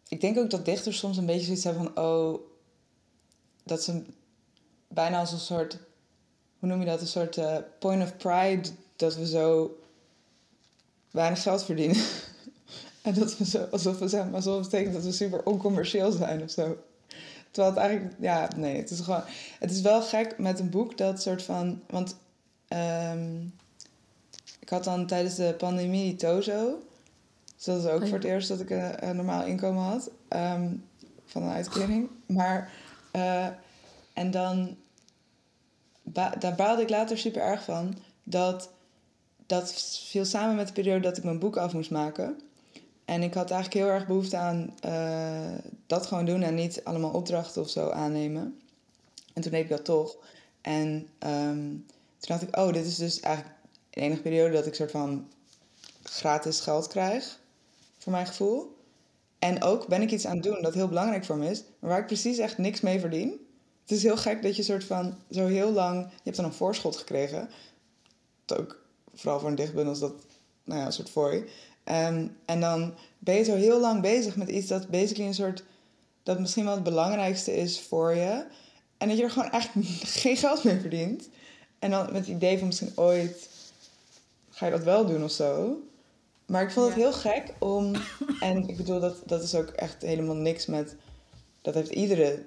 Ik 0.07 0.21
denk 0.21 0.37
ook 0.37 0.49
dat 0.49 0.65
dichters 0.65 0.97
soms 0.97 1.17
een 1.17 1.25
beetje 1.25 1.45
zoiets 1.45 1.63
hebben 1.63 1.83
van... 1.93 2.03
Oh, 2.03 2.39
dat 3.63 3.83
ze 3.83 4.03
bijna 4.87 5.19
als 5.19 5.31
een 5.31 5.39
soort... 5.39 5.77
Hoe 6.59 6.69
noem 6.69 6.79
je 6.79 6.85
dat? 6.85 7.01
Een 7.01 7.07
soort 7.07 7.37
eh, 7.37 7.57
point 7.79 8.03
of 8.03 8.17
pride. 8.17 8.69
Dat 8.95 9.15
we 9.15 9.27
zo 9.27 9.77
weinig 11.11 11.41
geld 11.41 11.65
verdienen. 11.65 11.97
en 13.01 13.13
dat 13.13 13.37
we 13.37 13.45
zo... 13.45 13.67
Alsof 13.71 13.99
we 13.99 14.07
zijn... 14.07 14.33
Alsof 14.33 14.53
het 14.53 14.69
betekent 14.69 14.93
dat 14.93 15.03
we 15.03 15.11
super 15.11 15.45
oncommercieel 15.45 16.11
zijn 16.11 16.43
of 16.43 16.49
zo. 16.49 16.77
Terwijl 17.51 17.73
het 17.73 17.83
eigenlijk... 17.83 18.15
Ja, 18.19 18.49
nee. 18.55 18.77
Het 18.77 18.89
is 18.89 18.99
gewoon... 18.99 19.23
Het 19.59 19.71
is 19.71 19.81
wel 19.81 20.01
gek 20.01 20.37
met 20.37 20.59
een 20.59 20.69
boek 20.69 20.97
dat 20.97 21.21
soort 21.21 21.43
van... 21.43 21.81
Want... 21.89 22.15
ehm, 22.67 23.41
ik 24.59 24.69
had 24.69 24.83
dan 24.83 25.07
tijdens 25.07 25.35
de 25.35 25.55
pandemie 25.57 26.15
Tozo. 26.15 26.81
Dus 27.55 27.65
dat 27.65 27.83
is 27.83 27.89
ook 27.89 27.95
Oh 27.95 28.01
ja. 28.01 28.07
voor 28.07 28.17
het 28.17 28.27
eerst 28.27 28.47
dat 28.47 28.59
ik 28.59 28.69
een, 28.69 29.07
een 29.07 29.15
normaal 29.15 29.45
inkomen 29.45 29.83
had. 29.83 30.09
ehm, 30.27 30.71
van 31.25 31.43
een 31.43 31.51
uitkering. 31.51 32.09
Maar, 32.25 32.71
eh, 33.11 33.47
en 34.13 34.31
dan... 34.31 34.77
Ba 36.01 36.29
daar 36.29 36.55
baalde 36.55 36.81
ik 36.81 36.89
later 36.89 37.17
super 37.17 37.41
erg 37.41 37.63
van. 37.63 37.97
Dat 38.23 38.69
dat 39.49 39.73
viel 40.07 40.25
samen 40.25 40.55
met 40.55 40.67
de 40.67 40.73
periode 40.73 40.99
dat 40.99 41.17
ik 41.17 41.23
mijn 41.23 41.39
boek 41.39 41.57
af 41.57 41.73
moest 41.73 41.91
maken. 41.91 42.39
En 43.05 43.23
ik 43.23 43.33
had 43.33 43.51
eigenlijk 43.51 43.83
heel 43.83 43.93
erg 43.93 44.07
behoefte 44.07 44.37
aan 44.37 44.73
eh, 44.79 45.71
dat 45.87 46.05
gewoon 46.05 46.25
doen 46.25 46.41
en 46.41 46.55
niet 46.55 46.81
allemaal 46.83 47.11
opdrachten 47.11 47.61
of 47.61 47.69
zo 47.69 47.89
aannemen. 47.89 48.59
En 49.33 49.41
toen 49.41 49.51
deed 49.51 49.63
ik 49.63 49.69
dat 49.69 49.85
toch. 49.85 50.17
En 50.61 51.07
ehm, 51.19 51.67
toen 52.17 52.27
dacht 52.27 52.41
ik, 52.41 52.57
oh, 52.57 52.73
dit 52.73 52.85
is 52.85 52.95
dus 52.95 53.19
eigenlijk 53.19 53.55
de 53.89 54.01
enige 54.01 54.21
periode 54.21 54.53
dat 54.53 54.65
ik 54.65 54.73
soort 54.73 54.91
van 54.91 55.27
gratis 56.03 56.59
geld 56.59 56.87
krijg. 56.87 57.39
Voor 57.97 58.11
mijn 58.11 58.27
gevoel. 58.27 58.77
En 59.39 59.63
ook 59.63 59.87
ben 59.87 60.01
ik 60.01 60.11
iets 60.11 60.25
aan 60.25 60.35
het 60.35 60.43
doen 60.43 60.61
dat 60.61 60.73
heel 60.73 60.87
belangrijk 60.87 61.25
voor 61.25 61.37
me 61.37 61.49
is, 61.49 61.63
maar 61.79 61.89
waar 61.89 61.99
ik 61.99 62.05
precies 62.05 62.37
echt 62.37 62.57
niks 62.57 62.81
mee 62.81 62.99
verdien. 62.99 63.29
Het 63.81 63.91
is 63.91 64.03
heel 64.03 64.17
gek 64.17 64.41
dat 64.41 64.55
je 64.55 64.63
soort 64.63 64.83
van 64.83 65.17
zo 65.31 65.47
heel 65.47 65.71
lang. 65.71 66.03
Je 66.03 66.21
hebt 66.23 66.35
dan 66.35 66.45
een 66.45 66.53
voorschot 66.53 66.97
gekregen. 66.97 67.49
Ook 68.47 68.78
vooral 69.19 69.39
voor 69.39 69.49
een 69.49 69.55
dichtbundel 69.55 69.93
is 69.93 69.99
dat, 69.99 70.13
nou 70.63 70.79
ja, 70.79 70.85
een 70.85 70.93
soort 70.93 71.09
fooi. 71.09 71.43
Ehm, 71.83 72.27
en 72.45 72.59
dan 72.59 72.93
ben 73.19 73.35
je 73.35 73.43
zo 73.43 73.55
heel 73.55 73.79
lang 73.79 74.01
bezig 74.01 74.35
met 74.35 74.49
iets 74.49 74.67
dat 74.67 74.87
basically 74.87 75.27
een 75.27 75.33
soort. 75.33 75.63
dat 76.23 76.39
misschien 76.39 76.65
wel 76.65 76.73
het 76.73 76.83
belangrijkste 76.83 77.55
is 77.55 77.79
voor 77.81 78.15
je. 78.15 78.45
En 78.97 79.07
dat 79.07 79.17
je 79.17 79.23
er 79.23 79.31
gewoon 79.31 79.51
eigenlijk 79.51 79.87
geen 80.23 80.37
geld 80.37 80.63
mee 80.63 80.79
verdient. 80.79 81.29
En 81.79 81.91
dan 81.91 82.05
met 82.05 82.15
het 82.15 82.27
idee 82.27 82.57
van 82.57 82.67
misschien 82.67 82.91
ooit 82.95 83.49
ga 84.49 84.65
je 84.65 84.71
dat 84.71 84.83
wel 84.83 85.05
doen 85.05 85.23
of 85.23 85.31
zo. 85.31 85.79
Maar 86.45 86.63
ik 86.63 86.71
vond 86.71 86.85
het 86.85 86.95
heel 86.95 87.13
gek 87.13 87.53
om. 87.59 87.95
En 88.39 88.67
ik 88.67 88.77
bedoel, 88.77 88.99
dat, 88.99 89.15
dat 89.25 89.43
is 89.43 89.55
ook 89.55 89.69
echt 89.69 90.01
helemaal 90.01 90.35
niks 90.35 90.65
met. 90.65 90.95
Dat 91.61 91.73
heeft 91.73 91.91
iedere 91.91 92.43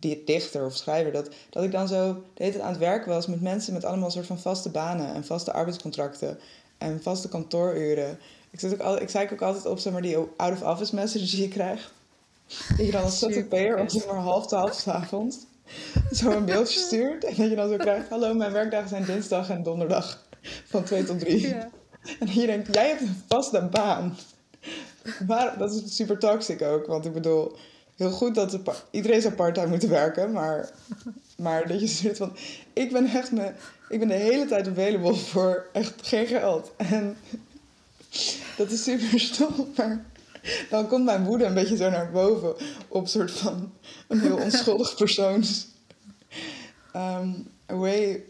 die 0.00 0.22
dichter 0.24 0.64
of 0.64 0.76
schrijver. 0.76 1.12
Dat, 1.12 1.28
dat 1.50 1.64
ik 1.64 1.72
dan 1.72 1.88
zo 1.88 2.12
de 2.34 2.42
hele 2.42 2.52
tijd 2.52 2.64
aan 2.64 2.70
het 2.70 2.80
werk 2.80 3.06
was 3.06 3.26
met 3.26 3.40
mensen 3.40 3.72
met 3.72 3.84
allemaal 3.84 4.10
soort 4.10 4.26
van 4.26 4.38
vaste 4.38 4.70
banen 4.70 5.14
en 5.14 5.24
vaste 5.24 5.52
arbeidscontracten 5.52 6.38
en 6.78 7.02
vaste 7.02 7.28
kantooruren. 7.28 8.18
Ik, 8.50 8.60
zit 8.60 8.72
ook 8.72 8.80
al, 8.80 9.00
ik 9.00 9.08
zei 9.08 9.28
ook 9.32 9.42
altijd 9.42 9.66
op 9.66 9.78
zeg 9.78 9.92
maar, 9.92 10.02
die 10.02 10.16
out-of-office 10.36 10.94
messages 10.94 11.30
die 11.30 11.42
je 11.42 11.48
krijgt. 11.48 11.92
Dat 12.76 12.86
je 12.86 12.92
dan 12.92 13.02
als 13.02 13.18
ZZP'er 13.18 13.78
om 13.78 13.88
zeg 13.88 14.06
maar 14.06 14.16
half 14.16 14.46
twaalf 14.46 14.72
s'avonds 14.74 15.36
zo 16.12 16.30
een 16.30 16.44
mailtje 16.44 16.80
stuurt. 16.86 17.24
En 17.24 17.34
dat 17.36 17.48
je 17.48 17.56
dan 17.56 17.68
zo 17.68 17.76
krijgt, 17.76 18.08
hallo, 18.08 18.34
mijn 18.34 18.52
werkdagen 18.52 18.88
zijn 18.88 19.04
dinsdag 19.04 19.50
en 19.50 19.62
donderdag 19.62 20.24
van 20.64 20.84
2 20.84 21.04
tot 21.04 21.18
3. 21.18 21.48
Ja. 21.48 21.70
En 22.20 22.34
je 22.34 22.46
denkt, 22.46 22.74
jij 22.74 22.88
hebt 22.88 23.00
een 23.00 23.22
vaste 23.28 23.68
baan. 23.70 24.16
Maar 25.26 25.58
dat 25.58 25.72
is 25.72 25.96
super 25.96 26.18
toxic 26.18 26.62
ook. 26.62 26.86
Want 26.86 27.04
ik 27.04 27.12
bedoel, 27.12 27.56
heel 27.96 28.10
goed 28.10 28.34
dat 28.34 28.58
iedereen 28.90 29.20
zou 29.20 29.34
part-time 29.34 29.68
moeten 29.68 29.88
werken. 29.88 30.32
Maar, 30.32 30.70
maar 31.36 31.68
dat 31.68 31.80
je 31.80 31.86
zit 31.86 32.16
van, 32.16 32.36
ik 32.72 32.92
ben 32.92 33.06
echt 33.06 33.32
me, 33.32 33.52
ik 33.88 33.98
ben 33.98 34.08
de 34.08 34.14
hele 34.14 34.46
tijd 34.46 34.68
available 34.68 35.14
voor 35.14 35.66
echt 35.72 35.94
geen 36.02 36.26
geld. 36.26 36.72
En 36.76 37.16
dat 38.56 38.70
is 38.70 38.82
super 38.82 39.20
stom. 39.20 39.72
Maar 39.76 40.04
dan 40.70 40.88
komt 40.88 41.04
mijn 41.04 41.24
woede 41.24 41.44
een 41.44 41.54
beetje 41.54 41.76
zo 41.76 41.90
naar 41.90 42.10
boven. 42.10 42.54
Op 42.88 43.08
soort 43.08 43.30
van 43.30 43.72
een 44.08 44.20
heel 44.20 44.36
onschuldig 44.36 44.94
persoons 44.94 45.66
um, 46.94 47.48
way 47.66 48.24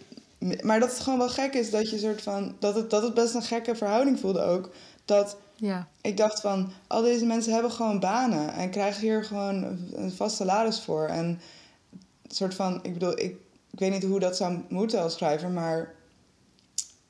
maar 0.63 0.81
dat 0.81 0.91
het 0.91 1.01
gewoon 1.01 1.19
wel 1.19 1.29
gek 1.29 1.55
is 1.55 1.71
dat 1.71 1.91
je 1.91 1.99
soort 1.99 2.23
van. 2.23 2.57
Dat 2.59 2.75
het, 2.75 2.91
dat 2.91 3.03
het 3.03 3.15
best 3.15 3.35
een 3.35 3.43
gekke 3.43 3.75
verhouding 3.75 4.21
voelde 4.21 4.41
ook. 4.41 4.71
Dat 5.05 5.37
ja. 5.57 5.89
ik 6.01 6.17
dacht 6.17 6.41
van. 6.41 6.73
Al 6.87 7.03
deze 7.03 7.27
mensen 7.27 7.53
hebben 7.53 7.71
gewoon 7.71 8.01
banen. 8.01 8.53
En 8.53 8.71
krijgen 8.71 9.03
hier 9.03 9.25
gewoon 9.25 9.65
een 9.93 10.13
vast 10.13 10.37
salaris 10.37 10.81
voor. 10.81 11.07
En 11.07 11.27
een 12.23 12.35
soort 12.35 12.55
van. 12.55 12.79
Ik 12.83 12.93
bedoel, 12.93 13.19
ik, 13.19 13.37
ik 13.71 13.79
weet 13.79 13.93
niet 13.93 14.05
hoe 14.05 14.21
dat 14.21 14.37
zou 14.37 14.59
moeten 14.69 15.01
als 15.03 15.13
schrijver. 15.13 15.51
Maar 15.51 15.95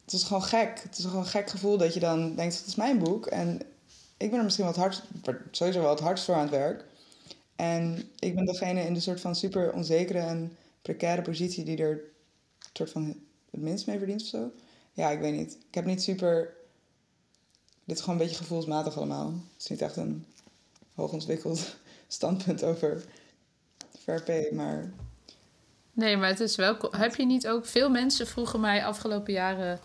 het 0.04 0.12
is 0.12 0.22
gewoon 0.22 0.42
gek. 0.42 0.80
Het 0.82 0.98
is 0.98 1.04
gewoon 1.04 1.20
een 1.20 1.26
gek 1.26 1.50
gevoel 1.50 1.78
dat 1.78 1.94
je 1.94 2.00
dan 2.00 2.34
denkt: 2.34 2.58
dat 2.58 2.66
is 2.66 2.74
mijn 2.74 2.98
boek. 2.98 3.26
En 3.26 3.60
ik 4.16 4.30
ben 4.30 4.38
er 4.38 4.44
misschien 4.44 4.64
wat 4.64 4.76
hard. 4.76 5.02
Sowieso 5.50 5.80
wel 5.80 5.90
het 5.90 6.00
hardst 6.00 6.24
voor 6.24 6.34
aan 6.34 6.40
het 6.40 6.50
werk. 6.50 6.84
En 7.56 8.02
ik 8.18 8.34
ben 8.34 8.44
degene 8.44 8.80
in 8.80 8.94
de 8.94 9.00
soort 9.00 9.20
van 9.20 9.34
super 9.36 9.72
onzekere 9.72 10.18
en 10.18 10.56
precaire 10.82 11.22
positie 11.22 11.64
die 11.64 11.76
er 11.76 12.00
soort 12.72 12.90
van 12.90 13.16
het 13.50 13.60
minst 13.60 13.86
mee 13.86 13.98
verdient 13.98 14.22
of 14.22 14.28
zo. 14.28 14.52
Ja, 14.92 15.10
ik 15.10 15.20
weet 15.20 15.34
niet. 15.34 15.58
Ik 15.68 15.74
heb 15.74 15.84
niet 15.84 16.02
super. 16.02 16.54
Dit 17.86 17.96
is 17.96 18.02
gewoon 18.02 18.20
een 18.20 18.26
beetje 18.26 18.42
gevoelsmatig 18.42 18.96
allemaal. 18.96 19.26
Het 19.26 19.62
is 19.62 19.68
niet 19.68 19.82
echt 19.82 19.96
een 19.96 20.26
hoogontwikkeld 20.94 21.76
standpunt 22.08 22.62
over 22.62 23.04
Fair 23.98 24.54
maar. 24.54 24.92
Nee, 25.92 26.16
maar 26.16 26.28
het 26.28 26.40
is 26.40 26.56
wel. 26.56 26.76
Heb 26.90 27.14
je 27.14 27.26
niet 27.26 27.48
ook 27.48 27.66
veel 27.66 27.90
mensen 27.90 28.26
vroegen 28.26 28.60
mij 28.60 28.84
afgelopen 28.84 29.32
jaren. 29.32 29.80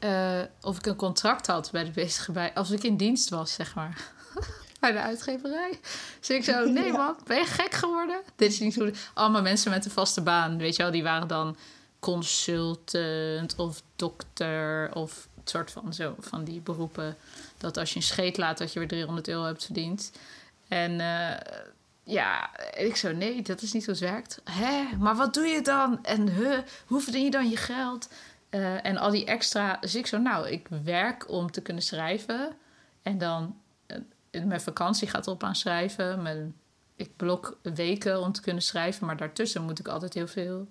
Uh, 0.00 0.40
of 0.60 0.76
ik 0.76 0.86
een 0.86 0.96
contract 0.96 1.46
had 1.46 1.70
bij 1.70 1.84
de 1.84 1.90
bezige 1.90 2.32
bij. 2.32 2.54
Als 2.54 2.70
ik 2.70 2.82
in 2.82 2.96
dienst 2.96 3.28
was, 3.28 3.52
zeg 3.52 3.74
maar. 3.74 4.10
bij 4.80 4.92
de 4.92 5.00
uitgeverij. 5.00 5.78
Dus 6.18 6.30
ik 6.30 6.44
zo, 6.44 6.64
nee 6.64 6.92
man, 6.92 7.16
ben 7.26 7.36
je 7.36 7.44
gek 7.44 7.74
geworden? 7.74 8.20
Dit 8.36 8.52
is 8.52 8.60
niet 8.60 8.74
zo. 8.74 8.90
Allemaal 9.14 9.42
mensen 9.42 9.70
met 9.70 9.84
een 9.84 9.90
vaste 9.90 10.22
baan, 10.22 10.58
weet 10.58 10.76
je 10.76 10.82
wel, 10.82 10.92
die 10.92 11.02
waren 11.02 11.28
dan 11.28 11.56
consultant 11.98 13.56
of 13.56 13.82
dokter 13.96 14.94
of 14.94 15.28
soort 15.50 15.70
van 15.70 15.94
zo 15.94 16.14
van 16.18 16.44
die 16.44 16.60
beroepen. 16.60 17.16
Dat 17.58 17.76
als 17.76 17.90
je 17.90 17.96
een 17.96 18.02
scheet 18.02 18.36
laat, 18.36 18.58
dat 18.58 18.72
je 18.72 18.78
weer 18.78 18.88
300 18.88 19.28
euro 19.28 19.44
hebt 19.44 19.64
verdiend. 19.64 20.12
En 20.68 20.92
uh, 20.92 21.36
ja, 22.02 22.60
ik 22.76 22.96
zo, 22.96 23.12
nee, 23.12 23.42
dat 23.42 23.62
is 23.62 23.72
niet 23.72 23.84
hoe 23.84 23.94
het 23.94 24.02
werkt. 24.02 24.40
Hè, 24.50 24.96
maar 24.98 25.16
wat 25.16 25.34
doe 25.34 25.46
je 25.46 25.62
dan? 25.62 26.04
En 26.04 26.28
huh, 26.28 26.58
hoe 26.86 27.00
verdien 27.00 27.24
je 27.24 27.30
dan 27.30 27.48
je 27.48 27.56
geld? 27.56 28.08
Uh, 28.50 28.86
en 28.86 28.96
al 28.96 29.10
die 29.10 29.24
extra. 29.24 29.76
Dus 29.80 29.94
ik 29.94 30.06
zo, 30.06 30.18
nou, 30.18 30.48
ik 30.48 30.68
werk 30.84 31.30
om 31.30 31.50
te 31.50 31.62
kunnen 31.62 31.82
schrijven. 31.82 32.56
En 33.02 33.18
dan 33.18 33.56
uh, 34.30 34.44
mijn 34.44 34.60
vakantie 34.60 35.08
gaat 35.08 35.26
erop 35.26 35.42
aan 35.42 35.56
schrijven. 35.56 36.22
Mijn, 36.22 36.54
ik 36.96 37.16
blok 37.16 37.58
weken 37.62 38.20
om 38.20 38.32
te 38.32 38.40
kunnen 38.40 38.62
schrijven. 38.62 39.06
Maar 39.06 39.16
daartussen 39.16 39.62
moet 39.62 39.78
ik 39.78 39.88
altijd 39.88 40.14
heel 40.14 40.28
veel 40.28 40.68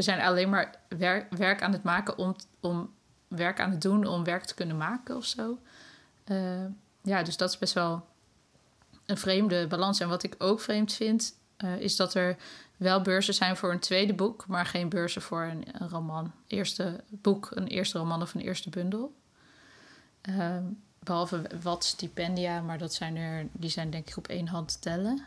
we 0.00 0.06
zijn 0.06 0.20
alleen 0.20 0.48
maar 0.48 0.74
werk, 0.88 1.32
werk 1.36 1.62
aan 1.62 1.72
het 1.72 1.82
maken 1.82 2.18
om, 2.18 2.36
om 2.60 2.90
werk 3.30 3.60
aan 3.60 3.70
het 3.70 3.82
doen 3.82 4.06
om 4.06 4.24
werk 4.24 4.44
te 4.44 4.54
kunnen 4.54 4.76
maken 4.76 5.16
of 5.16 5.24
zo. 5.24 5.58
Uh, 6.26 6.64
ja, 7.02 7.22
dus 7.22 7.36
dat 7.36 7.50
is 7.50 7.58
best 7.58 7.74
wel 7.74 8.06
een 9.06 9.18
vreemde 9.18 9.66
balans. 9.66 10.00
En 10.00 10.08
wat 10.08 10.22
ik 10.22 10.34
ook 10.38 10.60
vreemd 10.60 10.92
vind, 10.92 11.34
uh, 11.58 11.80
is 11.80 11.96
dat 11.96 12.14
er 12.14 12.36
wel 12.76 13.00
beurzen 13.00 13.34
zijn 13.34 13.56
voor 13.56 13.72
een 13.72 13.80
tweede 13.80 14.14
boek, 14.14 14.46
maar 14.46 14.66
geen 14.66 14.88
beurzen 14.88 15.22
voor 15.22 15.42
een, 15.42 15.88
roman. 15.88 16.32
Eerste 16.46 17.04
boek, 17.08 17.50
een 17.54 17.66
eerste 17.66 17.98
roman 17.98 18.22
of 18.22 18.34
een 18.34 18.40
eerste 18.40 18.70
bundel. 18.70 19.14
Uh, 20.28 20.56
behalve 20.98 21.42
wat 21.62 21.84
stipendia, 21.84 22.60
maar 22.60 22.78
dat 22.78 22.94
zijn 22.94 23.16
er, 23.16 23.46
die 23.52 23.70
zijn 23.70 23.90
denk 23.90 24.08
ik 24.08 24.16
op 24.16 24.28
één 24.28 24.48
hand 24.48 24.68
te 24.68 24.78
tellen 24.78 25.24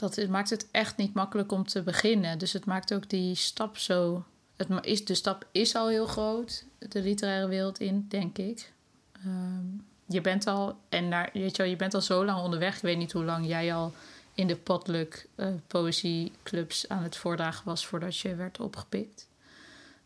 dat 0.00 0.28
maakt 0.28 0.50
het 0.50 0.68
echt 0.70 0.96
niet 0.96 1.14
makkelijk 1.14 1.52
om 1.52 1.66
te 1.66 1.82
beginnen. 1.82 2.38
Dus 2.38 2.52
het 2.52 2.64
maakt 2.64 2.94
ook 2.94 3.08
die 3.08 3.34
stap 3.34 3.76
zo. 3.76 4.24
Het 4.68 4.86
is, 4.86 5.04
de 5.04 5.14
stap 5.14 5.46
is 5.52 5.74
al 5.74 5.88
heel 5.88 6.06
groot, 6.06 6.64
de 6.78 7.02
literaire 7.02 7.48
wereld 7.48 7.80
in, 7.80 8.06
denk 8.08 8.38
ik. 8.38 8.72
Ehm, 9.12 9.66
je 10.06 10.20
bent 10.20 10.46
al, 10.46 10.78
en 10.88 11.08
naar, 11.08 11.30
weet 11.32 11.56
je, 11.56 11.62
wel, 11.62 11.70
je 11.70 11.76
bent 11.76 11.94
al 11.94 12.00
zo 12.00 12.24
lang 12.24 12.42
onderweg. 12.42 12.76
Ik 12.76 12.82
weet 12.82 12.96
niet 12.96 13.12
hoe 13.12 13.24
lang 13.24 13.46
jij 13.46 13.74
al 13.74 13.92
in 14.34 14.46
de 14.46 14.56
potluck 14.56 15.26
uh, 15.36 15.46
poëzieclubs 15.66 16.88
aan 16.88 17.02
het 17.02 17.16
voordragen 17.16 17.64
was 17.64 17.86
voordat 17.86 18.18
je 18.18 18.34
werd 18.34 18.60
opgepikt. 18.60 19.28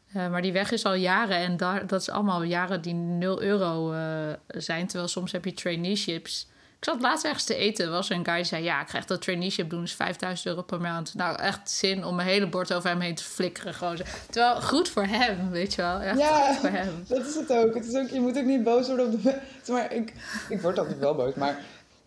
Uh, 0.08 0.30
maar 0.30 0.42
die 0.42 0.52
weg 0.52 0.70
is 0.70 0.84
al 0.84 0.94
jaren 0.94 1.36
en 1.36 1.56
dat 1.86 2.00
is 2.00 2.10
allemaal 2.10 2.42
jaren 2.42 2.82
die 2.82 2.94
0 2.94 3.42
euro 3.42 3.92
uh, 3.92 4.32
zijn. 4.46 4.86
Terwijl 4.86 5.08
soms 5.08 5.32
heb 5.32 5.44
je 5.44 5.52
traineeships 5.52 6.46
ik 6.84 6.90
zat 6.90 7.00
laatst 7.00 7.24
ergens 7.24 7.44
te 7.44 7.54
eten. 7.54 7.90
was 7.90 8.10
een 8.10 8.24
guy 8.24 8.34
die 8.34 8.44
zei: 8.44 8.64
Ja, 8.64 8.80
ik 8.80 8.86
krijg 8.86 9.04
dat 9.04 9.22
traineeship 9.22 9.70
doen, 9.70 9.82
is 9.82 9.94
5000 9.94 10.48
euro 10.48 10.62
per 10.62 10.80
maand. 10.80 11.14
Nou, 11.14 11.38
echt 11.38 11.70
zin 11.70 12.04
om 12.04 12.14
mijn 12.14 12.28
hele 12.28 12.48
bord 12.48 12.72
over 12.72 12.88
hem 12.88 13.00
heen 13.00 13.14
te 13.14 13.24
flikkeren. 13.24 13.74
Gewoon. 13.74 13.98
Terwijl, 14.30 14.60
goed 14.60 14.88
voor 14.88 15.04
hem, 15.04 15.50
weet 15.50 15.74
je 15.74 15.82
wel. 15.82 16.00
Echt 16.00 16.18
ja, 16.18 16.46
goed 16.46 16.56
voor 16.56 16.68
hem. 16.68 17.04
dat 17.08 17.26
is 17.26 17.34
het 17.34 17.52
ook. 17.52 17.74
Het 17.74 17.86
is 17.86 17.94
ook. 17.94 18.08
Je 18.08 18.20
moet 18.20 18.38
ook 18.38 18.44
niet 18.44 18.62
boos 18.62 18.86
worden 18.86 19.06
op 19.06 19.22
de. 19.22 19.40
Maar 19.68 19.92
ik, 19.92 20.12
ik 20.48 20.60
word 20.60 20.78
altijd 20.78 20.98
wel 20.98 21.14
boos, 21.14 21.34
maar 21.34 21.58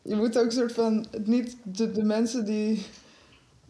je 0.02 0.16
moet 0.16 0.38
ook 0.38 0.52
soort 0.52 0.72
van. 0.72 1.06
Niet 1.24 1.58
de, 1.64 1.92
de 1.92 2.04
mensen 2.04 2.46
die 2.46 2.86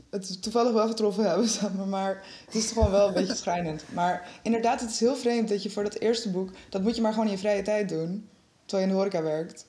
het 0.10 0.42
toevallig 0.42 0.74
wel 0.74 0.88
getroffen 0.88 1.24
hebben. 1.24 1.50
Maar 1.90 2.24
het 2.46 2.56
is 2.56 2.72
gewoon 2.72 2.92
wel 2.92 3.08
een 3.08 3.14
beetje 3.14 3.36
schrijnend. 3.36 3.84
Maar 3.94 4.28
inderdaad, 4.42 4.82
het 4.82 4.90
is 4.90 5.00
heel 5.00 5.16
vreemd 5.16 5.50
dat 5.50 5.64
je 5.64 5.70
voor 5.70 5.84
dat 5.84 5.96
eerste 5.96 6.30
boek... 6.30 6.50
dat 6.70 6.82
moet 6.82 6.96
je 6.96 7.02
maar 7.02 7.12
gewoon 7.12 7.28
in 7.28 7.34
je 7.34 7.38
vrije 7.38 7.62
tijd 7.62 7.90
doen. 7.90 8.30
Terwijl 8.66 8.88
je 8.88 8.94
in 8.94 8.98
de 8.98 9.04
horeca 9.04 9.24
werkt. 9.24 9.66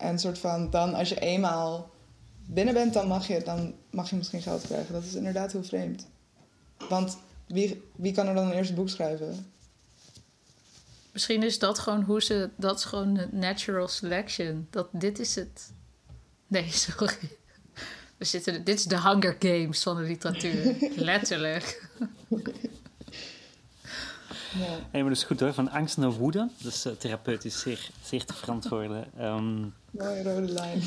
En 0.00 0.18
soort 0.18 0.38
van, 0.38 0.70
dan 0.70 0.94
als 0.94 1.08
je 1.08 1.20
eenmaal 1.20 1.90
binnen 2.46 2.74
bent, 2.74 2.92
dan 2.92 3.08
mag 3.08 3.26
je, 3.26 3.42
dan 3.42 3.74
mag 3.90 4.10
je 4.10 4.16
misschien 4.16 4.42
geld 4.42 4.62
krijgen. 4.62 4.92
Dat 4.92 5.04
is 5.04 5.14
inderdaad 5.14 5.52
heel 5.52 5.64
vreemd. 5.64 6.06
Want 6.88 7.18
wie, 7.46 7.82
wie 7.96 8.12
kan 8.12 8.26
er 8.26 8.34
dan 8.34 8.46
een 8.46 8.52
eerste 8.52 8.74
boek 8.74 8.88
schrijven? 8.88 9.52
Misschien 11.12 11.42
is 11.42 11.58
dat 11.58 11.78
gewoon 11.78 12.02
hoe 12.02 12.22
ze... 12.22 12.50
Dat 12.56 12.78
is 12.78 12.84
gewoon 12.84 13.28
natural 13.30 13.88
selection. 13.88 14.66
Dat 14.70 14.88
dit 14.92 15.18
is 15.18 15.34
het... 15.34 15.72
Nee, 16.46 16.70
sorry. 16.88 17.36
We 18.16 18.24
zitten, 18.24 18.64
dit 18.64 18.78
is 18.78 18.84
de 18.84 19.00
Hunger 19.00 19.36
Games 19.38 19.82
van 19.82 19.96
de 19.96 20.02
literatuur. 20.02 20.76
Letterlijk. 20.96 21.88
Ja. 24.58 24.78
Hey, 24.90 25.00
maar 25.00 25.08
dat 25.10 25.18
is 25.18 25.24
goed 25.24 25.40
hoor, 25.40 25.54
van 25.54 25.70
angst 25.70 25.96
naar 25.96 26.12
woede. 26.12 26.48
Eh, 26.64 26.92
therapeutisch 26.92 27.60
zeer, 27.60 27.90
zeer 28.02 28.24
te 28.24 28.34
verantwoorden. 28.34 29.06
Ehm, 29.18 29.60
Mooie 29.90 30.22
rode 30.22 30.52
lijn. 30.52 30.82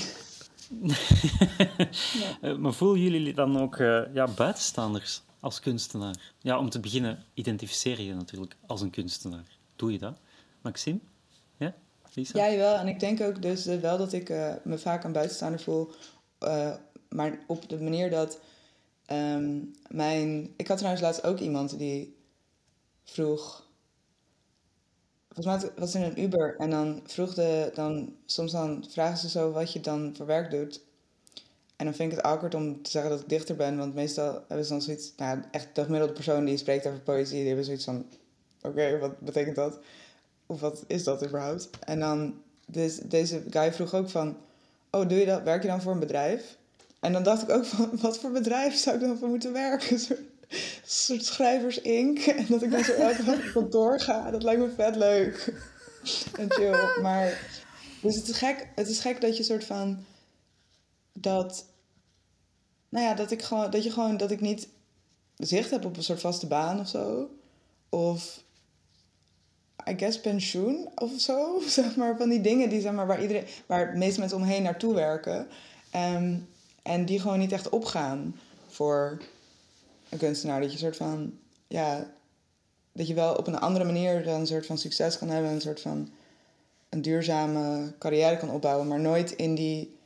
eh, 2.42 2.56
maar 2.56 2.74
voelen 2.74 3.02
jullie 3.02 3.34
dan 3.34 3.62
ook 3.62 3.78
eh, 3.78 4.02
ja, 4.14 4.28
buitenstaanders 4.28 5.22
als 5.40 5.60
kunstenaar? 5.60 6.16
Ja, 6.40 6.60
om 6.60 6.70
te 6.70 6.80
beginnen 6.80 7.24
identificeer 7.34 8.02
je 8.02 8.14
natuurlijk 8.14 8.56
als 8.68 8.82
een 8.82 8.90
kunstenaar. 8.90 9.58
Doe 9.76 9.92
je 9.92 9.98
dat? 9.98 10.18
Maxime? 10.62 11.00
Ja? 11.58 11.74
Lisa? 12.14 12.40
Ja, 12.40 12.52
jawel. 12.52 12.76
En 12.76 12.88
ik 12.88 13.00
denk 13.00 13.22
ook 13.22 13.42
dus 13.42 13.66
wel 13.66 13.98
dat 13.98 14.14
ik 14.14 14.30
eh, 14.30 14.54
me 14.64 14.78
vaak 14.78 15.04
een 15.04 15.12
buitenstaander 15.12 15.60
voel. 15.60 15.92
eh, 16.40 16.74
maar 17.10 17.40
op 17.48 17.70
de 17.70 17.82
manier 17.82 18.10
dat 18.10 18.40
ehm, 19.06 19.60
mijn... 19.88 20.54
Ik 20.56 20.68
had 20.68 20.78
trouwens 20.78 21.04
laatst 21.04 21.24
ook 21.24 21.40
iemand 21.40 21.78
die 21.78 22.13
vroeg... 23.04 23.68
Volgens 25.32 25.62
mij 25.62 25.72
was 25.76 25.94
er 25.94 26.04
een 26.04 26.22
Uber 26.22 26.56
en 26.58 26.70
dan 26.70 27.02
vroeg 27.06 27.34
de... 27.34 27.72
Dan, 27.74 28.16
soms 28.26 28.52
dan 28.52 28.86
vragen 28.90 29.18
ze 29.18 29.30
zo 29.30 29.52
wat 29.52 29.74
je 29.74 29.80
dan 29.80 30.14
voor 30.18 30.26
werk 30.26 30.52
doet. 30.52 30.82
En 31.76 31.86
dan 31.86 31.94
vind 31.94 32.12
ik 32.12 32.18
het 32.18 32.26
awkward 32.26 32.56
om 32.56 32.82
te 32.82 32.90
zeggen 32.90 33.12
dat 33.12 33.20
ik 33.20 33.30
dichter 33.30 33.56
ben. 33.56 33.78
Want 33.78 33.94
meestal 33.94 34.44
hebben 34.48 34.66
ze 34.66 34.72
dan 34.72 34.82
zoiets... 34.82 35.14
Nou, 35.18 35.40
echt 35.52 35.68
de 35.76 35.84
gemiddelde 35.84 36.14
persoon 36.14 36.46
die 36.46 36.58
spreekt 36.58 36.88
over 36.88 37.00
poëzie... 37.00 37.38
Die 37.38 37.48
hebben 37.48 37.66
zoiets 37.66 37.86
van... 37.86 38.06
Oké, 38.62 38.98
wat 39.00 39.20
betekent 39.20 39.56
dat? 39.56 39.80
Of 40.46 40.60
wat 40.60 40.84
is 40.88 41.04
dat 41.04 41.26
überhaupt? 41.26 41.70
En 41.80 42.00
dan, 42.00 42.42
dus, 42.66 42.98
deze 42.98 43.44
guy 43.50 43.74
vroeg 43.74 43.94
ook 43.94 44.10
van, 44.10 44.38
oh, 44.90 45.10
doe 45.10 45.20
je 45.20 45.26
dat, 45.26 45.44
werk 45.44 45.62
je 45.62 45.68
dan 45.68 45.82
voor 45.82 45.92
een 45.92 46.00
bedrijf? 46.00 46.58
En 47.00 47.14
dan 47.14 47.24
dacht 47.24 47.42
ik 47.42 47.50
ook 47.50 47.66
van, 47.66 47.90
wat 48.02 48.18
voor 48.18 48.32
bedrijf 48.32 48.76
zou 48.76 48.96
ik 48.96 49.02
dan 49.02 49.18
voor 49.18 49.28
moeten 49.28 49.54
werken? 49.54 50.00
Soort, 50.48 50.62
een 50.82 50.82
soort 50.84 51.26
schrijvers 51.26 51.82
Inc. 51.82 52.20
En 52.40 52.46
dat 52.50 52.62
ik 52.62 52.72
dan 52.72 52.84
zo 52.84 52.92
elke 52.92 53.24
dag 53.24 53.36
op 53.36 53.52
kantoor 53.54 54.00
ga, 54.00 54.32
dat 54.32 54.44
lijkt 54.44 54.62
me 54.62 54.70
vet 54.76 54.96
leuk. 54.96 55.54
En 56.40 56.52
chill, 56.52 57.02
maar... 57.02 57.52
Dus 58.02 58.16
het 58.16 58.28
is 58.28 58.38
gek, 58.38 58.68
het 58.76 58.88
is 58.88 59.00
gek 59.00 59.22
dat 59.22 59.38
je 59.38 59.44
soort 59.44 59.64
van, 59.64 60.06
dat, 61.14 61.66
nou 62.90 63.06
ja, 63.06 63.14
dat 63.14 63.32
ik 63.32 63.42
gewoon, 63.42 63.70
dat 63.70 63.84
je 63.84 63.92
gewoon, 63.92 64.18
dat 64.18 64.32
ik 64.32 64.42
niet 64.42 64.68
zicht 65.38 65.70
heb 65.70 65.86
op 65.86 65.98
een 65.98 66.04
soort 66.04 66.20
vaste 66.20 66.48
baan 66.48 66.80
of 66.80 66.88
zo. 66.88 67.30
Of 67.90 68.44
I 69.90 69.94
guess 69.98 70.22
pensioen 70.22 70.90
of 70.96 71.12
zo. 71.18 71.60
Zeg 71.68 71.96
maar, 71.96 72.18
van 72.18 72.30
die 72.30 72.42
dingen 72.42 72.70
die, 72.70 72.82
zeg 72.82 72.92
maar, 72.94 73.08
waar, 73.08 73.22
iedereen, 73.22 73.46
waar 73.66 73.92
de 73.92 73.98
meeste 73.98 74.20
mensen 74.20 74.38
omheen 74.38 74.64
naartoe 74.64 74.94
werken. 74.94 75.48
Ehm, 75.92 76.36
en 76.82 77.06
die 77.06 77.20
gewoon 77.20 77.40
niet 77.40 77.52
echt 77.52 77.70
opgaan 77.70 78.40
voor 78.68 79.22
een 80.14 80.20
kunstenaar. 80.20 80.62
Dat 80.62 80.72
je 80.72 80.78
soort 80.78 80.98
van, 80.98 81.38
ja, 81.68 82.14
dat 82.92 83.08
je 83.08 83.14
wel 83.14 83.36
op 83.36 83.48
een 83.48 83.60
andere 83.60 83.86
manier 83.86 84.24
dan 84.24 84.40
een 84.40 84.48
soort 84.48 84.66
van 84.66 84.78
succes 84.78 85.18
kan 85.18 85.30
hebben. 85.30 85.52
Een 85.52 85.62
soort 85.62 85.82
van 85.82 86.10
een 86.90 87.02
duurzame 87.02 87.94
carrière 88.00 88.38
kan 88.38 88.50
opbouwen. 88.50 88.88
Maar 88.88 89.00
nooit 89.00 89.32
in 89.32 89.56
die 89.56 89.98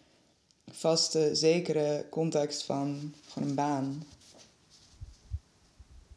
vaste, 0.71 1.35
zekere 1.35 2.05
context 2.09 2.63
van 2.63 3.13
gewoon 3.27 3.49
een 3.49 3.55
baan. 3.55 4.05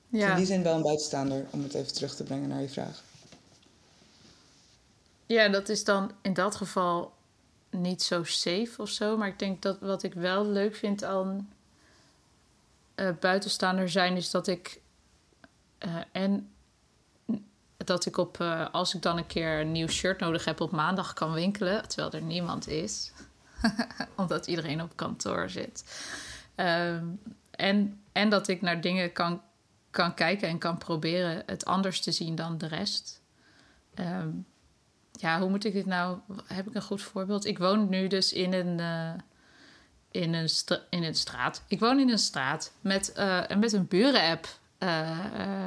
Dus 0.09 0.20
Ja. 0.20 0.30
in 0.30 0.36
die 0.36 0.47
zin 0.47 0.62
wel 0.62 0.74
een 0.74 0.82
buitenstaander, 0.82 1.47
om 1.51 1.62
het 1.62 1.74
even 1.74 1.93
terug 1.95 2.14
te 2.16 2.24
brengen 2.24 2.49
naar 2.49 2.61
je 2.62 2.68
vraag. 2.68 3.03
Ja, 5.26 5.49
dat 5.49 5.68
is 5.68 5.84
dan 5.84 6.12
in 6.22 6.34
dat 6.34 6.55
geval 6.55 7.12
niet 7.70 8.03
zo 8.03 8.24
safe 8.24 8.70
of 8.76 8.88
zo. 8.88 9.16
Maar 9.16 9.28
ik 9.28 9.38
denk 9.38 9.62
dat 9.62 9.78
wat 9.80 10.03
ik 10.03 10.14
wel 10.14 10.47
leuk 10.47 10.74
vind 10.76 11.05
aan 11.05 11.49
eh, 13.01 13.09
buitenstaander 13.20 13.88
zijn, 13.88 14.16
is 14.16 14.30
dat 14.30 14.46
ik. 14.46 14.80
eh, 15.78 15.96
en 16.12 16.51
dat 17.76 18.07
ik 18.07 18.16
op. 18.16 18.40
eh, 18.40 18.66
als 18.72 18.94
ik 18.94 19.03
dan 19.03 19.16
een 19.18 19.26
keer 19.26 19.61
een 19.61 19.72
nieuw 19.72 19.86
shirt 19.88 20.20
nodig 20.20 20.44
heb, 20.44 20.61
op 20.61 20.70
maandag 20.70 21.12
kan 21.12 21.32
winkelen. 21.32 21.88
Terwijl 21.88 22.12
er 22.12 22.22
niemand 22.22 22.68
is. 22.68 23.12
Omdat 24.16 24.46
iedereen 24.46 24.82
op 24.82 24.96
kantoor 24.96 25.51
zit. 25.51 25.84
Ehm, 26.55 27.05
en, 27.51 28.01
en 28.12 28.30
dat 28.30 28.48
ik 28.48 28.61
naar 28.61 28.80
dingen 28.80 29.12
kan, 29.12 29.42
kan 29.90 30.14
kijken 30.14 30.48
en 30.48 30.59
kan 30.59 30.78
proberen 30.78 31.42
het 31.46 31.64
anders 31.64 32.01
te 32.01 32.12
zien 32.12 32.34
dan 32.34 32.59
de 32.59 32.66
rest. 32.66 33.22
Ehm, 33.94 34.30
ja, 35.12 35.40
hoe 35.40 35.48
moet 35.51 35.64
ik 35.64 35.72
dit 35.72 35.86
nou? 35.86 36.18
Heb 36.44 36.66
ik 36.66 36.74
een 36.74 36.82
goed 36.82 37.03
voorbeeld? 37.03 37.44
Ik 37.44 37.59
woon 37.59 37.88
nu 37.88 38.07
dus 38.07 38.32
in 38.32 38.53
een, 38.53 38.80
in 40.11 40.34
een, 40.34 40.48
in 40.90 41.02
een 41.02 41.14
straat. 41.14 41.62
Ik 41.66 41.80
woon 41.80 41.98
in 41.98 42.11
een 42.11 42.18
straat 42.18 42.72
met, 42.80 43.12
eh, 43.12 43.48
met 43.58 43.72
een 43.72 43.86
buren-app, 43.86 44.48
eh, 44.78 45.18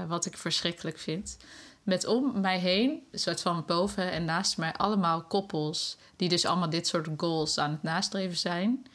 wat 0.08 0.26
ik 0.26 0.38
verschrikkelijk 0.38 0.98
vind. 0.98 1.38
Met 1.84 2.06
om 2.06 2.42
mij 2.42 2.60
heen, 2.60 3.08
een 3.12 3.20
soort 3.20 3.42
van 3.42 3.64
boven 3.66 4.12
en 4.12 4.26
naast 4.26 4.58
mij, 4.58 4.74
allemaal 4.74 5.24
koppels. 5.24 5.98
Die 6.16 6.30
dus 6.30 6.46
allemaal 6.46 6.70
dit 6.70 6.88
soort 6.88 7.08
goals 7.18 7.58
aan 7.58 7.72
het 7.72 7.84
nastreven 7.84 8.38
zijn. 8.38 8.86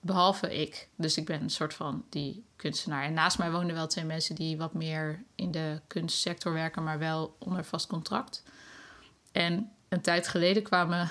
Behalve 0.00 0.60
ik. 0.60 0.88
Dus 0.96 1.16
ik 1.16 1.26
ben 1.26 1.42
een 1.42 1.50
soort 1.50 1.74
van 1.74 2.04
die 2.08 2.44
kunstenaar. 2.56 3.04
En 3.04 3.12
naast 3.12 3.38
mij 3.38 3.50
wonen 3.50 3.74
wel 3.74 3.86
twee 3.86 4.04
mensen 4.04 4.34
die 4.34 4.56
wat 4.56 4.74
meer 4.74 5.22
in 5.34 5.50
de 5.50 5.80
kunstsector 5.86 6.52
werken, 6.52 6.82
maar 6.82 6.98
wel 6.98 7.36
onder 7.38 7.64
vast 7.64 7.86
contract. 7.86 8.42
En 9.32 9.72
een 9.88 10.00
tijd 10.00 10.28
geleden 10.28 10.62
kwamen 10.62 11.10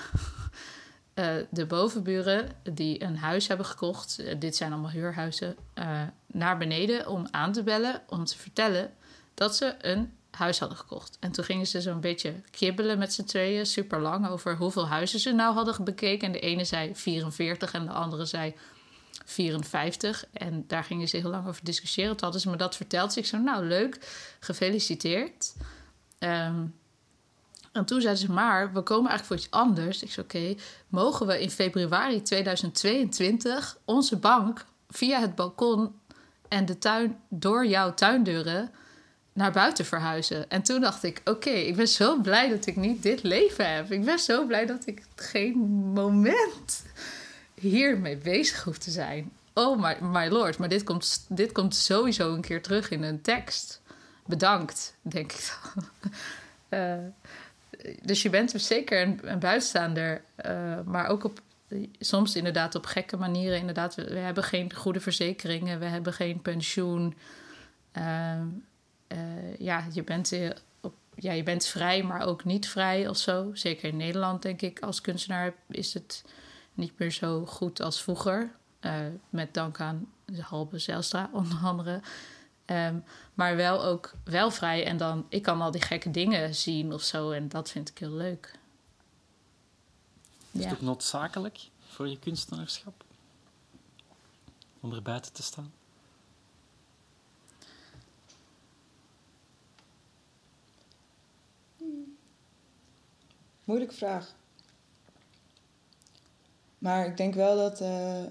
eh, 1.14 1.34
de 1.50 1.66
bovenburen 1.66 2.48
die 2.62 3.02
een 3.02 3.16
huis 3.16 3.48
hebben 3.48 3.66
gekocht, 3.66 4.18
eh, 4.18 4.34
dit 4.38 4.56
zijn 4.56 4.72
allemaal 4.72 4.90
huurhuizen, 4.90 5.56
eh, 5.74 6.02
naar 6.26 6.58
beneden 6.58 7.08
om 7.08 7.26
aan 7.30 7.52
te 7.52 7.62
bellen, 7.62 8.02
om 8.08 8.24
te 8.24 8.38
vertellen 8.38 8.92
dat 9.34 9.56
ze 9.56 9.74
een 9.80 10.12
huis 10.30 10.58
hadden 10.58 10.78
gekocht. 10.78 11.16
En 11.20 11.32
toen 11.32 11.44
gingen 11.44 11.66
ze 11.66 11.80
zo'n 11.80 12.00
beetje 12.00 12.34
kibbelen 12.50 12.98
met 12.98 13.12
z'n 13.12 13.24
tweeën, 13.24 13.66
super 13.66 14.00
lang, 14.00 14.28
over 14.28 14.56
hoeveel 14.56 14.88
huizen 14.88 15.20
ze 15.20 15.32
nou 15.32 15.54
hadden 15.54 15.84
bekeken. 15.84 16.26
En 16.26 16.32
de 16.32 16.40
ene 16.40 16.64
zei 16.64 16.94
44 16.94 17.72
en 17.72 17.84
de 17.84 17.92
andere 17.92 18.24
zei 18.24 18.54
54. 19.24 20.24
En 20.32 20.64
daar 20.66 20.84
gingen 20.84 21.08
ze 21.08 21.16
heel 21.16 21.30
lang 21.30 21.46
over 21.48 21.64
discussiëren. 21.64 22.10
Toen 22.10 22.22
hadden 22.22 22.40
ze 22.40 22.50
me 22.50 22.56
dat 22.56 22.76
verteld. 22.76 23.08
Dus 23.08 23.16
ik 23.16 23.26
zo, 23.26 23.38
nou 23.38 23.64
leuk, 23.64 23.98
gefeliciteerd. 24.40 25.54
Ehm, 26.18 26.64
en 27.72 27.84
toen 27.84 28.00
zeiden 28.00 28.22
ze, 28.22 28.32
maar 28.32 28.72
we 28.72 28.82
komen 28.82 29.10
eigenlijk 29.10 29.24
voor 29.26 29.36
iets 29.36 29.60
anders. 29.60 30.02
Ik 30.02 30.10
zei, 30.10 30.26
oké, 30.26 30.62
mogen 30.88 31.26
we 31.26 31.42
in 31.42 31.50
februari 31.50 32.22
2022 32.22 33.78
onze 33.84 34.16
bank 34.16 34.64
via 34.88 35.20
het 35.20 35.34
balkon 35.34 35.94
en 36.48 36.66
de 36.66 36.78
tuin 36.78 37.18
door 37.28 37.66
jouw 37.66 37.94
tuindeuren 37.94 38.70
naar 39.32 39.52
buiten 39.52 39.84
verhuizen? 39.84 40.50
En 40.50 40.62
toen 40.62 40.80
dacht 40.80 41.02
ik, 41.02 41.20
oké, 41.24 41.50
ik 41.50 41.76
ben 41.76 41.88
zo 41.88 42.20
blij 42.20 42.48
dat 42.48 42.66
ik 42.66 42.76
niet 42.76 43.02
dit 43.02 43.22
leven 43.22 43.74
heb. 43.74 43.92
Ik 43.92 44.04
ben 44.04 44.18
zo 44.18 44.46
blij 44.46 44.66
dat 44.66 44.86
ik 44.86 45.02
geen 45.14 45.58
moment 45.94 46.82
hiermee 47.54 48.16
bezig 48.16 48.62
hoef 48.62 48.78
te 48.78 48.90
zijn. 48.90 49.32
Oh 49.54 49.82
my, 49.82 49.96
my 50.00 50.28
lord, 50.28 50.58
maar 50.58 50.68
dit 50.68 50.82
komt, 50.82 51.26
dit 51.28 51.52
komt 51.52 51.76
sowieso 51.76 52.34
een 52.34 52.40
keer 52.40 52.62
terug 52.62 52.90
in 52.90 53.02
een 53.02 53.22
tekst. 53.22 53.80
Bedankt, 54.26 54.96
denk 55.02 55.32
ik 55.32 55.54
dan. 55.72 55.84
Eh, 56.72 56.96
dus 58.02 58.22
je 58.22 58.30
bent 58.30 58.52
zeker 58.56 59.02
een, 59.02 59.20
een 59.22 59.38
buitenstaander, 59.38 60.24
eh, 60.34 60.80
maar 60.84 61.06
ook 61.06 61.24
op, 61.24 61.40
soms 61.98 62.36
inderdaad 62.36 62.74
op 62.74 62.86
gekke 62.86 63.16
manieren. 63.16 63.58
Inderdaad, 63.58 63.94
we, 63.94 64.18
hebben 64.18 64.44
geen 64.44 64.74
goede 64.74 65.00
verzekeringen, 65.00 65.78
we 65.78 65.84
hebben 65.84 66.12
geen 66.12 66.42
pensioen. 66.42 67.14
Ehm, 67.92 68.46
eh, 69.06 69.58
ja, 69.58 69.86
je 69.92 70.04
bent, 70.04 70.32
eh, 70.32 70.50
op, 70.80 70.94
ja, 71.14 71.32
je 71.32 71.42
bent 71.42 71.66
vrij, 71.66 72.02
maar 72.02 72.26
ook 72.26 72.44
niet 72.44 72.68
vrij 72.68 73.08
of 73.08 73.16
zo. 73.16 73.50
Zeker 73.54 73.88
in 73.88 73.96
Nederland, 73.96 74.42
denk 74.42 74.62
ik, 74.62 74.80
als 74.80 75.00
kunstenaar 75.00 75.54
is 75.68 75.94
het 75.94 76.24
niet 76.74 76.98
meer 76.98 77.10
zo 77.10 77.46
goed 77.46 77.80
als 77.80 78.02
vroeger. 78.02 78.50
Met 79.30 79.54
dank 79.54 79.80
aan 79.80 80.12
Halbe 80.40 80.78
Zijlstra, 80.78 81.30
onder 81.42 81.58
andere. 81.62 82.00
Ehm, 82.72 82.98
maar 83.34 83.56
wel 83.56 83.84
ook 83.84 84.12
wel 84.24 84.50
vrij. 84.50 84.86
En 84.86 84.96
dan, 84.96 85.26
ik 85.28 85.42
kan 85.42 85.60
al 85.60 85.70
die 85.70 85.80
gekke 85.80 86.10
dingen 86.10 86.54
zien 86.54 86.92
of 86.92 87.02
zo. 87.02 87.30
En 87.30 87.48
dat 87.48 87.70
vind 87.70 87.88
ik 87.90 87.98
heel 87.98 88.10
leuk. 88.10 88.58
Is 90.50 90.60
Ja. 90.62 90.68
het 90.68 90.74
ook 90.74 90.80
noodzakelijk 90.80 91.58
voor 91.88 92.08
je 92.08 92.18
kunstenaarschap? 92.18 93.04
Om 94.80 94.92
er 94.92 95.02
buiten 95.02 95.32
te 95.32 95.42
staan? 95.42 95.72
Moeilijke 103.64 103.94
vraag. 103.94 104.34
Maar 106.78 107.06
ik 107.06 107.16
denk 107.16 107.34
wel 107.34 107.56
dat. 107.56 107.80
eh, 107.80 108.24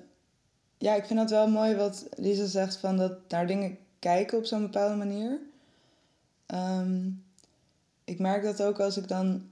ja, 0.77 0.93
ik 0.93 1.05
vind 1.05 1.19
dat 1.19 1.29
wel 1.29 1.47
mooi 1.47 1.75
wat 1.75 2.07
Lisa 2.15 2.45
zegt: 2.45 2.77
van 2.77 2.97
dat 2.97 3.29
naar 3.29 3.47
dingen 3.47 3.77
kijken 4.01 4.37
op 4.37 4.45
zo'n 4.45 4.61
bepaalde 4.61 4.95
manier. 4.95 5.39
Ehm, 6.45 7.09
ik 8.03 8.19
merk 8.19 8.43
dat 8.43 8.63
ook 8.63 8.79
als 8.79 8.97
ik 8.97 9.07
dan. 9.07 9.49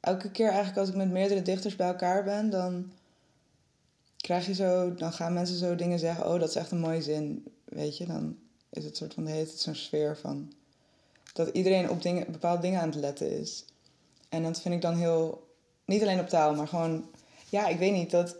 Elke 0.00 0.30
keer 0.30 0.48
eigenlijk 0.48 0.78
als 0.78 0.88
ik 0.88 0.94
met 0.94 1.10
meerdere 1.10 1.42
dichters 1.42 1.76
bij 1.76 1.86
elkaar 1.86 2.24
ben, 2.24 2.50
dan 2.50 2.92
krijg 4.16 4.46
je 4.46 4.54
zo. 4.54 4.94
Dan 4.94 5.12
gaan 5.12 5.32
mensen 5.32 5.56
zo 5.56 5.74
dingen 5.74 5.98
zeggen: 5.98 6.26
Oh, 6.26 6.40
dat 6.40 6.48
is 6.48 6.54
echt 6.54 6.70
een 6.70 6.80
mooie 6.80 7.02
zin. 7.02 7.44
Weet 7.64 7.96
je, 7.96 8.06
dan 8.06 8.36
is 8.70 8.84
het 8.84 8.96
soort 8.96 9.14
van 9.14 9.24
de 9.24 9.30
hele 9.30 9.50
zo'n 9.54 9.74
sfeer 9.74 10.16
van. 10.16 10.52
dat 11.32 11.48
iedereen 11.48 11.90
op 11.90 12.02
dingen, 12.02 12.32
bepaalde 12.32 12.62
dingen 12.62 12.80
aan 12.80 12.88
het 12.88 12.98
letten 12.98 13.40
is. 13.40 13.64
En 14.28 14.42
dat 14.42 14.60
vind 14.60 14.74
ik 14.74 14.80
dan 14.80 14.96
heel, 14.96 15.46
niet 15.84 16.02
alleen 16.02 16.20
op 16.20 16.28
taal, 16.28 16.54
maar 16.54 16.68
gewoon, 16.68 17.10
ja, 17.48 17.68
ik 17.68 17.78
weet 17.78 17.92
niet, 17.92 18.10
dat, 18.10 18.36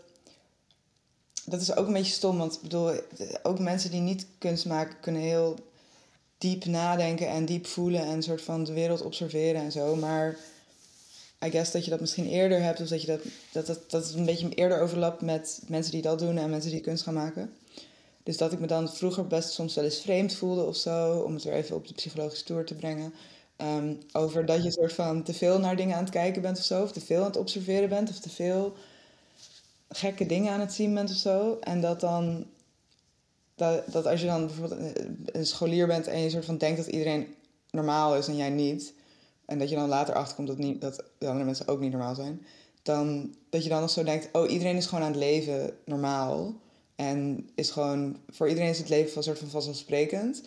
dat 1.45 1.61
is 1.61 1.75
ook 1.75 1.87
een 1.87 1.93
beetje 1.93 2.13
stom. 2.13 2.37
Want 2.37 2.53
ik 2.53 2.61
bedoel, 2.61 2.91
ook 3.43 3.59
mensen 3.59 3.91
die 3.91 4.01
niet 4.01 4.25
kunst 4.37 4.65
maken 4.65 4.99
kunnen 4.99 5.21
heel 5.21 5.55
diep 6.37 6.65
nadenken 6.65 7.27
en 7.27 7.45
diep 7.45 7.65
voelen 7.65 8.01
en 8.01 8.09
een 8.09 8.23
soort 8.23 8.41
van 8.41 8.63
de 8.63 8.73
wereld 8.73 9.01
observeren 9.01 9.61
en 9.61 9.71
zo. 9.71 9.95
Maar 9.95 10.37
I 11.45 11.49
guess 11.49 11.71
dat 11.71 11.83
je 11.83 11.89
dat 11.89 11.99
misschien 11.99 12.27
eerder 12.27 12.61
hebt, 12.61 12.81
of 12.81 12.87
dat, 12.87 13.01
je 13.01 13.07
dat, 13.07 13.21
dat, 13.51 13.65
dat, 13.65 13.91
dat 13.91 14.05
het 14.05 14.15
een 14.15 14.25
beetje 14.25 14.49
eerder 14.49 14.81
overlapt 14.81 15.21
met 15.21 15.61
mensen 15.67 15.91
die 15.91 16.01
dat 16.01 16.19
doen 16.19 16.37
en 16.37 16.49
mensen 16.49 16.71
die 16.71 16.81
kunst 16.81 17.03
gaan 17.03 17.13
maken. 17.13 17.53
Dus 18.23 18.37
dat 18.37 18.51
ik 18.51 18.59
me 18.59 18.67
dan 18.67 18.89
vroeger 18.89 19.27
best 19.27 19.49
soms 19.49 19.75
wel 19.75 19.83
eens 19.83 20.01
vreemd 20.01 20.35
voelde 20.35 20.63
of 20.63 20.75
zo, 20.75 21.19
om 21.19 21.33
het 21.33 21.43
weer 21.43 21.53
even 21.53 21.75
op 21.75 21.87
de 21.87 21.93
psychologische 21.93 22.45
toer 22.45 22.65
te 22.65 22.75
brengen. 22.75 23.13
Um, 23.57 23.99
over 24.11 24.45
dat 24.45 24.63
je 24.63 24.71
soort 24.71 24.93
van 24.93 25.23
te 25.23 25.33
veel 25.33 25.59
naar 25.59 25.75
dingen 25.75 25.95
aan 25.95 26.03
het 26.03 26.13
kijken 26.13 26.41
bent 26.41 26.57
of 26.57 26.63
zo, 26.63 26.83
of 26.83 26.91
te 26.91 27.01
veel 27.01 27.19
aan 27.19 27.25
het 27.25 27.37
observeren 27.37 27.89
bent, 27.89 28.09
of 28.09 28.19
te 28.19 28.29
veel 28.29 28.75
gekke 29.93 30.25
dingen 30.25 30.53
aan 30.53 30.59
het 30.59 30.73
zien 30.73 30.93
bent 30.93 31.09
of 31.09 31.15
zo. 31.15 31.57
En 31.59 31.81
dat 31.81 31.99
dan, 31.99 32.45
dat, 33.55 34.05
als 34.05 34.21
je 34.21 34.27
dan 34.27 34.45
bijvoorbeeld 34.45 34.99
een 35.25 35.45
scholier 35.45 35.87
bent 35.87 36.07
en 36.07 36.19
je 36.19 36.29
soort 36.29 36.45
van 36.45 36.57
denkt 36.57 36.77
dat 36.77 36.87
iedereen 36.87 37.35
normaal 37.69 38.15
is 38.15 38.27
en 38.27 38.35
jij 38.35 38.49
niet, 38.49 38.93
en 39.45 39.59
dat 39.59 39.69
je 39.69 39.75
dan 39.75 39.89
later 39.89 40.13
achterkomt 40.13 40.47
dat, 40.47 40.57
niet, 40.57 40.81
dat 40.81 41.03
de 41.17 41.27
andere 41.27 41.45
mensen 41.45 41.67
ook 41.67 41.79
niet 41.79 41.91
normaal 41.91 42.15
zijn, 42.15 42.45
dan 42.81 43.35
dat 43.49 43.63
je 43.63 43.69
dan 43.69 43.81
nog 43.81 43.89
zo 43.89 44.03
denkt, 44.03 44.29
oh 44.31 44.51
iedereen 44.51 44.75
is 44.75 44.85
gewoon 44.85 45.03
aan 45.03 45.11
het 45.11 45.19
leven 45.19 45.77
normaal. 45.85 46.53
En 46.95 47.49
is 47.55 47.69
gewoon, 47.69 48.17
voor 48.29 48.49
iedereen 48.49 48.69
is 48.69 48.77
het 48.77 48.89
leven 48.89 49.11
van 49.11 49.23
soort 49.23 49.39
van 49.39 49.47
vanzelfsprekend. 49.47 50.43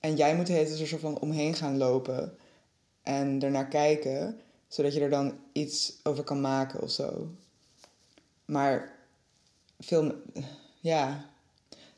En 0.00 0.16
jij 0.16 0.36
moet 0.36 0.48
het 0.48 0.80
er 0.80 0.86
soort 0.86 1.00
van 1.00 1.20
omheen 1.20 1.54
gaan 1.54 1.76
lopen 1.76 2.36
en 3.02 3.42
ernaar 3.42 3.68
kijken, 3.68 4.40
zodat 4.68 4.94
je 4.94 5.00
er 5.00 5.10
dan 5.10 5.34
iets 5.52 5.92
over 6.02 6.24
kan 6.24 6.40
maken 6.40 6.82
of 6.82 6.90
zo. 6.90 7.28
Maar 8.46 8.94
veel, 9.78 10.22
ja, 10.80 11.24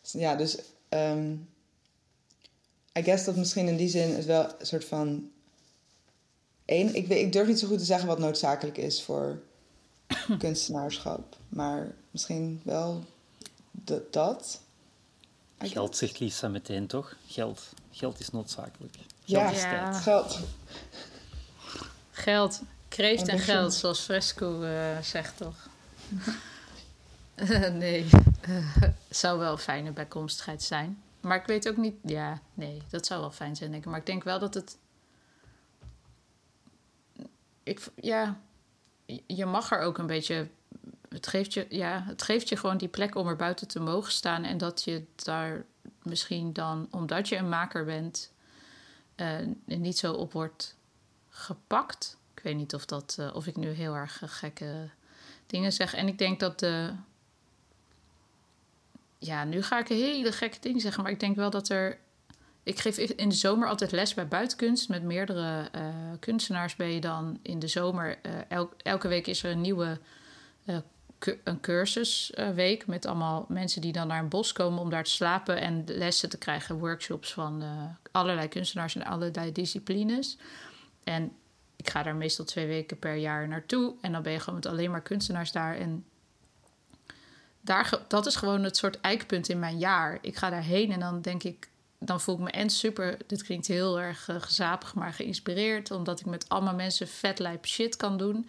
ja, 0.03 0.35
dus 0.35 0.59
um, 0.89 1.49
I 2.99 3.03
guess 3.03 3.25
dat 3.25 3.37
misschien 3.37 3.69
in 3.69 3.77
die 3.77 3.89
zin 3.89 4.15
het 4.15 4.25
wel 4.25 4.45
een 4.59 4.67
soort 4.67 4.85
van 4.85 5.31
één, 6.65 6.95
ik, 6.95 7.09
ik 7.09 7.33
durf 7.33 7.47
niet 7.47 7.59
zo 7.59 7.67
goed 7.67 7.79
te 7.79 7.85
zeggen 7.85 8.09
wat 8.09 8.19
noodzakelijk 8.19 8.77
is 8.77 9.03
voor 9.03 9.43
kunstenaarschap, 10.39 11.37
maar 11.49 11.95
misschien 12.11 12.61
wel 12.65 13.05
dat. 14.11 14.61
Geld 15.59 15.97
zegt 15.97 16.19
Lisa 16.19 16.49
meteen 16.49 16.87
toch? 16.87 17.17
Geld. 17.27 17.69
Geld 17.91 18.21
is 18.21 18.31
noodzakelijk. 18.31 18.95
Geld 18.95 19.07
ja, 19.25 19.51
is 19.51 19.63
ja. 19.63 19.93
geld. 19.93 20.39
Geld. 22.11 22.61
Kreeft 22.89 23.29
en 23.29 23.39
geld, 23.39 23.75
zoals 23.75 24.01
Fresco 24.01 24.63
uh, 24.63 24.99
zegt 25.03 25.37
toch? 25.37 25.68
nee, 27.73 28.07
uh, 28.49 28.83
zou 29.09 29.39
wel 29.39 29.53
een 29.53 29.59
fijne 29.59 29.93
bijkomstigheid 29.93 30.63
zijn. 30.63 31.03
Maar 31.21 31.37
ik 31.37 31.47
weet 31.47 31.69
ook 31.69 31.77
niet, 31.77 31.95
ja, 32.03 32.41
nee, 32.55 32.83
dat 32.91 33.07
zou 33.07 33.21
wel 33.21 33.31
fijn 33.31 33.57
zijn, 33.57 33.71
denk 33.71 33.85
ik. 33.85 33.91
Maar 33.91 34.01
ik 34.01 34.07
denk 34.07 34.25
wel 34.25 34.39
dat 34.39 34.55
het. 34.55 34.79
Ik, 37.63 37.89
ja, 37.95 38.41
je 39.27 39.47
mag 39.47 39.71
er 39.71 39.81
ook 39.81 39.99
een 39.99 40.07
beetje 40.07 40.49
het 41.09 41.27
geeft, 41.27 41.53
je, 41.53 41.67
ja, 41.69 42.03
het 42.07 42.23
geeft 42.23 42.49
je 42.49 42.57
gewoon 42.57 42.77
die 42.77 42.89
plek 42.89 43.15
om 43.15 43.27
er 43.27 43.37
buiten 43.37 43.69
te 43.69 43.81
mogen 43.81 44.13
staan. 44.13 44.45
En 44.45 44.59
dat 44.59 44.85
je 44.85 45.05
daar 45.15 45.65
misschien 46.03 46.53
dan, 46.53 46.89
omdat 46.91 47.29
je 47.29 47.37
een 47.37 47.49
maker 47.49 47.85
bent, 47.85 48.33
uh, 49.17 49.39
niet 49.65 49.99
zo 49.99 50.13
op 50.13 50.33
wordt 50.33 50.77
gepakt. 51.29 52.17
Ik 52.35 52.43
weet 52.43 52.57
niet 52.57 52.75
of, 52.75 52.85
dat, 52.85 53.17
uh, 53.21 53.35
of 53.35 53.47
ik 53.47 53.57
nu 53.57 53.69
heel 53.69 53.95
erg 53.95 54.23
gekke 54.25 54.89
dingen 55.49 55.73
zeg. 55.73 55.95
En 55.95 56.09
ik 56.09 56.19
denk 56.19 56.41
dat 56.41 56.59
de. 56.59 56.93
Ja, 59.19 59.45
nu 59.45 59.63
ga 59.63 59.79
ik 59.79 59.89
hele 59.89 60.33
gekke 60.33 60.59
dingen 60.61 60.81
zeggen. 60.81 61.03
Maar 61.03 61.13
ik 61.13 61.21
denk 61.21 61.37
wel 61.37 61.51
dat 61.51 61.69
er. 61.69 61.99
Ik 62.63 62.79
geef 62.79 62.99
in 62.99 63.29
de 63.29 63.35
zomer 63.35 63.69
altijd 63.69 63.93
les 63.93 64.15
bij 64.15 64.29
buitenkunst. 64.29 64.89
Met 64.89 65.03
meerdere 65.03 65.69
uh, 65.77 65.89
kunstenaars 66.21 66.77
ben 66.77 66.89
je 66.89 67.01
dan 67.01 67.39
in 67.43 67.59
de 67.59 67.69
zomer. 67.69 68.19
El, 68.49 68.71
elke 68.77 69.09
week 69.09 69.27
is 69.27 69.43
er 69.43 69.51
een 69.51 69.61
nieuwe 69.61 69.99
een 71.45 71.61
cursusweek 71.61 72.87
met 72.87 73.07
allemaal 73.07 73.47
mensen 73.49 73.81
die 73.81 73.93
dan 73.93 74.07
naar 74.07 74.23
een 74.23 74.29
bos 74.29 74.53
komen 74.53 74.81
om 74.81 74.91
daar 74.91 75.05
te 75.05 75.11
slapen 75.11 75.61
en 75.61 75.85
lessen 75.87 76.29
te 76.29 76.39
krijgen, 76.39 76.79
workshops 76.79 77.33
van 77.33 77.63
uh, 77.63 77.69
allerlei 78.11 78.49
kunstenaars 78.49 78.95
en 78.95 79.05
allerlei 79.05 79.53
disciplines. 79.53 80.37
En 81.05 81.33
ik 81.79 81.91
ga 81.91 82.03
daar 82.03 82.17
meestal 82.17 82.45
twee 82.45 82.67
weken 82.67 82.99
per 82.99 83.15
jaar 83.15 83.49
naartoe 83.49 83.95
en 84.01 84.13
dan 84.13 84.23
ben 84.23 84.33
je 84.33 84.41
gewoon 84.41 84.55
met 84.55 84.67
alleen 84.67 84.91
maar 84.91 85.03
kunstenaars 85.03 85.53
daar. 85.53 85.77
En 85.77 86.05
daar, 87.61 88.01
dat 88.09 88.27
is 88.27 88.37
gewoon 88.37 88.65
het 88.65 88.77
soort 88.77 89.01
eikpunt 89.01 89.49
in 89.49 89.59
mijn 89.59 89.79
jaar. 89.79 90.19
Ik 90.21 90.37
ga 90.37 90.51
daarheen 90.51 90.93
en 90.93 91.01
dan 91.01 91.21
denk 91.21 91.43
ik, 91.43 91.69
dan 91.99 92.21
voel 92.21 92.35
ik 92.35 92.41
me 92.41 92.51
en 92.51 92.71
super, 92.71 93.17
dit 93.27 93.43
klinkt 93.43 93.67
heel 93.67 94.01
erg 94.01 94.29
uh, 94.29 94.37
gezapig, 94.41 94.95
maar 94.95 95.13
geïnspireerd, 95.13 95.91
omdat 95.91 96.21
ik 96.21 96.27
met 96.27 96.49
allemaal 96.49 96.75
mensen 96.75 97.09
vet 97.09 97.39
lijp 97.39 97.67
shit 97.67 97.97
kan 97.97 98.17
doen. 98.17 98.49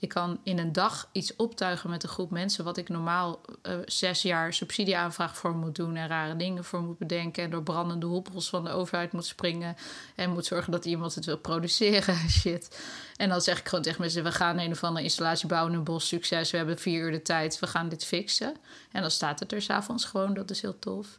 Ik 0.00 0.08
kan 0.08 0.40
in 0.42 0.58
een 0.58 0.72
dag 0.72 1.08
iets 1.12 1.36
optuigen 1.36 1.90
met 1.90 2.02
een 2.02 2.08
groep 2.08 2.30
mensen, 2.30 2.64
wat 2.64 2.76
ik 2.76 2.88
normaal 2.88 3.40
uh, 3.62 3.78
zes 3.84 4.22
jaar 4.22 4.54
subsidieaanvraag 4.54 5.36
voor 5.36 5.56
moet 5.56 5.74
doen 5.74 5.96
en 5.96 6.08
rare 6.08 6.36
dingen 6.36 6.64
voor 6.64 6.82
moet 6.82 6.98
bedenken 6.98 7.42
en 7.44 7.50
door 7.50 7.62
brandende 7.62 8.06
hoepels 8.06 8.48
van 8.48 8.64
de 8.64 8.70
overheid 8.70 9.12
moet 9.12 9.26
springen 9.26 9.76
en 10.14 10.30
moet 10.30 10.46
zorgen 10.46 10.72
dat 10.72 10.84
iemand 10.84 11.14
het 11.14 11.24
wil 11.24 11.38
produceren. 11.38 12.16
Shit. 12.40 12.80
En 13.16 13.28
dan 13.28 13.40
zeg 13.40 13.58
ik 13.58 13.68
gewoon 13.68 13.84
tegen 13.84 14.00
mensen: 14.00 14.24
we 14.24 14.32
gaan 14.32 14.58
een 14.58 14.72
of 14.72 14.84
andere 14.84 15.04
installatie 15.04 15.48
bouwen 15.48 15.74
een 15.74 15.84
bos. 15.84 16.08
Succes, 16.08 16.50
we 16.50 16.56
hebben 16.56 16.78
vier 16.78 17.04
uur 17.04 17.10
de 17.10 17.22
tijd, 17.22 17.58
we 17.58 17.66
gaan 17.66 17.88
dit 17.88 18.04
fixen. 18.04 18.56
En 18.92 19.00
dan 19.00 19.10
staat 19.10 19.40
het 19.40 19.52
er 19.52 19.62
s'avonds 19.62 20.04
gewoon, 20.04 20.34
dat 20.34 20.50
is 20.50 20.60
heel 20.60 20.78
tof. 20.78 21.18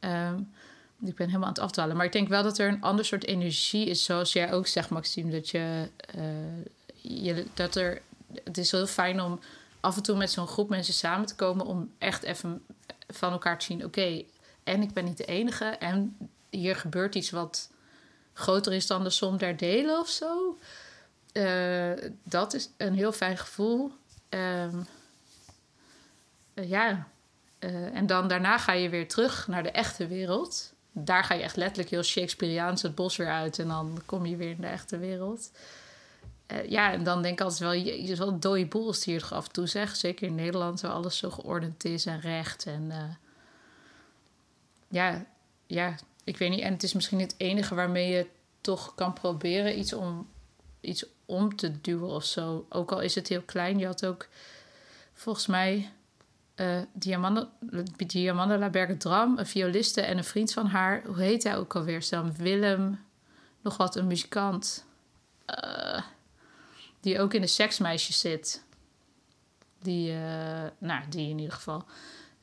Um, 0.00 0.52
ik 1.04 1.14
ben 1.14 1.26
helemaal 1.26 1.48
aan 1.48 1.54
het 1.54 1.62
afdwalen. 1.62 1.96
Maar 1.96 2.06
ik 2.06 2.12
denk 2.12 2.28
wel 2.28 2.42
dat 2.42 2.58
er 2.58 2.68
een 2.68 2.82
ander 2.82 3.04
soort 3.04 3.26
energie 3.26 3.86
is. 3.86 4.04
Zoals 4.04 4.32
jij 4.32 4.52
ook 4.52 4.66
zegt, 4.66 4.90
Maxime. 4.90 5.30
Dat 5.30 5.48
je 5.48 5.88
uh, 6.16 6.24
je, 7.08 7.46
dat 7.54 7.74
er, 7.74 8.02
het 8.44 8.58
is 8.58 8.70
heel 8.70 8.86
fijn 8.86 9.20
om 9.20 9.40
af 9.80 9.96
en 9.96 10.02
toe 10.02 10.16
met 10.16 10.30
zo'n 10.30 10.46
groep 10.46 10.68
mensen 10.68 10.94
samen 10.94 11.26
te 11.26 11.34
komen 11.34 11.66
om 11.66 11.92
echt 11.98 12.22
even 12.22 12.64
van 13.08 13.32
elkaar 13.32 13.58
te 13.58 13.64
zien: 13.64 13.84
oké, 13.84 14.22
en 14.64 14.82
ik 14.82 14.92
ben 14.92 15.04
niet 15.04 15.16
de 15.16 15.24
enige 15.24 15.64
en 15.64 16.16
hier 16.50 16.76
gebeurt 16.76 17.14
iets 17.14 17.30
wat 17.30 17.70
groter 18.32 18.72
is 18.72 18.86
dan 18.86 19.04
de 19.04 19.10
som 19.10 19.36
der 19.36 19.56
delen 19.56 19.98
of 19.98 20.08
zo. 20.08 20.58
Uh, 21.32 21.92
dat 22.22 22.54
is 22.54 22.68
een 22.76 22.94
heel 22.94 23.12
fijn 23.12 23.36
gevoel. 23.36 23.92
Uh, 24.30 24.64
uh, 26.54 26.68
ja, 26.68 27.08
en 27.92 28.06
dan 28.06 28.28
daarna 28.28 28.58
ga 28.58 28.72
je 28.72 28.88
weer 28.88 29.08
terug 29.08 29.48
naar 29.48 29.62
de 29.62 29.70
echte 29.70 30.06
wereld. 30.06 30.72
Daar 30.92 31.24
ga 31.24 31.34
je 31.34 31.42
echt 31.42 31.56
letterlijk 31.56 31.90
heel 31.90 32.02
Shakespeareaans 32.02 32.82
het 32.82 32.94
bos 32.94 33.16
weer 33.16 33.30
uit 33.30 33.58
en 33.58 33.68
dan 33.68 34.02
kom 34.06 34.26
je 34.26 34.36
weer 34.36 34.50
in 34.50 34.60
de 34.60 34.66
echte 34.66 34.98
wereld. 34.98 35.50
Uh, 36.52 36.68
ja, 36.68 36.92
en 36.92 37.04
dan 37.04 37.22
denk 37.22 37.38
ik 37.38 37.44
altijd 37.44 37.60
wel, 37.60 37.72
je, 37.72 37.98
is 37.98 38.18
wel 38.18 38.28
een 38.28 38.40
dode 38.40 38.66
boel 38.66 38.86
als 38.86 39.04
die 39.04 39.16
er 39.16 39.28
af 39.30 39.46
en 39.46 39.52
toe 39.52 39.66
zegt. 39.66 39.98
Zeker 39.98 40.26
in 40.26 40.34
Nederland, 40.34 40.80
waar 40.80 40.90
alles 40.90 41.18
zo 41.18 41.30
geordend 41.30 41.84
is 41.84 42.06
en 42.06 42.20
recht. 42.20 42.66
En 42.66 42.82
uh, 42.88 43.02
ja, 44.88 45.26
ja, 45.66 45.94
ik 46.24 46.36
weet 46.36 46.50
niet. 46.50 46.60
En 46.60 46.72
het 46.72 46.82
is 46.82 46.92
misschien 46.92 47.20
het 47.20 47.34
enige 47.36 47.74
waarmee 47.74 48.08
je 48.08 48.26
toch 48.60 48.94
kan 48.94 49.12
proberen 49.12 49.78
iets 49.78 49.92
om, 49.92 50.28
iets 50.80 51.04
om 51.24 51.56
te 51.56 51.80
duwen 51.80 52.08
of 52.08 52.24
zo. 52.24 52.66
Ook 52.68 52.92
al 52.92 53.00
is 53.00 53.14
het 53.14 53.28
heel 53.28 53.42
klein. 53.42 53.78
Je 53.78 53.86
had 53.86 54.06
ook 54.06 54.28
volgens 55.12 55.46
mij 55.46 55.90
uh, 56.56 56.78
Diamanda, 56.92 57.48
Diamanda 58.06 58.58
Laberge-Dram, 58.58 59.38
een 59.38 59.46
violiste 59.46 60.00
en 60.00 60.18
een 60.18 60.24
vriend 60.24 60.52
van 60.52 60.66
haar. 60.66 61.02
Hoe 61.06 61.20
heet 61.20 61.42
hij 61.42 61.56
ook 61.56 61.76
alweer? 61.76 62.06
Dan 62.10 62.36
Willem, 62.36 63.04
nog 63.60 63.76
wat, 63.76 63.96
een 63.96 64.06
muzikant. 64.06 64.84
Uh, 65.46 66.00
die 67.00 67.20
ook 67.20 67.34
in 67.34 67.40
de 67.40 67.46
seksmeisjes 67.46 68.20
zit. 68.20 68.64
Die, 69.82 70.12
uh, 70.12 70.18
nou, 70.78 71.02
die 71.08 71.28
in 71.28 71.38
ieder 71.38 71.54
geval. 71.54 71.84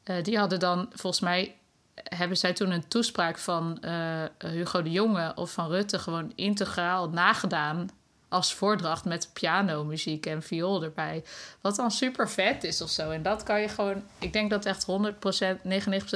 Uh, 0.06 0.24
die 0.24 0.38
hadden 0.38 0.60
dan, 0.60 0.89
volgens 0.93 1.22
mij, 1.22 1.56
hebben 1.93 2.38
zij 2.38 2.53
toen 2.53 2.72
een 2.72 2.88
toespraak 2.88 3.38
van 3.38 3.78
uh, 3.82 4.24
Hugo 4.38 4.82
de 4.82 4.91
Jonge 4.91 5.32
of 5.36 5.51
van 5.51 5.70
Rutte 5.70 5.99
gewoon 5.99 6.32
integraal 6.36 7.10
nagedaan 7.10 7.89
als 8.30 8.53
voordracht 8.53 9.06
met 9.06 9.30
pianomuziek 9.34 10.26
en 10.26 10.43
viool 10.43 10.84
erbij. 10.84 11.24
Wat 11.62 11.76
dan 11.76 11.91
super 11.91 12.30
vet 12.30 12.64
is 12.64 12.82
of 12.82 12.89
zo. 12.89 13.10
En 13.10 13.24
dat 13.24 13.43
kan 13.43 13.62
je 13.62 13.68
gewoon. 13.68 14.03
Ik 14.20 14.34
denk 14.34 14.49
dat 14.49 14.66
echt 14.66 14.86
100%, 14.86 14.88
99% 14.88 15.64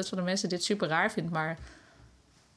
van 0.07 0.17
de 0.17 0.23
mensen 0.23 0.49
dit 0.49 0.63
super 0.63 0.87
raar 0.87 1.11
vindt. 1.11 1.31
Maar 1.31 1.57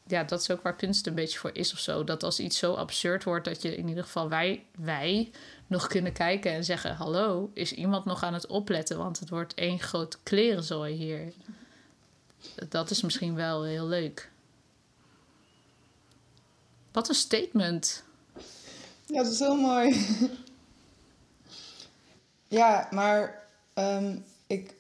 ja, 0.07 0.25
dat 0.25 0.41
is 0.41 0.51
ook 0.51 0.63
waar 0.63 0.77
kunst 0.77 1.07
een 1.07 1.15
beetje 1.15 1.39
voor 1.39 1.51
is 1.53 1.73
of 1.73 1.79
zo. 1.79 2.05
Dat 2.05 2.23
als 2.23 2.41
iets 2.41 2.59
zo 2.59 2.75
absurd 2.75 3.25
wordt, 3.25 3.45
dat 3.45 3.63
je 3.63 3.77
in 3.77 3.89
ieder 3.89 4.05
geval 4.05 4.29
wij, 4.29 4.65
wij 4.77 5.31
nog 5.67 5.87
kunnen 5.87 6.13
kijken 6.13 6.53
en 6.53 6.65
zeggen: 6.65 6.95
Hallo, 6.95 7.51
is 7.55 7.73
iemand 7.73 8.05
nog 8.05 8.23
aan 8.23 8.35
het 8.35 8.47
opletten? 8.47 8.99
Want 8.99 9.19
het 9.19 9.29
wordt 9.29 9.55
één 9.55 9.81
groot 9.81 10.19
klerenzooi 10.23 10.95
hier. 10.95 11.33
Dat 12.69 12.91
is 12.91 13.03
misschien 13.03 13.35
wel 13.35 13.65
heel 13.65 13.87
leuk. 13.87 14.31
Wat 16.93 17.09
een 17.09 17.15
statement. 17.15 18.03
Ja, 19.07 19.23
dat 19.23 19.33
is 19.33 19.39
heel 19.39 19.57
mooi. 19.57 20.07
ja, 22.49 22.89
maar 22.91 23.47
ehm, 23.75 24.17
ik. 24.47 24.75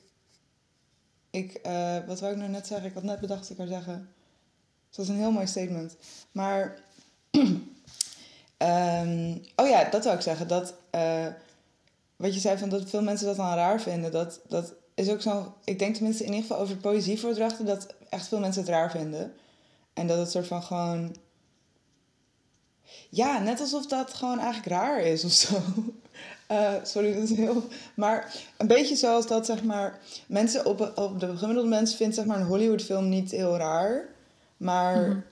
ik 1.30 1.54
eh, 1.54 1.98
wat 2.06 2.20
wou 2.20 2.32
ik 2.32 2.38
nou 2.38 2.50
net 2.50 2.66
zeggen? 2.66 2.88
Ik 2.88 2.94
had 2.94 3.02
net 3.02 3.20
bedacht 3.20 3.40
dat 3.40 3.50
ik 3.50 3.56
zou 3.56 3.68
zeggen. 3.68 4.08
Het 4.88 4.96
was 4.96 5.08
een 5.08 5.16
heel 5.16 5.32
mooi 5.32 5.46
statement. 5.46 5.96
Maar. 6.32 6.78
ehm, 8.66 9.36
oh 9.56 9.68
ja, 9.68 9.84
dat 9.90 10.04
wou 10.04 10.16
ik 10.16 10.22
zeggen. 10.22 10.48
Dat. 10.48 10.74
eh, 10.90 11.26
wat 12.22 12.34
je 12.34 12.40
zei 12.40 12.58
van 12.58 12.68
dat 12.68 12.90
veel 12.90 13.02
mensen 13.02 13.26
dat 13.26 13.36
dan 13.36 13.54
raar 13.54 13.80
vinden. 13.80 14.12
Dat, 14.12 14.40
dat 14.48 14.74
is 14.94 15.08
ook 15.08 15.20
zo. 15.20 15.54
Ik 15.64 15.78
denk 15.78 15.94
tenminste 15.94 16.24
in 16.24 16.32
ieder 16.32 16.46
geval 16.46 16.62
over 16.62 16.76
poëzievoordrachten. 16.76 17.66
Dat 17.66 17.94
echt 18.08 18.28
veel 18.28 18.38
mensen 18.38 18.62
het 18.62 18.70
raar 18.70 18.90
vinden. 18.90 19.34
En 19.92 20.06
dat 20.06 20.18
het 20.18 20.30
soort 20.30 20.46
van 20.46 20.62
gewoon. 20.62 21.16
Ja, 23.08 23.38
net 23.38 23.60
alsof 23.60 23.86
dat 23.86 24.14
gewoon 24.14 24.38
eigenlijk 24.38 24.68
raar 24.68 25.00
is 25.00 25.24
of 25.24 25.32
zo. 25.32 25.56
Eh, 26.46 26.74
sorry, 26.82 27.14
dat 27.14 27.22
is 27.22 27.36
heel. 27.36 27.62
Maar 27.94 28.34
een 28.56 28.66
beetje 28.66 28.96
zoals 28.96 29.26
dat, 29.26 29.46
zeg 29.46 29.62
maar. 29.62 29.98
Mensen 30.26 30.66
op, 30.66 30.92
op 30.94 31.20
de 31.20 31.36
gemiddelde 31.36 31.68
mensen 31.68 31.96
vindt 31.96 32.14
zeg 32.14 32.24
maar 32.24 32.40
een 32.40 32.46
Hollywoodfilm 32.46 33.08
niet 33.08 33.30
heel 33.30 33.56
raar. 33.56 34.08
Maar. 34.56 35.24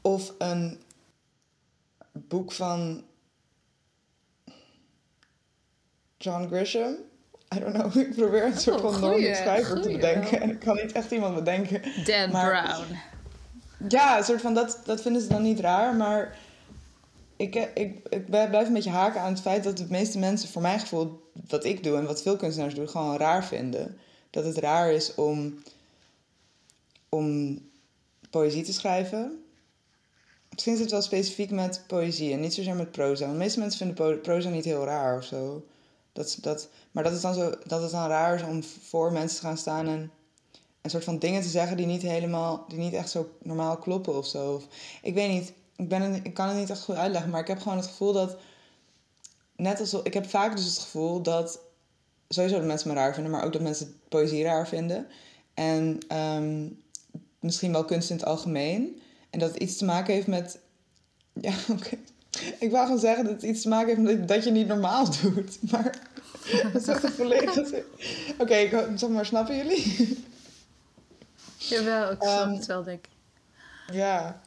Of 0.00 0.32
een 0.38 0.78
boek 2.18 2.52
van. 2.52 3.04
John 6.16 6.46
Grisham. 6.46 6.96
I 7.54 7.58
don't 7.60 7.74
know. 7.74 7.96
Ik 8.06 8.14
probeer 8.14 8.44
een 8.44 8.58
soort 8.58 8.76
Oh, 8.76 8.82
van 8.82 8.92
normal 8.92 9.10
goeie, 9.10 9.34
schrijver 9.34 9.80
te 9.82 9.90
bedenken. 9.90 10.40
En 10.40 10.50
ik 10.50 10.58
kan 10.58 10.76
niet 10.76 10.92
echt 10.92 11.10
iemand 11.10 11.34
bedenken. 11.34 11.82
Dan 12.04 12.30
Maar- 12.30 12.62
Brown. 12.62 12.98
Ja, 13.88 14.18
een 14.18 14.24
soort 14.24 14.40
van 14.40 14.54
dat, 14.54 14.80
dat 14.84 15.02
vinden 15.02 15.22
ze 15.22 15.28
dan 15.28 15.42
niet 15.42 15.60
raar, 15.60 15.94
maar 15.94 16.38
ik, 17.36 17.54
eh, 17.54 17.62
ik, 17.74 18.08
ik 18.08 18.26
blijf 18.26 18.66
een 18.66 18.72
beetje 18.72 18.90
haken 18.90 19.20
aan 19.20 19.32
het 19.32 19.40
feit 19.40 19.64
dat 19.64 19.76
de 19.76 19.86
meeste 19.88 20.18
mensen, 20.18 20.48
voor 20.48 20.62
mijn 20.62 20.80
gevoel, 20.80 21.30
wat 21.48 21.64
ik 21.64 21.82
doe 21.82 21.96
en 21.96 22.06
wat 22.06 22.22
veel 22.22 22.36
kunstenaars 22.36 22.74
doen, 22.74 22.88
gewoon 22.88 23.16
raar 23.16 23.44
vinden. 23.44 23.98
Dat 24.30 24.44
het 24.44 24.56
raar 24.58 24.92
is 24.92 25.14
om, 25.14 25.62
om 27.08 27.58
poëzie 28.30 28.62
te 28.62 28.72
schrijven. 28.72 29.43
Misschien 30.54 30.74
is 30.74 30.80
het 30.80 30.90
wel 30.90 31.02
specifiek 31.02 31.50
met 31.50 31.82
poëzie 31.86 32.32
en 32.32 32.40
niet 32.40 32.54
zozeer 32.54 32.76
met 32.76 32.90
proza. 32.90 33.20
Want 33.24 33.32
de 33.32 33.44
meeste 33.44 33.58
mensen 33.58 33.78
vinden 33.78 34.20
proza 34.20 34.48
niet 34.48 34.64
heel 34.64 34.84
raar 34.84 35.18
of 35.18 35.24
zo. 35.24 35.64
Dat, 36.12 36.38
dat, 36.40 36.68
maar 36.90 37.04
dat, 37.04 37.12
is 37.12 37.20
dan 37.20 37.34
zo, 37.34 37.52
dat 37.66 37.82
het 37.82 37.90
dan 37.90 38.08
raar 38.08 38.34
is 38.34 38.42
om 38.42 38.62
voor 38.62 39.12
mensen 39.12 39.38
te 39.38 39.46
gaan 39.46 39.56
staan 39.56 39.86
en 39.88 40.10
een 40.82 40.90
soort 40.90 41.04
van 41.04 41.18
dingen 41.18 41.42
te 41.42 41.48
zeggen 41.48 41.76
die 41.76 41.86
niet 41.86 42.02
helemaal, 42.02 42.64
die 42.68 42.78
niet 42.78 42.92
echt 42.92 43.10
zo 43.10 43.28
normaal 43.42 43.76
kloppen 43.76 44.16
of 44.16 44.26
zo. 44.26 44.54
Of, 44.54 44.66
ik 45.02 45.14
weet 45.14 45.30
niet, 45.30 45.52
ik, 45.76 45.88
ben 45.88 46.24
ik 46.24 46.34
kan 46.34 46.48
het 46.48 46.56
niet 46.56 46.70
echt 46.70 46.82
goed 46.82 46.94
uitleggen, 46.94 47.30
maar 47.30 47.40
ik 47.40 47.46
heb 47.46 47.60
gewoon 47.60 47.78
het 47.78 47.86
gevoel 47.86 48.12
dat, 48.12 48.36
net 49.56 49.80
als, 49.80 49.92
ik 49.92 50.14
heb 50.14 50.28
vaak 50.28 50.56
dus 50.56 50.64
het 50.64 50.78
gevoel 50.78 51.22
dat 51.22 51.60
sowieso 52.28 52.56
dat 52.56 52.66
mensen 52.66 52.88
me 52.88 52.94
raar 52.94 53.14
vinden, 53.14 53.32
maar 53.32 53.44
ook 53.44 53.52
dat 53.52 53.62
mensen 53.62 54.00
poëzie 54.08 54.44
raar 54.44 54.68
vinden. 54.68 55.06
En 55.54 55.98
ehm, 56.08 56.68
misschien 57.40 57.72
wel 57.72 57.84
kunst 57.84 58.10
in 58.10 58.16
het 58.16 58.24
algemeen. 58.24 59.02
En 59.34 59.40
dat 59.40 59.52
het 59.52 59.62
iets 59.62 59.76
te 59.76 59.84
maken 59.84 60.14
heeft 60.14 60.26
met, 60.26 60.58
ja 61.32 61.54
oké. 61.76 61.96
Ik 62.58 62.70
wou 62.70 62.84
gewoon 62.84 63.00
zeggen 63.00 63.24
dat 63.24 63.32
het 63.32 63.42
iets 63.42 63.62
te 63.62 63.68
maken 63.68 63.88
heeft 63.88 64.18
met 64.18 64.28
dat 64.28 64.44
je 64.44 64.50
niet 64.50 64.66
normaal 64.66 65.06
doet. 65.22 65.58
Maar 65.70 65.98
dat 66.72 66.82
is 66.82 66.88
echt 66.88 67.02
een 67.02 67.12
volledig... 67.12 67.72
Oké, 68.38 68.54
ik 68.54 68.70
zeg 68.96 69.08
maar, 69.08 69.26
snappen 69.26 69.56
jullie? 69.56 70.18
Jawel, 71.56 72.10
ik 72.10 72.22
snap 72.22 72.46
Ehm, 72.46 72.52
het 72.52 72.66
wel, 72.66 72.82
denk 72.82 73.06
ik. 73.06 73.10
Ja. 73.94 74.40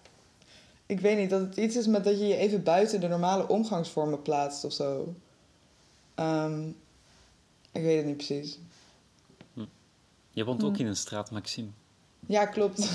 Ik 0.85 0.99
weet 0.99 1.17
niet, 1.17 1.29
dat 1.29 1.41
het 1.41 1.57
iets 1.57 1.75
is 1.75 1.87
met 1.87 2.03
dat 2.03 2.19
je 2.19 2.27
je 2.27 2.35
even 2.35 2.63
buiten 2.63 2.99
de 2.99 3.07
normale 3.07 3.47
omgangsvormen 3.47 4.21
plaatst 4.21 4.63
of 4.63 4.73
zo. 4.73 5.15
Ehm, 6.15 6.67
ik 7.71 7.81
weet 7.81 7.97
het 7.97 8.05
niet 8.05 8.17
precies. 8.17 8.59
Je 10.31 10.43
woont 10.43 10.63
ook 10.63 10.77
in 10.77 10.87
een 10.87 10.95
straat, 10.95 11.31
Maxime. 11.31 11.69
Ja, 12.27 12.45
klopt. 12.45 12.89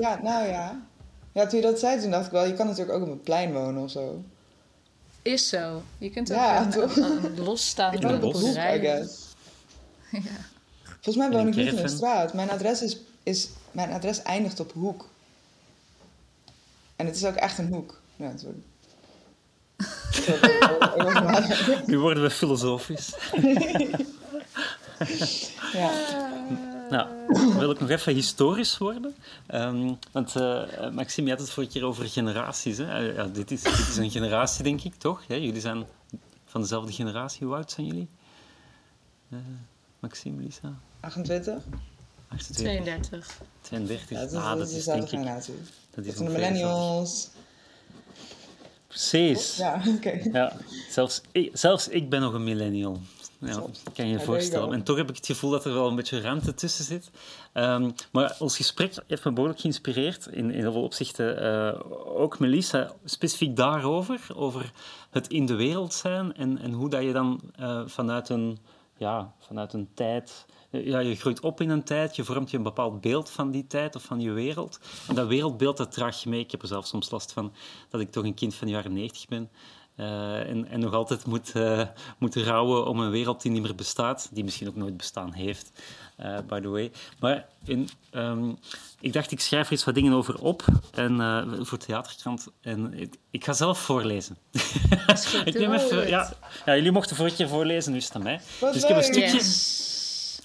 Ja, 0.00 0.20
nou 0.22 0.46
ja. 0.46 0.80
Ja, 1.32 1.46
toen 1.46 1.58
je 1.60 1.64
dat 1.66 1.78
zei, 1.78 2.00
toen 2.00 2.10
dacht 2.10 2.26
ik 2.26 2.32
wel, 2.32 2.44
je 2.44 2.54
kan 2.54 2.66
natuurlijk 2.66 2.98
ook 2.98 3.02
op 3.04 3.10
een 3.10 3.20
plein 3.20 3.52
wonen 3.52 3.82
of 3.82 3.90
zo. 3.90 4.22
Is 5.22 5.48
zo. 5.48 5.82
Je 5.98 6.10
kunt 6.10 6.30
ook 6.30 6.36
Ja, 6.36 6.60
een, 6.62 6.70
toch? 6.70 6.96
een, 6.96 7.24
een 7.24 7.40
losstaande 7.44 8.18
boerderij. 8.18 8.80
guess. 8.80 9.34
Ja. 10.10 10.20
Volgens 10.82 11.16
mij 11.16 11.30
woon 11.30 11.48
ik 11.48 11.54
niet 11.54 11.66
in 11.66 11.78
een 11.78 11.88
straat. 11.88 12.34
Mijn 12.34 12.50
adres, 12.50 12.82
is, 12.82 12.98
is, 13.22 13.48
mijn 13.72 13.92
adres 13.92 14.22
eindigt 14.22 14.60
op 14.60 14.72
hoek. 14.72 15.08
En 16.96 17.06
het 17.06 17.16
is 17.16 17.24
ook 17.24 17.34
echt 17.34 17.58
een 17.58 17.68
hoek. 17.68 18.00
Ja, 18.16 18.32
sorry. 18.36 18.62
Nu 21.86 21.98
worden 21.98 22.22
we 22.22 22.30
filosofisch. 22.30 23.14
ja. 25.72 25.90
Nou, 26.90 27.08
wil 27.58 27.70
ik 27.70 27.80
nog 27.80 27.90
even 27.90 28.14
historisch 28.14 28.78
worden? 28.78 29.14
Ehm, 29.46 29.94
want 30.12 30.36
eh, 30.36 30.90
Maxime, 30.90 31.26
je 31.26 31.32
had 31.32 31.42
het 31.42 31.50
vorige 31.50 31.72
keer 31.72 31.84
over 31.84 32.08
generaties. 32.08 32.78
Hè? 32.78 32.98
Ja, 32.98 33.24
dit, 33.24 33.50
is, 33.50 33.62
dit 33.62 33.72
is 33.72 33.96
een 33.96 34.10
generatie, 34.10 34.64
denk 34.64 34.82
ik, 34.82 34.94
toch? 34.94 35.22
Ja, 35.28 35.36
jullie 35.36 35.60
zijn 35.60 35.86
van 36.44 36.60
dezelfde 36.60 36.92
generatie. 36.92 37.46
Hoe 37.46 37.56
oud 37.56 37.70
zijn 37.70 37.86
jullie? 37.86 38.08
Eh, 39.30 39.38
Maxime, 40.00 40.42
Lisa? 40.42 40.74
28? 41.00 41.62
28, 42.28 42.56
32. 42.56 43.40
32. 43.60 44.10
Ja, 44.10 44.20
dat 44.20 44.32
is, 44.32 44.36
ah, 44.36 44.48
dat 44.48 44.58
dat 44.58 44.68
is 44.68 44.74
is 44.74 44.84
dezelfde 44.84 45.00
denk 45.00 45.12
ik... 45.12 45.18
generatie. 45.18 45.54
Dat 45.54 45.64
Dat 45.94 46.04
is 46.04 46.14
zijn 46.14 46.28
de 46.28 46.34
millennials. 46.34 47.28
Precies. 48.86 49.56
Ja, 49.56 49.82
oké. 49.96 50.20
Ja, 50.32 50.56
zelfs 50.90 51.20
ik, 51.32 51.50
zelfs 51.52 51.88
ik 51.88 52.10
ben 52.10 52.20
nog 52.20 52.32
een 52.32 52.44
millennial. 52.44 53.00
Ja, 53.40 53.62
kan 53.94 54.08
je 54.08 54.20
voorstellen. 54.20 54.72
En 54.72 54.82
toch 54.82 54.96
heb 54.96 55.08
ik 55.08 55.16
het 55.16 55.26
gevoel 55.26 55.50
dat 55.50 55.64
er 55.64 55.72
wel 55.72 55.88
een 55.88 55.94
beetje 55.94 56.20
ruimte 56.20 56.54
tussen 56.54 56.84
zit. 56.84 57.10
Ehm, 57.52 57.90
maar 58.12 58.36
ons 58.38 58.56
gesprek 58.56 58.94
heeft 59.06 59.24
me 59.24 59.32
behoorlijk 59.32 59.60
geïnspireerd. 59.60 60.26
In, 60.26 60.50
in 60.50 60.60
heel 60.60 60.72
veel 60.72 60.82
opzichten 60.82 61.40
eh, 61.40 61.80
ook 62.16 62.38
Melissa, 62.38 62.92
specifiek 63.04 63.56
daarover. 63.56 64.26
Over 64.34 64.72
het 65.10 65.28
in 65.28 65.46
de 65.46 65.54
wereld 65.54 65.94
zijn. 65.94 66.34
En, 66.34 66.58
en 66.58 66.72
hoe 66.72 66.90
dat 66.90 67.02
je 67.02 67.12
dan 67.12 67.40
eh, 67.56 67.82
vanuit, 67.86 68.28
een, 68.28 68.58
ja, 68.96 69.32
vanuit 69.38 69.72
een 69.72 69.88
tijd... 69.94 70.46
Ja, 70.70 70.98
je 70.98 71.16
groeit 71.16 71.40
op 71.40 71.60
in 71.60 71.70
een 71.70 71.84
tijd, 71.84 72.16
je 72.16 72.24
vormt 72.24 72.50
je 72.50 72.56
een 72.56 72.62
bepaald 72.62 73.00
beeld 73.00 73.30
van 73.30 73.50
die 73.50 73.66
tijd 73.66 73.96
of 73.96 74.02
van 74.02 74.20
je 74.20 74.30
wereld. 74.30 74.80
En 75.08 75.14
dat 75.14 75.26
wereldbeeld, 75.26 75.76
dat 75.76 75.92
draag 75.92 76.22
je 76.22 76.28
mee. 76.28 76.40
Ik 76.40 76.50
heb 76.50 76.62
er 76.62 76.68
zelf 76.68 76.86
soms 76.86 77.10
last 77.10 77.32
van 77.32 77.52
dat 77.90 78.00
ik 78.00 78.10
toch 78.10 78.24
een 78.24 78.34
kind 78.34 78.54
van 78.54 78.66
de 78.66 78.72
jaren 78.72 78.92
90 78.92 79.28
ben. 79.28 79.50
Eh, 79.96 80.48
en, 80.48 80.68
en 80.68 80.80
nog 80.80 80.92
altijd 80.92 81.26
moet, 81.26 81.52
moet 82.18 82.34
rouwen 82.34 82.86
om 82.86 83.00
een 83.00 83.10
wereld 83.10 83.42
die 83.42 83.50
niet 83.50 83.62
meer 83.62 83.74
bestaat, 83.74 84.28
die 84.32 84.44
misschien 84.44 84.68
ook 84.68 84.76
nooit 84.76 84.96
bestaan 84.96 85.32
heeft, 85.32 85.70
eh, 86.16 86.38
by 86.46 86.60
the 86.60 86.68
way. 86.68 86.92
Maar 87.18 87.46
in, 87.64 87.88
ehm, 88.10 88.50
ik 89.00 89.12
dacht, 89.12 89.30
ik 89.30 89.40
schrijf 89.40 89.66
er 89.66 89.72
eens 89.72 89.84
wat 89.84 89.94
dingen 89.94 90.12
over 90.12 90.38
op 90.40 90.64
en, 90.94 91.16
voor 91.66 91.78
Theaterkrant. 91.78 92.46
En 92.60 92.94
ik, 92.94 93.14
ik 93.30 93.44
ga 93.44 93.52
zelf 93.52 93.78
voorlezen. 93.78 94.36
ik 95.44 95.58
neem 95.58 95.72
even, 95.72 95.98
het. 95.98 96.08
ja, 96.08 96.32
ja, 96.64 96.74
jullie 96.74 96.92
mochten 96.92 97.16
vorige 97.16 97.36
keer 97.36 97.48
voorlezen, 97.48 97.92
nu 97.92 97.98
is 97.98 98.04
het 98.04 98.14
aan 98.14 98.22
mij. 98.22 98.40
Wat 98.60 98.72
dus 98.72 98.82
ik 98.82 98.88
heb 98.88 98.96
een 98.96 99.02
stukje... 99.02 99.34
Yes. 99.34 99.95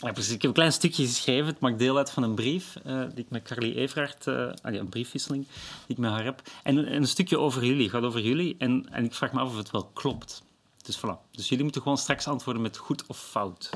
Ja, 0.02 0.12
precies. 0.12 0.34
Ik 0.34 0.41
heb 0.41 0.49
een 0.49 0.56
klein 0.56 0.72
stukje 0.74 1.06
geschreven. 1.06 1.45
Het 1.45 1.60
maakt 1.60 1.80
deel 1.80 1.97
uit 1.97 2.12
van 2.12 2.24
een 2.24 2.36
brief 2.36 2.76
eh, 2.84 2.99
die 3.14 3.24
ik 3.24 3.30
met 3.30 3.43
Carly 3.43 3.76
Everaert... 3.76 4.28
eh, 4.28 4.49
een 4.62 4.89
briefwisseling 4.89 5.47
die 5.47 5.95
ik 5.95 5.97
met 5.97 6.12
haar 6.12 6.24
heb. 6.24 6.41
En, 6.64 6.78
een- 6.78 6.95
een 6.95 7.08
stukje 7.08 7.38
over 7.39 7.66
jullie. 7.66 7.89
gaat 7.89 8.04
over 8.04 8.22
jullie. 8.22 8.56
En, 8.58 8.88
en 8.91 9.04
ik 9.06 9.14
vraag 9.14 9.32
me 9.34 9.39
af 9.39 9.49
of 9.49 9.58
het 9.58 9.72
wel 9.72 9.86
klopt. 9.93 10.41
Dus 10.82 10.97
voilà. 10.97 11.32
Dus 11.32 11.49
jullie 11.49 11.64
moeten 11.64 11.82
gewoon 11.82 11.97
straks 11.97 12.28
antwoorden 12.28 12.62
met 12.62 12.78
goed 12.78 13.06
of 13.08 13.20
fout. 13.20 13.70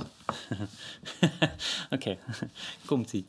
Oké, 1.90 2.18
komt-ie. 2.86 3.26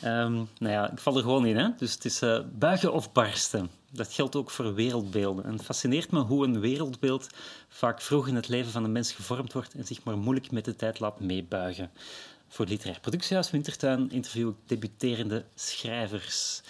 Ehm, 0.00 0.32
nou 0.34 0.46
ja, 0.72 0.90
ik 0.90 0.98
val 0.98 1.16
er 1.16 1.22
gewoon 1.22 1.46
in. 1.46 1.56
Hè? 1.56 1.68
Dus 1.78 1.92
het 1.94 2.04
is 2.04 2.22
eh, 2.22 2.40
buigen 2.58 2.92
of 2.92 3.12
barsten. 3.12 3.70
Dat 3.90 4.12
geldt 4.12 4.36
ook 4.36 4.50
voor 4.50 4.74
wereldbeelden. 4.74 5.44
En 5.44 5.52
het 5.52 5.62
fascineert 5.64 6.10
me 6.10 6.20
hoe 6.20 6.44
een 6.44 6.60
wereldbeeld 6.60 7.26
vaak 7.68 8.00
vroeg 8.02 8.28
in 8.28 8.34
het 8.34 8.48
leven 8.48 8.72
van 8.72 8.84
een 8.84 8.92
mens 8.92 9.12
gevormd 9.12 9.52
wordt 9.52 9.74
en 9.74 9.86
zich 9.86 10.04
maar 10.04 10.18
moeilijk 10.18 10.50
met 10.50 10.64
de 10.64 10.76
tijd 10.76 11.00
laat 11.00 11.20
meebuigen. 11.20 11.90
Voor 12.48 12.66
literair 12.66 13.00
productiehuis 13.00 13.50
Wintertuin 13.50 14.10
interview 14.10 14.48
ik 14.48 14.54
debuterende 14.66 15.44
schrijvers. 15.54 16.62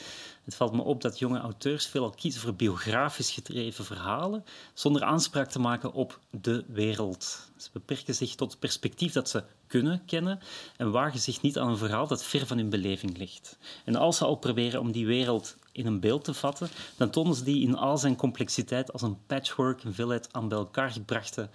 Het 0.45 0.55
valt 0.55 0.73
me 0.73 0.83
op 0.83 1.03
dat 1.03 1.19
jonge 1.19 1.39
auteurs 1.39 1.87
veelal 1.87 2.11
kiezen 2.11 2.41
voor 2.41 2.55
biografisch 2.55 3.31
gedreven 3.31 3.85
verhalen, 3.85 4.45
zonder 4.75 5.03
aanspraak 5.03 5.49
te 5.49 5.59
maken 5.59 5.93
op 5.93 6.21
de 6.31 6.65
wereld. 6.69 7.51
Ze 7.57 7.69
beperken 7.73 8.15
zich 8.15 8.35
tot 8.35 8.51
het 8.51 8.61
perspectief 8.61 9.13
dat 9.13 9.29
ze 9.29 9.45
kunnen 9.67 10.03
kennen 10.05 10.41
en 10.77 10.91
wagen 10.91 11.21
zich 11.21 11.43
niet 11.43 11.59
aan 11.59 11.69
een 11.69 11.77
verhaal 11.77 12.07
dat 12.07 12.25
ver 12.25 12.47
van 12.47 12.57
hun 12.57 12.71
beleving 12.71 13.19
ligt. 13.19 13.59
En 13.85 13.97
als 13.97 14.17
ze 14.17 14.25
al 14.25 14.37
proberen 14.37 14.81
om 14.81 14.93
die 14.93 15.07
wereld 15.07 15.57
in 15.73 15.87
een 15.87 16.01
beeld 16.01 16.25
te 16.25 16.35
vatten, 16.35 16.69
dan 16.97 17.11
tonen 17.11 17.35
ze 17.35 17.45
die 17.45 17.63
in 17.63 17.77
al 17.77 17.99
zijn 17.99 18.17
complexiteit 18.17 18.93
als 18.93 19.03
een 19.03 19.19
patchwork, 19.27 19.85
een 19.85 19.95
veelheid 19.95 20.33
aan 20.33 20.49
bij 20.49 20.59
elkaar 20.59 20.91
gebrachte 20.91 21.49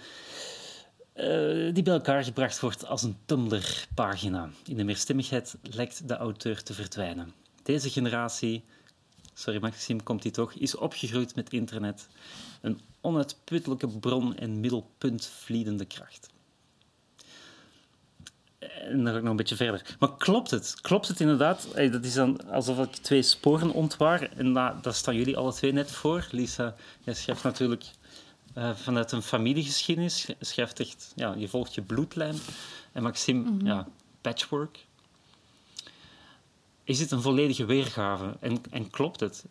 eh, 1.13 1.73
die 1.73 1.83
bij 1.83 1.93
elkaar 1.93 2.23
gebracht 2.23 2.59
wordt 2.59 2.85
als 2.85 3.03
een 3.03 3.17
Tumblr-pagina. 3.25 4.49
In 4.65 4.77
de 4.77 4.83
meerstemmigheid 4.83 5.57
lijkt 5.61 6.07
de 6.07 6.17
auteur 6.17 6.63
te 6.63 6.73
verdwijnen. 6.73 7.33
deze 7.63 7.89
generatie, 7.89 8.63
sorry 9.33 9.59
Maxime, 9.59 10.03
komt 10.03 10.21
die 10.21 10.31
toch, 10.31 10.53
is 10.53 10.75
opgegroeid 10.75 11.35
met 11.35 11.53
internet. 11.53 12.07
Een 12.61 12.79
onuitputtelijke 13.01 13.87
bron 13.87 14.35
en 14.35 14.59
middelpunt 14.59 15.25
vliedende 15.25 15.85
kracht. 15.85 16.29
En 18.59 19.03
dan 19.03 19.11
ga 19.11 19.17
ik 19.17 19.21
nog 19.21 19.31
een 19.31 19.37
beetje 19.37 19.55
verder. 19.55 19.95
Maar 19.99 20.17
klopt 20.17 20.51
het? 20.51 20.81
Klopt 20.81 21.07
het 21.07 21.19
inderdaad? 21.19 21.67
Hey, 21.73 21.89
dat 21.89 22.05
is 22.05 22.13
dan 22.13 22.49
alsof 22.49 22.79
ik 22.79 22.95
twee 22.95 23.21
sporen 23.21 23.71
ontwaar. 23.71 24.21
En 24.21 24.53
daar, 24.53 24.93
staan 24.93 25.15
jullie 25.15 25.37
alle 25.37 25.53
twee 25.53 25.73
net 25.73 25.91
voor. 25.91 26.27
Lisa, 26.31 26.75
jij 27.03 27.13
schrijft 27.13 27.43
natuurlijk 27.43 27.85
uh, 28.57 28.75
vanuit 28.75 29.11
een 29.11 29.21
familiegeschiedenis. 29.21 30.25
Je 30.25 30.35
schrijft 30.39 30.79
echt, 30.79 31.11
ja, 31.15 31.33
je 31.37 31.47
volgt 31.47 31.73
je 31.75 31.81
bloedlijn. 31.81 32.35
En 32.91 33.03
Maxime, 33.03 33.63
ja, 33.63 33.87
patchwork. 34.21 34.85
Is 36.83 36.99
het 36.99 37.11
een 37.11 37.21
volledige 37.21 37.65
weergave? 37.65 38.37
En, 38.39 38.61
en 38.71 38.89
klopt 38.89 39.19
het? 39.19 39.45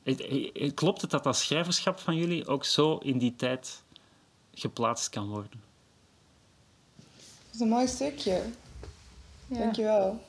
Klopt 0.74 1.00
het 1.00 1.10
dat 1.10 1.24
dat 1.24 1.36
schrijverschap 1.36 1.98
van 1.98 2.16
jullie 2.16 2.46
ook 2.46 2.64
zo 2.64 2.96
in 2.96 3.18
die 3.18 3.36
tijd 3.36 3.82
geplaatst 4.54 5.08
kan 5.08 5.28
worden? 5.28 5.60
Dat 6.96 7.54
is 7.54 7.60
een 7.60 7.68
mooi 7.68 7.86
stukje. 7.86 8.42
Ja. 9.46 9.58
Dankjewel. 9.58 10.24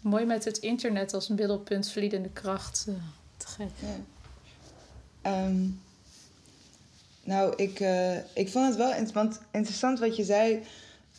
Mooi 0.00 0.24
met 0.24 0.44
het 0.44 0.58
internet 0.58 1.14
als 1.14 1.28
middelpunt 1.28 1.90
vliedende 1.90 2.28
kracht. 2.28 2.86
Uh, 2.88 2.94
te 3.36 3.46
gek. 3.46 3.70
Ja. 3.78 3.96
Ehm, 5.22 5.66
nou, 7.24 7.52
ik, 7.56 7.80
uh, 7.80 8.16
ik 8.16 8.50
vond 8.50 8.66
het 8.66 8.76
wel 8.76 8.90
interessant, 8.90 9.40
interessant 9.50 9.98
wat 9.98 10.16
je 10.16 10.24
zei 10.24 10.62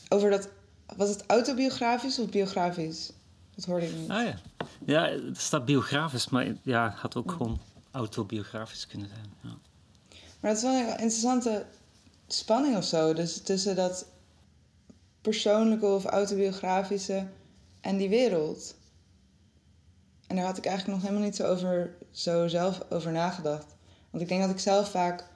over 0.10 0.30
dat... 0.30 0.50
Was 0.98 1.10
het 1.10 1.24
autobiografisch 1.28 2.20
of 2.20 2.30
biografisch? 2.30 3.12
Dat 3.56 3.66
hoorde 3.66 3.86
ik 3.86 3.96
niet. 3.98 4.10
Ah 4.10 4.26
ja. 4.26 4.36
Ja, 4.86 5.10
het 5.10 5.38
staat 5.38 5.66
biografisch, 5.66 6.30
maar 6.30 6.54
ja, 6.62 6.90
het 6.90 7.00
had 7.00 7.16
ook 7.16 7.32
gewoon 7.32 7.62
autobiografisch 7.92 8.88
kunnen 8.88 9.08
zijn. 9.08 9.34
Ja. 9.42 9.58
Maar 10.40 10.54
dat 10.54 10.64
is 10.64 10.70
wel 10.70 10.80
een 10.80 10.88
interessante 10.88 11.66
spanning 12.28 12.78
of 12.78 12.84
zo. 12.84 13.14
Dus 13.14 13.42
tussen 13.42 13.76
dat 13.76 14.06
persoonlijke 15.22 15.86
of 15.86 16.06
autobiografische 16.06 17.28
en 17.82 17.98
die 17.98 18.10
wereld. 18.10 18.76
En 20.28 20.36
daar 20.36 20.46
had 20.46 20.58
ik 20.58 20.66
eigenlijk 20.66 20.98
nog 20.98 21.08
helemaal 21.08 21.28
niet 21.28 21.36
zo, 21.36 21.48
over, 21.48 21.96
zo 22.12 22.48
zelf 22.48 22.82
over 22.90 23.12
nagedacht. 23.12 23.76
Want 24.10 24.24
ik 24.24 24.30
denk 24.30 24.42
dat 24.42 24.50
ik 24.50 24.60
zelf 24.60 24.90
vaak 24.90 25.28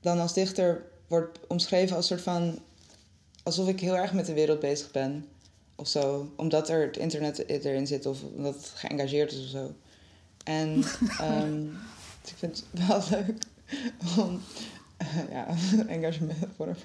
dan 0.00 0.20
als 0.20 0.32
dichter 0.32 0.82
wordt 1.06 1.38
omschreven 1.46 1.96
als 1.96 2.06
soort 2.06 2.20
van. 2.20 2.58
alsof 3.42 3.68
ik 3.68 3.80
heel 3.80 3.96
erg 3.96 4.12
met 4.12 4.26
de 4.26 4.34
wereld 4.34 4.60
bezig 4.60 4.90
ben. 4.90 5.26
Of 5.74 5.88
zo. 5.88 6.32
Omdat 6.36 6.68
er 6.68 6.86
het 6.86 6.96
internet 6.96 7.48
erin 7.48 7.86
zit 7.86 8.06
of 8.06 8.22
omdat 8.36 8.54
het 8.54 8.72
geëngageerd 8.74 9.32
is 9.32 9.42
of 9.42 9.48
zo. 9.48 9.74
En 10.44 10.84
um, 11.20 11.78
dus 12.22 12.30
ik 12.30 12.36
vind 12.36 12.64
het 12.70 12.86
wel 12.86 13.02
leuk 13.18 13.42
om. 14.18 14.40
Uh, 15.02 15.30
ja, 15.30 15.46
engagement 15.94 16.38
voor. 16.56 16.76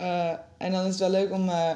Uh, 0.00 0.30
en 0.56 0.72
dan 0.72 0.80
is 0.82 0.88
het 0.88 0.98
wel 0.98 1.10
leuk 1.10 1.32
om. 1.32 1.48
Uh, 1.48 1.74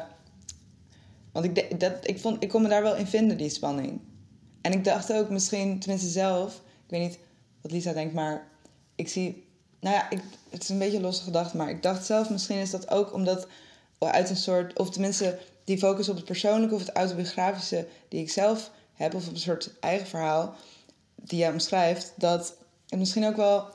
want 1.33 1.45
ik, 1.45 1.81
dat, 1.81 1.93
ik, 2.03 2.19
vond, 2.19 2.43
ik 2.43 2.49
kon 2.49 2.63
me 2.63 2.69
daar 2.69 2.83
wel 2.83 2.97
in 2.97 3.07
vinden, 3.07 3.37
die 3.37 3.49
spanning. 3.49 4.01
En 4.61 4.73
ik 4.73 4.85
dacht 4.85 5.13
ook 5.13 5.31
misschien, 5.31 5.79
tenminste 5.79 6.09
zelf, 6.09 6.55
ik 6.55 6.91
weet 6.91 7.01
niet 7.01 7.19
wat 7.61 7.71
Lisa 7.71 7.93
denkt, 7.93 8.15
maar 8.15 8.49
ik 8.95 9.09
zie. 9.09 9.47
Nou 9.81 9.95
ja, 9.95 10.11
ik, 10.11 10.23
het 10.51 10.63
is 10.63 10.69
een 10.69 10.79
beetje 10.79 11.01
losse 11.01 11.23
gedachte, 11.23 11.57
maar 11.57 11.71
ik 11.71 11.83
dacht 11.83 12.07
zelf 12.07 12.31
misschien 12.31 12.59
is 12.59 12.71
dat 12.71 12.91
ook 12.91 13.13
omdat 13.13 13.47
uit 13.99 14.31
een 14.31 14.37
soort, 14.37 14.79
of 14.79 14.91
tenminste 14.91 15.39
die 15.65 15.79
focus 15.79 16.09
op 16.09 16.17
het 16.17 16.25
persoonlijke 16.25 16.75
of 16.75 16.81
het 16.81 16.97
autobiografische 16.97 17.87
die 18.09 18.21
ik 18.21 18.31
zelf 18.31 18.71
heb, 18.95 19.15
of 19.15 19.27
op 19.27 19.33
een 19.33 19.39
soort 19.39 19.71
eigen 19.81 20.07
verhaal 20.07 20.55
die 21.15 21.39
jij 21.39 21.53
omschrijft, 21.53 22.13
dat 22.17 22.57
het 22.89 22.99
misschien 22.99 23.27
ook 23.27 23.37
wel 23.37 23.69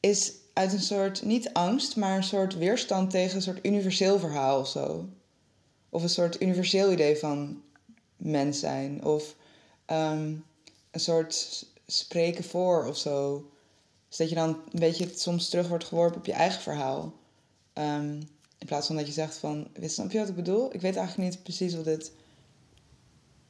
is 0.00 0.32
uit 0.52 0.72
een 0.72 0.80
soort, 0.80 1.22
niet 1.22 1.52
angst, 1.52 1.96
maar 1.96 2.16
een 2.16 2.22
soort 2.22 2.56
weerstand 2.56 3.10
tegen 3.10 3.36
een 3.36 3.42
soort 3.42 3.64
universeel 3.66 4.18
verhaal 4.18 4.60
of 4.60 4.68
zo. 4.68 5.08
Of 5.88 6.02
een 6.02 6.08
soort 6.08 6.42
universeel 6.42 6.92
idee 6.92 7.16
van 7.16 7.62
mens 8.16 8.60
zijn. 8.60 9.04
Of 9.04 9.34
ehm, 9.84 10.34
een 10.90 11.00
soort 11.00 11.66
spreken 11.86 12.44
voor 12.44 12.86
of 12.86 12.96
zo. 12.96 13.50
Dus 14.08 14.16
dat 14.16 14.28
je 14.28 14.34
dan 14.34 14.48
een 14.48 14.80
beetje 14.80 15.10
soms 15.14 15.48
terug 15.48 15.68
wordt 15.68 15.84
geworpen 15.84 16.18
op 16.18 16.26
je 16.26 16.32
eigen 16.32 16.62
verhaal. 16.62 17.12
Ehm, 17.72 18.20
in 18.58 18.66
plaats 18.66 18.86
van 18.86 18.96
dat 18.96 19.06
je 19.06 19.12
zegt 19.12 19.36
van, 19.36 19.68
snap 19.80 20.10
je 20.10 20.18
wat 20.18 20.28
ik 20.28 20.34
bedoel? 20.34 20.74
Ik 20.74 20.80
weet 20.80 20.96
eigenlijk 20.96 21.30
niet 21.30 21.42
precies 21.42 21.74
of 21.74 21.82
dit 21.82 22.12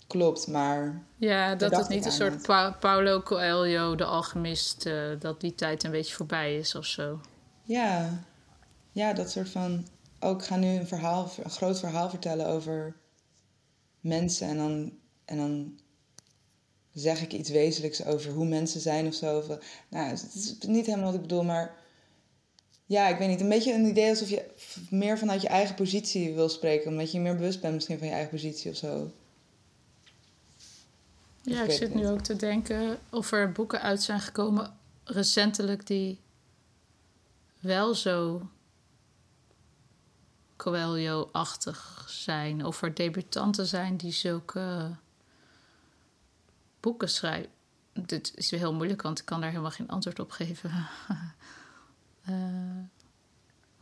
klopt, 0.07 0.47
maar... 0.47 1.03
Ja, 1.17 1.55
dat 1.55 1.77
het 1.77 1.89
niet 1.89 2.05
een 2.05 2.13
soort 2.13 2.43
Paulo 2.81 3.23
Coelho, 3.23 3.95
de 3.95 4.05
alchemist, 4.05 4.87
uh, 4.87 5.21
dat 5.21 5.41
die 5.41 5.55
tijd 5.55 5.85
een 5.85 5.91
beetje 5.91 6.15
voorbij 6.15 6.57
is 6.57 6.75
of 6.75 6.85
zo. 6.85 7.21
Ja, 7.63 8.23
ja 8.93 9.13
dat 9.13 9.31
soort 9.31 9.49
van... 9.49 9.87
Ook 10.21 10.45
ga 10.45 10.57
nu 10.57 10.69
een 10.69 10.87
verhaal, 10.87 11.31
een 11.43 11.51
groot 11.51 11.79
verhaal 11.79 12.11
vertellen 12.11 12.47
over 12.47 12.97
mensen 14.01 14.49
en 14.49 14.57
dan, 14.57 14.93
en 15.25 15.37
dan 15.37 15.79
zeg 16.99 17.22
ik 17.22 17.32
iets 17.32 17.51
wezenlijks 17.51 18.05
over 18.05 18.32
hoe 18.32 18.46
mensen 18.46 18.80
zijn 18.80 19.07
of 19.07 19.14
zo. 19.14 19.38
Of, 19.38 19.46
nou, 19.88 20.11
het 20.11 20.34
is 20.34 20.57
niet 20.66 20.86
helemaal 20.86 21.07
wat 21.07 21.14
ik 21.14 21.20
bedoel, 21.20 21.44
maar 21.44 21.76
ja, 22.86 23.09
ik 23.09 23.18
weet 23.18 23.28
niet. 23.28 23.40
Een 23.40 23.49
beetje 23.49 23.74
een 23.74 23.86
idee 23.86 24.09
alsof 24.09 24.30
je 24.30 24.44
meer 24.90 25.18
vanuit 25.18 25.42
je 25.42 25.49
eigen 25.49 25.74
positie 25.74 26.34
wil 26.34 26.49
spreken. 26.49 26.90
Omdat 26.90 27.12
je 27.12 27.20
meer 27.20 27.36
bewust 27.36 27.61
bent 27.61 27.74
misschien 27.74 27.99
van 27.99 28.07
je 28.07 28.12
eigen 28.12 28.30
positie 28.30 28.70
of 28.70 28.76
zo. 28.76 29.12
Ja, 31.42 31.62
ik, 31.62 31.70
zit 31.70 31.94
nu 31.94 32.09
ook 32.09 32.20
te 32.20 32.36
denken 32.36 32.99
of 33.11 33.32
er 33.32 33.53
boeken 33.53 33.82
uit 33.82 34.03
zijn 34.03 34.20
gekomen 34.20 34.76
recentelijk 35.05 35.86
die 35.86 36.18
wel 37.61 37.94
zo 37.94 38.49
Coelho-achtig 40.57 42.07
zijn. 42.09 42.64
Of 42.64 42.82
er 42.82 42.94
debutanten 42.94 43.66
zijn 43.66 43.96
die 43.96 44.12
zulke 44.12 44.96
boeken 46.81 47.09
schrijven. 47.09 47.51
Dit 47.93 48.33
is 48.35 48.51
weer 48.51 48.61
heel 48.61 48.74
moeilijk, 48.74 49.03
want 49.03 49.18
ik 49.18 49.24
kan 49.24 49.41
daar 49.41 49.51
helemaal 49.51 49.70
geen 49.70 49.89
antwoord 49.89 50.18
op 50.18 50.31
geven. 50.31 50.70
Uh, 52.29 52.85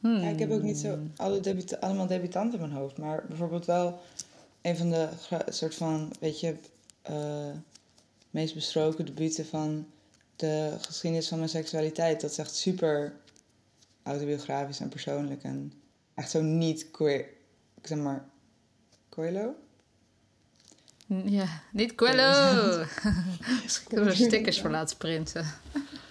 ja, 0.22 0.28
ik 0.28 0.38
heb 0.38 0.50
ook 0.50 0.62
niet 0.62 0.78
zo 0.78 0.98
alle 1.16 1.40
allemaal 1.80 2.06
debutanten 2.06 2.60
in 2.60 2.68
mijn 2.68 2.80
hoofd. 2.80 2.98
Maar 2.98 3.24
bijvoorbeeld 3.28 3.64
wel 3.64 4.00
een 4.62 4.76
van 4.76 4.90
de 4.90 5.08
soort 5.48 5.74
van, 5.74 6.12
weet 6.20 6.40
je, 6.40 6.56
uh, 7.10 7.50
meest 8.30 8.54
besproken 8.54 9.06
debuten 9.06 9.46
van 9.46 9.86
de 10.36 10.76
geschiedenis 10.80 11.28
van 11.28 11.38
mijn 11.38 11.50
seksualiteit. 11.50 12.20
Dat 12.20 12.30
is 12.30 12.38
echt 12.38 12.54
super 12.54 13.14
autobiografisch 14.02 14.80
en 14.80 14.88
persoonlijk. 14.88 15.42
En 15.42 15.72
echt 16.14 16.30
zo 16.30 16.42
niet, 16.42 16.86
ik 17.74 17.86
zeg 17.86 17.98
maar? 17.98 18.24
Ja, 21.06 21.46
niet 21.72 21.94
Coelho! 21.94 22.84
Misschien 23.62 23.86
kunnen 23.88 24.04
we 24.06 24.10
er 24.10 24.16
stickers 24.16 24.60
voor 24.60 24.70
laten 24.70 24.96
printen. 24.96 25.46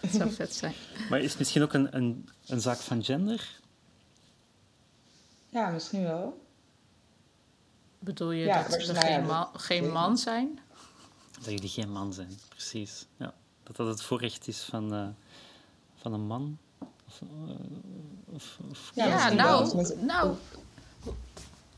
Dat 0.01 0.11
zou 0.11 0.31
vet 0.31 0.53
zijn. 0.53 0.73
Maar 1.09 1.19
is 1.19 1.29
het 1.29 1.39
misschien 1.39 1.61
ook 1.61 1.73
een, 1.73 1.95
een, 1.95 2.29
een 2.45 2.61
zaak 2.61 2.77
van 2.77 3.03
gender? 3.03 3.59
Ja, 5.49 5.69
misschien 5.69 6.03
wel. 6.03 6.43
Bedoel 7.99 8.31
je 8.31 8.45
dat 8.45 8.85
we 8.87 8.95
geen, 8.95 9.25
man, 9.25 9.47
geen 9.53 9.91
man 9.91 10.17
zijn? 10.17 10.59
Dat 11.31 11.45
jullie 11.45 11.69
geen 11.69 11.91
man 11.91 12.13
zijn, 12.13 12.39
precies. 12.49 13.05
Ja. 13.17 13.33
Dat 13.63 13.75
dat 13.75 13.87
het 13.87 14.01
voorrecht 14.01 14.47
is 14.47 14.61
van, 14.61 14.93
uh, 14.93 15.07
van 15.95 16.13
een 16.13 16.27
man. 16.27 16.57
Of, 16.79 17.21
uh, 17.21 17.55
of, 18.25 18.57
of 18.69 18.91
ja, 18.93 19.05
ja 19.05 19.29
nou, 19.29 19.85
nou. 20.05 20.35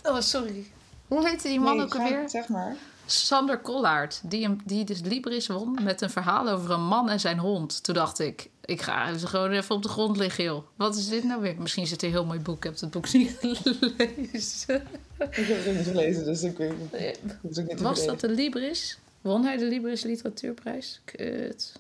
Oh, 0.04 0.20
sorry. 0.20 0.72
Hoe 1.08 1.28
heette 1.28 1.48
die 1.48 1.60
man 1.60 1.76
nee, 1.76 1.86
ook 1.86 1.96
alweer? 1.96 2.30
Zeg 2.30 2.48
maar. 2.48 2.78
Sander 3.10 3.60
Kollaert, 3.60 4.22
die, 4.24 4.56
die 4.66 4.86
dus 4.86 5.02
Libris 5.02 5.48
won 5.48 5.78
met 5.84 6.02
een 6.02 6.10
verhaal 6.10 6.50
over 6.50 6.72
een 6.72 6.86
man 6.86 7.10
en 7.10 7.20
zijn 7.20 7.40
hond. 7.40 7.84
Toen 7.84 7.96
dacht 7.96 8.20
ik, 8.20 8.50
ik 8.66 8.82
ga 8.82 9.18
ze 9.18 9.28
gewoon 9.28 9.52
even 9.52 9.76
op 9.76 9.84
de 9.84 9.90
grond 9.90 10.18
liggen, 10.18 10.44
joh. 10.44 10.64
Wat 10.76 10.96
is 10.96 11.08
dit 11.08 11.24
nou 11.24 11.42
weer? 11.42 11.56
Misschien 11.58 11.88
zit 11.88 12.02
er 12.02 12.08
een 12.08 12.14
heel 12.14 12.26
mooi 12.26 12.40
boek. 12.40 12.58
Ik 12.58 12.64
heb 12.64 12.80
het 12.80 12.92
boek 12.92 13.12
niet 13.14 13.38
gelezen. 13.42 14.88
Ik 15.20 15.36
heb 15.36 15.66
het 15.66 15.76
niet 15.76 15.88
gelezen, 15.88 16.26
dus 16.26 16.44
ik 16.44 16.58
weet 16.58 16.74
het 16.92 17.68
niet 17.68 17.82
Was 17.82 18.06
dat 18.06 18.20
de 18.20 18.30
Libris? 18.30 18.98
Won 19.22 19.44
hij 19.44 19.58
de 19.58 19.66
Libris 19.66 20.04
Literatuurprijs? 20.04 21.02
Kut. 21.06 21.80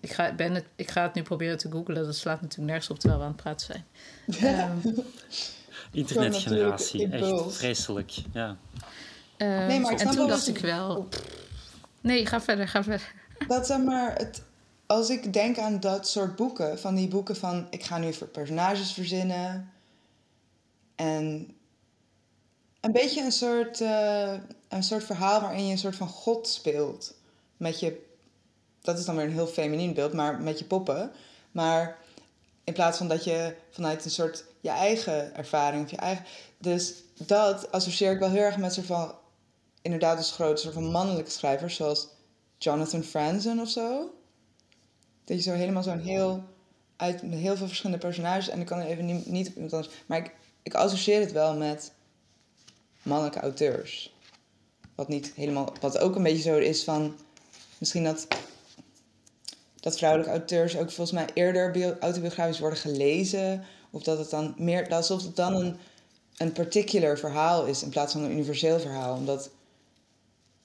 Ik 0.00 0.12
ga, 0.12 0.34
ben 0.34 0.54
het, 0.54 0.64
ik 0.76 0.90
ga 0.90 1.02
het 1.02 1.14
nu 1.14 1.22
proberen 1.22 1.58
te 1.58 1.70
googlen. 1.70 2.04
Dat 2.04 2.16
slaat 2.16 2.40
natuurlijk 2.40 2.70
nergens 2.70 2.90
op 2.90 2.98
terwijl 2.98 3.20
we 3.20 3.26
aan 3.26 3.32
het 3.32 3.42
praten 3.42 3.66
zijn. 4.26 4.80
um, 4.84 4.94
Internetgeneratie, 5.92 7.08
echt 7.08 7.54
vreselijk. 7.54 8.12
Ja. 8.32 8.56
Uh, 9.38 9.66
nee, 9.66 9.80
maar 9.80 9.92
en 9.92 10.10
toen 10.10 10.28
dacht 10.28 10.48
ik 10.48 10.58
wel... 10.58 11.08
Nee, 12.00 12.26
ga 12.26 12.40
verder, 12.40 12.68
ga 12.68 12.82
verder. 12.82 13.14
Dat 13.48 13.66
zeg 13.66 13.78
maar, 13.78 14.14
het, 14.16 14.42
als 14.86 15.10
ik 15.10 15.32
denk 15.32 15.58
aan 15.58 15.80
dat 15.80 16.08
soort 16.08 16.36
boeken, 16.36 16.78
van 16.78 16.94
die 16.94 17.08
boeken 17.08 17.36
van 17.36 17.66
ik 17.70 17.84
ga 17.84 17.98
nu 17.98 18.12
voor 18.12 18.26
personages 18.26 18.92
verzinnen 18.92 19.72
en 20.94 21.54
een 22.80 22.92
beetje 22.92 23.22
een 23.22 23.32
soort, 23.32 23.80
uh, 23.80 24.32
een 24.68 24.82
soort 24.82 25.04
verhaal 25.04 25.40
waarin 25.40 25.66
je 25.66 25.72
een 25.72 25.78
soort 25.78 25.96
van 25.96 26.08
god 26.08 26.48
speelt. 26.48 27.14
Met 27.56 27.80
je, 27.80 28.06
dat 28.80 28.98
is 28.98 29.04
dan 29.04 29.16
weer 29.16 29.24
een 29.24 29.32
heel 29.32 29.46
feminien 29.46 29.94
beeld, 29.94 30.12
maar 30.12 30.40
met 30.40 30.58
je 30.58 30.64
poppen. 30.64 31.12
Maar 31.52 31.96
in 32.64 32.72
plaats 32.72 32.98
van 32.98 33.08
dat 33.08 33.24
je 33.24 33.56
vanuit 33.70 34.04
een 34.04 34.10
soort 34.10 34.44
je 34.60 34.70
eigen 34.70 35.34
ervaring 35.34 35.84
of 35.84 35.90
je 35.90 35.96
eigen. 35.96 36.24
Dus 36.58 36.94
dat 37.14 37.72
associeer 37.72 38.12
ik 38.12 38.18
wel 38.18 38.30
heel 38.30 38.42
erg 38.42 38.56
met 38.56 38.72
soort 38.72 38.86
van. 38.86 39.14
Inderdaad, 39.86 40.16
dus 40.16 40.30
grote 40.30 40.62
soort 40.62 40.74
van 40.74 40.90
mannelijke 40.90 41.30
schrijvers, 41.30 41.76
zoals 41.76 42.08
Jonathan 42.58 43.02
Franzen 43.02 43.58
of 43.58 43.68
zo. 43.68 44.10
Dat 45.24 45.36
je 45.36 45.42
zo 45.42 45.52
helemaal 45.52 45.82
zo'n 45.82 46.00
heel. 46.00 46.42
uit 46.96 47.20
heel 47.20 47.56
veel 47.56 47.66
verschillende 47.66 48.02
personages. 48.02 48.48
En 48.48 48.60
ik 48.60 48.66
kan 48.66 48.78
er 48.78 48.86
even 48.86 49.06
niet, 49.06 49.26
niet 49.26 49.48
op 49.48 49.54
iemand 49.54 49.72
anders. 49.72 49.94
Maar 50.06 50.18
ik, 50.18 50.34
ik 50.62 50.74
associeer 50.74 51.20
het 51.20 51.32
wel 51.32 51.56
met 51.56 51.92
mannelijke 53.02 53.40
auteurs. 53.40 54.14
Wat 54.94 55.08
niet 55.08 55.32
helemaal. 55.34 55.72
Wat 55.80 55.98
ook 55.98 56.16
een 56.16 56.22
beetje 56.22 56.42
zo 56.42 56.56
is 56.56 56.84
van. 56.84 57.16
Misschien 57.78 58.04
dat. 58.04 58.26
Dat 59.80 59.96
vrouwelijke 59.96 60.32
auteurs 60.32 60.76
ook 60.76 60.90
volgens 60.90 61.12
mij 61.12 61.26
eerder 61.34 61.70
bio- 61.70 61.96
autobiografisch 62.00 62.58
worden 62.58 62.78
gelezen. 62.78 63.64
Of 63.90 64.02
dat 64.02 64.18
het 64.18 64.30
dan 64.30 64.54
meer. 64.58 64.88
alsof 64.88 65.22
het 65.22 65.36
dan 65.36 65.54
een, 65.54 65.76
een 66.36 66.52
particular 66.52 67.18
verhaal 67.18 67.66
is 67.66 67.82
in 67.82 67.90
plaats 67.90 68.12
van 68.12 68.22
een 68.22 68.30
universeel 68.30 68.80
verhaal. 68.80 69.14
Omdat, 69.14 69.50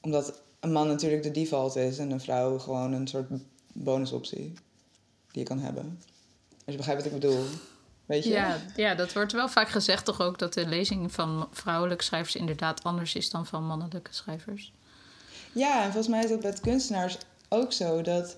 omdat 0.01 0.41
een 0.59 0.71
man 0.71 0.87
natuurlijk 0.87 1.23
de 1.23 1.31
default 1.31 1.75
is 1.75 1.97
en 1.97 2.11
een 2.11 2.21
vrouw 2.21 2.59
gewoon 2.59 2.93
een 2.93 3.07
soort 3.07 3.29
bonusoptie 3.73 4.53
die 5.31 5.41
je 5.41 5.43
kan 5.43 5.59
hebben. 5.59 5.99
Als 6.49 6.59
je 6.65 6.75
begrijpt 6.75 7.03
wat 7.03 7.11
ik 7.13 7.19
bedoel. 7.19 7.43
Weet 8.05 8.23
je? 8.23 8.29
Ja, 8.29 8.57
ja, 8.75 8.95
dat 8.95 9.13
wordt 9.13 9.31
wel 9.31 9.49
vaak 9.49 9.69
gezegd 9.69 10.05
toch 10.05 10.21
ook 10.21 10.39
dat 10.39 10.53
de 10.53 10.67
lezing 10.67 11.11
van 11.11 11.47
vrouwelijke 11.51 12.03
schrijvers 12.03 12.35
inderdaad 12.35 12.83
anders 12.83 13.15
is 13.15 13.29
dan 13.29 13.45
van 13.45 13.65
mannelijke 13.65 14.13
schrijvers. 14.13 14.73
Ja, 15.51 15.77
en 15.77 15.83
volgens 15.83 16.07
mij 16.07 16.23
is 16.23 16.29
het 16.29 16.43
met 16.43 16.59
kunstenaars 16.59 17.17
ook 17.49 17.73
zo 17.73 18.01
dat. 18.01 18.37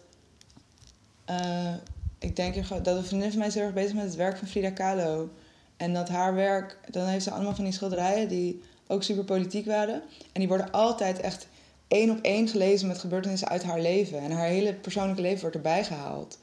eh, 1.26 1.74
ik 2.20 2.36
denk 2.36 2.68
dat 2.84 2.98
een 2.98 3.04
vriendin 3.04 3.30
van 3.30 3.40
mij 3.40 3.48
is 3.48 3.54
heel 3.54 3.64
erg 3.64 3.74
bezig 3.74 3.94
met 3.94 4.04
het 4.04 4.16
werk 4.16 4.38
van 4.38 4.48
Frida 4.48 4.70
Kahlo. 4.70 5.30
En 5.78 5.94
dat 5.94 6.10
haar 6.10 6.34
werk, 6.34 6.78
dan 6.90 7.08
heeft 7.08 7.24
ze 7.24 7.32
allemaal 7.32 7.56
van 7.56 7.64
die 7.64 7.74
schilderijen 7.74 8.28
die 8.28 8.64
ook 8.88 9.04
super 9.04 9.24
politiek 9.24 9.66
waren. 9.66 10.02
En 10.32 10.40
die 10.40 10.48
worden 10.48 10.72
altijd 10.72 11.20
echt 11.20 11.48
één 11.94 12.10
op 12.10 12.20
één 12.22 12.48
gelezen 12.48 12.88
met 12.88 12.98
gebeurtenissen 12.98 13.48
uit 13.48 13.64
haar 13.64 13.80
leven. 13.82 14.20
En 14.20 14.32
haar 14.32 14.48
hele 14.48 14.74
persoonlijke 14.74 15.22
leven 15.22 15.42
wordt 15.42 15.56
erbij 15.56 15.84
gehaald. 15.84 16.40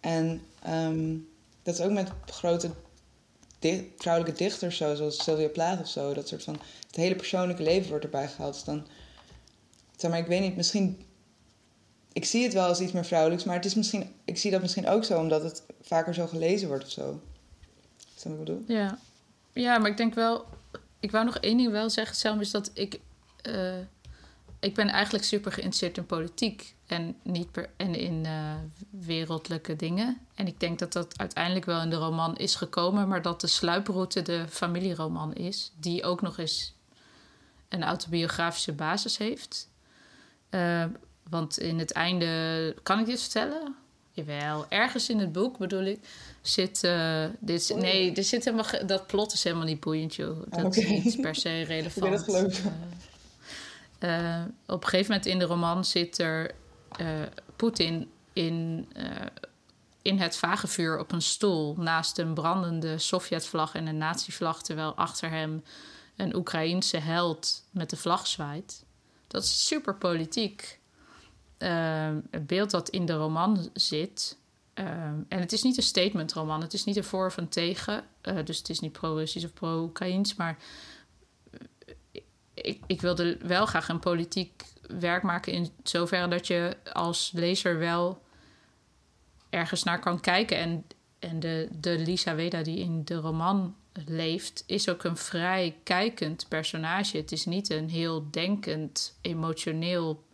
En 0.00 0.42
ehm, 0.62 1.16
dat 1.62 1.74
is 1.74 1.80
ook 1.80 1.90
met 1.92 2.10
grote 2.26 2.70
vrouwelijke 3.96 4.38
dichters, 4.38 4.76
zo, 4.76 4.94
zoals 4.94 5.22
Sylvia 5.22 5.48
Plath 5.48 5.80
of 5.80 5.88
zo. 5.88 6.14
Dat 6.14 6.28
soort 6.28 6.44
van. 6.44 6.60
Het 6.86 6.96
hele 6.96 7.16
persoonlijke 7.16 7.62
leven 7.62 7.88
wordt 7.88 8.04
erbij 8.04 8.28
gehaald. 8.28 8.54
Dus 8.54 8.64
dan. 8.64 8.86
Maar, 10.10 10.18
ik 10.18 10.26
weet 10.26 10.40
niet, 10.40 10.56
misschien. 10.56 11.02
Ik 12.12 12.24
zie 12.24 12.42
het 12.42 12.52
wel 12.52 12.66
als 12.66 12.80
iets 12.80 12.92
meer 12.92 13.04
vrouwelijks, 13.04 13.44
maar 13.44 13.54
het 13.54 13.64
is 13.64 13.74
misschien, 13.74 14.14
ik 14.24 14.38
zie 14.38 14.50
dat 14.50 14.60
misschien 14.60 14.88
ook 14.88 15.04
zo 15.04 15.18
omdat 15.18 15.42
het 15.42 15.62
vaker 15.82 16.14
zo 16.14 16.26
gelezen 16.26 16.68
wordt 16.68 16.84
of 16.84 16.90
zo. 16.90 17.20
Is 18.16 18.22
dat 18.22 18.22
wat 18.22 18.32
ik 18.32 18.38
bedoel? 18.38 18.64
Ja. 18.66 18.98
ja, 19.52 19.78
maar 19.78 19.90
ik 19.90 19.96
denk 19.96 20.14
wel... 20.14 20.44
Ik 21.00 21.10
wou 21.10 21.24
nog 21.24 21.38
één 21.38 21.56
ding 21.56 21.70
wel 21.70 21.90
zeggen, 21.90 22.16
Selma, 22.16 22.40
is 22.40 22.50
dat 22.50 22.70
ik... 22.74 23.00
eh, 23.42 23.74
ik 24.60 24.74
ben 24.74 24.88
eigenlijk 24.88 25.24
super 25.24 25.52
geïnteresseerd 25.52 25.96
in 25.96 26.06
politiek 26.06 26.74
en, 26.86 27.16
niet 27.22 27.50
per, 27.50 27.70
en 27.76 27.94
in 27.94 28.26
eh, 28.26 28.54
wereldlijke 28.90 29.76
dingen. 29.76 30.18
En 30.34 30.46
ik 30.46 30.60
denk 30.60 30.78
dat 30.78 30.92
dat 30.92 31.18
uiteindelijk 31.18 31.66
wel 31.66 31.80
in 31.80 31.90
de 31.90 31.96
roman 31.96 32.36
is 32.36 32.54
gekomen, 32.54 33.08
maar 33.08 33.22
dat 33.22 33.40
de 33.40 33.46
sluiproute 33.46 34.22
de 34.22 34.44
familieroman 34.48 35.34
is, 35.34 35.72
die 35.80 36.04
ook 36.04 36.22
nog 36.22 36.38
eens 36.38 36.74
een 37.68 37.82
autobiografische 37.82 38.72
basis 38.72 39.18
heeft. 39.18 39.68
Eh, 40.50 40.84
want 41.30 41.58
in 41.58 41.78
het 41.78 41.92
einde, 41.92 42.76
kan 42.82 42.98
ik 42.98 43.06
dit 43.06 43.20
vertellen? 43.20 43.74
Jawel, 44.10 44.66
ergens 44.68 45.08
in 45.08 45.18
het 45.18 45.32
boek 45.32 45.58
bedoel 45.58 45.84
ik, 45.84 46.00
zit. 46.42 46.84
eh, 46.84 47.24
dit, 47.40 47.72
nee, 47.76 48.14
er 48.14 48.24
zit 48.24 48.44
helemaal, 48.44 48.86
dat 48.86 49.06
plot 49.06 49.32
is 49.32 49.44
helemaal 49.44 49.66
niet 49.66 49.80
boeiend, 49.80 50.14
joh. 50.14 50.42
Dat 50.50 50.76
is 50.76 50.88
niet 50.88 51.20
per 51.20 51.34
se 51.34 51.60
Ik 51.60 51.66
relevant. 51.66 52.04
wil 52.04 52.12
het 52.12 52.22
geloven. 52.24 52.72
Eh, 53.98 54.42
op 54.66 54.82
een 54.82 54.88
gegeven 54.88 55.12
moment 55.12 55.26
in 55.26 55.38
de 55.38 55.44
roman 55.44 55.84
zit 55.84 56.18
er 56.18 56.50
eh, 56.96 57.06
Poetin 57.56 58.10
in, 58.32 58.88
eh, 58.92 59.26
in 60.02 60.18
het 60.18 60.36
vagevuur 60.36 60.98
op 60.98 61.12
een 61.12 61.22
stoel 61.22 61.74
naast 61.76 62.18
een 62.18 62.34
brandende 62.34 62.98
Sovjetvlag 62.98 63.74
en 63.74 63.86
een 63.86 63.98
nazi-vlag, 63.98 64.62
terwijl 64.62 64.94
achter 64.94 65.30
hem 65.30 65.62
een 66.16 66.36
Oekraïense 66.36 66.96
held 66.96 67.64
met 67.70 67.90
de 67.90 67.96
vlag 67.96 68.26
zwaait. 68.26 68.84
Dat 69.26 69.42
is 69.42 69.66
super 69.66 69.94
politiek. 69.94 70.80
Het 72.30 72.46
beeld 72.46 72.70
dat 72.70 72.88
in 72.88 73.06
de 73.06 73.12
roman 73.12 73.70
zit. 73.72 74.36
en 74.74 75.26
het 75.28 75.52
is 75.52 75.62
niet 75.62 75.76
een 75.76 75.82
statementroman, 75.82 76.60
het 76.60 76.72
is 76.72 76.84
niet 76.84 76.96
een 76.96 77.04
voor 77.04 77.26
of 77.26 77.36
een 77.36 77.48
tegen. 77.48 78.04
dus 78.44 78.58
het 78.58 78.68
is 78.68 78.80
niet 78.80 78.92
pro-Russisch 78.92 79.46
of 79.46 79.52
pro-Oekraïens, 79.52 80.34
maar 80.34 80.58
ik, 82.60 82.82
ik 82.86 83.00
wilde 83.00 83.36
wel 83.36 83.66
graag 83.66 83.88
een 83.88 83.98
politiek 83.98 84.64
werk 84.98 85.22
maken 85.22 85.52
in 85.52 85.70
zoverre 85.82 86.28
dat 86.28 86.46
je 86.46 86.76
als 86.92 87.30
lezer 87.34 87.78
wel 87.78 88.22
ergens 89.50 89.82
naar 89.82 90.00
kan 90.00 90.20
kijken. 90.20 90.56
En, 90.56 90.84
en 91.18 91.40
de, 91.40 91.68
de 91.72 91.98
Lisa 91.98 92.34
Weda 92.34 92.62
die 92.62 92.78
in 92.78 93.04
de 93.04 93.14
roman 93.14 93.76
leeft, 94.06 94.64
is 94.66 94.88
ook 94.88 95.04
een 95.04 95.16
vrij 95.16 95.76
kijkend 95.82 96.46
personage. 96.48 97.16
Het 97.16 97.32
is 97.32 97.44
niet 97.44 97.70
een 97.70 97.90
heel 97.90 98.30
denkend, 98.30 99.18
emotioneel 99.20 100.24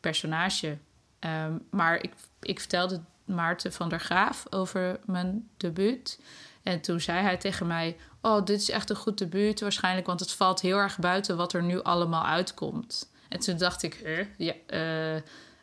personage. 0.00 0.78
Ehm, 1.18 1.58
maar 1.70 2.02
ik, 2.02 2.12
ik 2.40 2.60
vertelde 2.60 3.00
Maarten 3.24 3.72
van 3.72 3.88
der 3.88 4.00
Graaf 4.00 4.46
over 4.50 5.00
mijn 5.06 5.48
debuut. 5.56 6.20
En 6.64 6.80
toen 6.80 7.00
zei 7.00 7.22
hij 7.22 7.36
tegen 7.36 7.66
mij: 7.66 7.96
Oh, 8.20 8.44
dit 8.44 8.60
is 8.60 8.70
echt 8.70 8.90
een 8.90 8.96
goed 8.96 9.18
debuut 9.18 9.60
waarschijnlijk, 9.60 10.06
want 10.06 10.20
het 10.20 10.32
valt 10.32 10.60
heel 10.60 10.76
erg 10.76 10.98
buiten 10.98 11.36
wat 11.36 11.52
er 11.52 11.62
nu 11.62 11.82
allemaal 11.82 12.24
uitkomt. 12.24 13.12
En 13.28 13.38
toen 13.38 13.56
dacht 13.56 13.82
ik: 13.82 13.94
Huh? 13.94 14.26
Ja, 14.36 14.54
eh, 14.66 15.22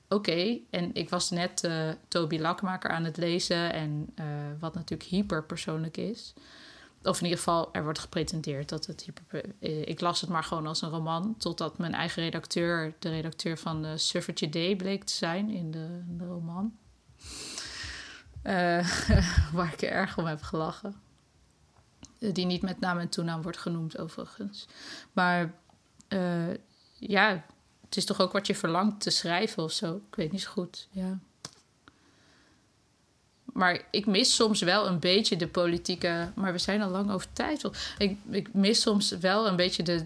oké. 0.10 0.60
En 0.70 0.94
ik 0.94 1.10
was 1.10 1.30
net 1.30 1.64
eh, 1.64 1.90
Toby 2.08 2.40
Lakmaker 2.40 2.90
aan 2.90 3.04
het 3.04 3.18
lezen, 3.18 3.74
en 3.74 4.10
eh, 4.16 4.26
wat 4.60 4.74
natuurlijk 4.74 5.10
hyper 5.10 5.44
persoonlijk 5.44 5.98
is. 5.98 6.34
Of 7.04 7.18
in 7.18 7.24
ieder 7.24 7.38
geval, 7.38 7.70
er 7.72 7.84
wordt 7.84 8.00
gepretendeerd 8.00 8.70
dat 8.70 8.86
het 8.86 9.04
hyper. 9.04 9.44
Ik 9.88 10.02
las 10.02 10.22
het 10.22 10.30
maar 10.30 10.44
gewoon 10.44 10.68
als 10.68 10.82
een 10.82 10.90
roman. 10.90 11.36
Totdat 11.38 11.78
mijn 11.78 11.94
eigen 11.94 12.24
redacteur, 12.24 12.94
de 13.00 13.10
redacteur 13.10 13.58
van 13.58 13.82
de 13.82 14.50
Day, 14.50 14.76
bleek 14.76 15.04
te 15.04 15.14
zijn 15.14 15.50
in 15.50 15.72
de, 15.72 16.04
in 16.10 16.18
de 16.18 16.26
roman. 16.26 16.74
Eh, 18.42 18.88
waar 19.54 19.74
ik 19.74 19.82
erg 19.82 20.18
om 20.18 20.26
heb 20.26 20.42
gelachen. 20.42 20.96
Die 22.20 22.46
niet 22.46 22.62
met 22.62 22.80
naam 22.80 22.98
en 23.00 23.10
toenaam 23.10 23.42
wordt 23.42 23.58
genoemd, 23.58 23.98
overigens. 23.98 24.68
Maar 25.12 25.54
eh, 26.08 26.54
ja, 26.98 27.44
het 27.86 27.98
is 27.98 28.06
toch 28.06 28.22
ook 28.22 28.32
wat 28.32 28.48
je 28.48 28.56
verlangt 28.56 29.02
te 29.02 29.10
schrijven 29.10 29.64
of 29.64 29.72
zo. 29.72 29.96
Ik 29.96 30.16
weet 30.16 30.32
niet 30.32 30.42
zo 30.42 30.52
goed. 30.52 30.88
Ja. 30.92 31.20
Maar 33.54 33.82
ik 33.92 34.06
mis 34.06 34.36
soms 34.36 34.62
wel 34.62 34.88
een 34.88 35.00
beetje 35.00 35.36
de 35.36 35.48
politieke. 35.48 36.32
Maar 36.36 36.52
we 36.52 36.58
zijn 36.58 36.82
al 36.82 36.90
lang 36.90 37.12
over 37.12 37.34
tijd. 37.34 37.70
Ik, 37.98 38.18
ik 38.30 38.54
mis 38.54 38.82
soms 38.82 39.10
wel 39.12 39.48
een 39.48 39.56
beetje 39.56 39.84
de. 39.84 40.06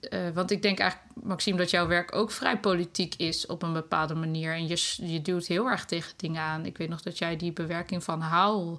Eh, 0.00 0.28
want 0.34 0.50
ik 0.50 0.62
denk 0.62 0.78
eigenlijk, 0.78 1.10
Maxime, 1.22 1.58
dat 1.58 1.70
jouw 1.70 1.86
werk 1.86 2.14
ook 2.14 2.30
vrij 2.30 2.58
politiek 2.58 3.14
is 3.14 3.46
op 3.46 3.62
een 3.62 3.72
bepaalde 3.72 4.14
manier. 4.14 4.52
En 4.52 4.66
je, 4.66 4.96
je 5.12 5.22
duwt 5.22 5.46
heel 5.46 5.66
erg 5.66 5.84
tegen 5.84 6.12
dingen 6.16 6.42
aan. 6.42 6.66
Ik 6.66 6.78
weet 6.78 6.88
nog 6.88 7.02
dat 7.02 7.18
jij 7.18 7.36
die 7.36 7.52
bewerking 7.52 8.04
van 8.04 8.22
Howl 8.22 8.78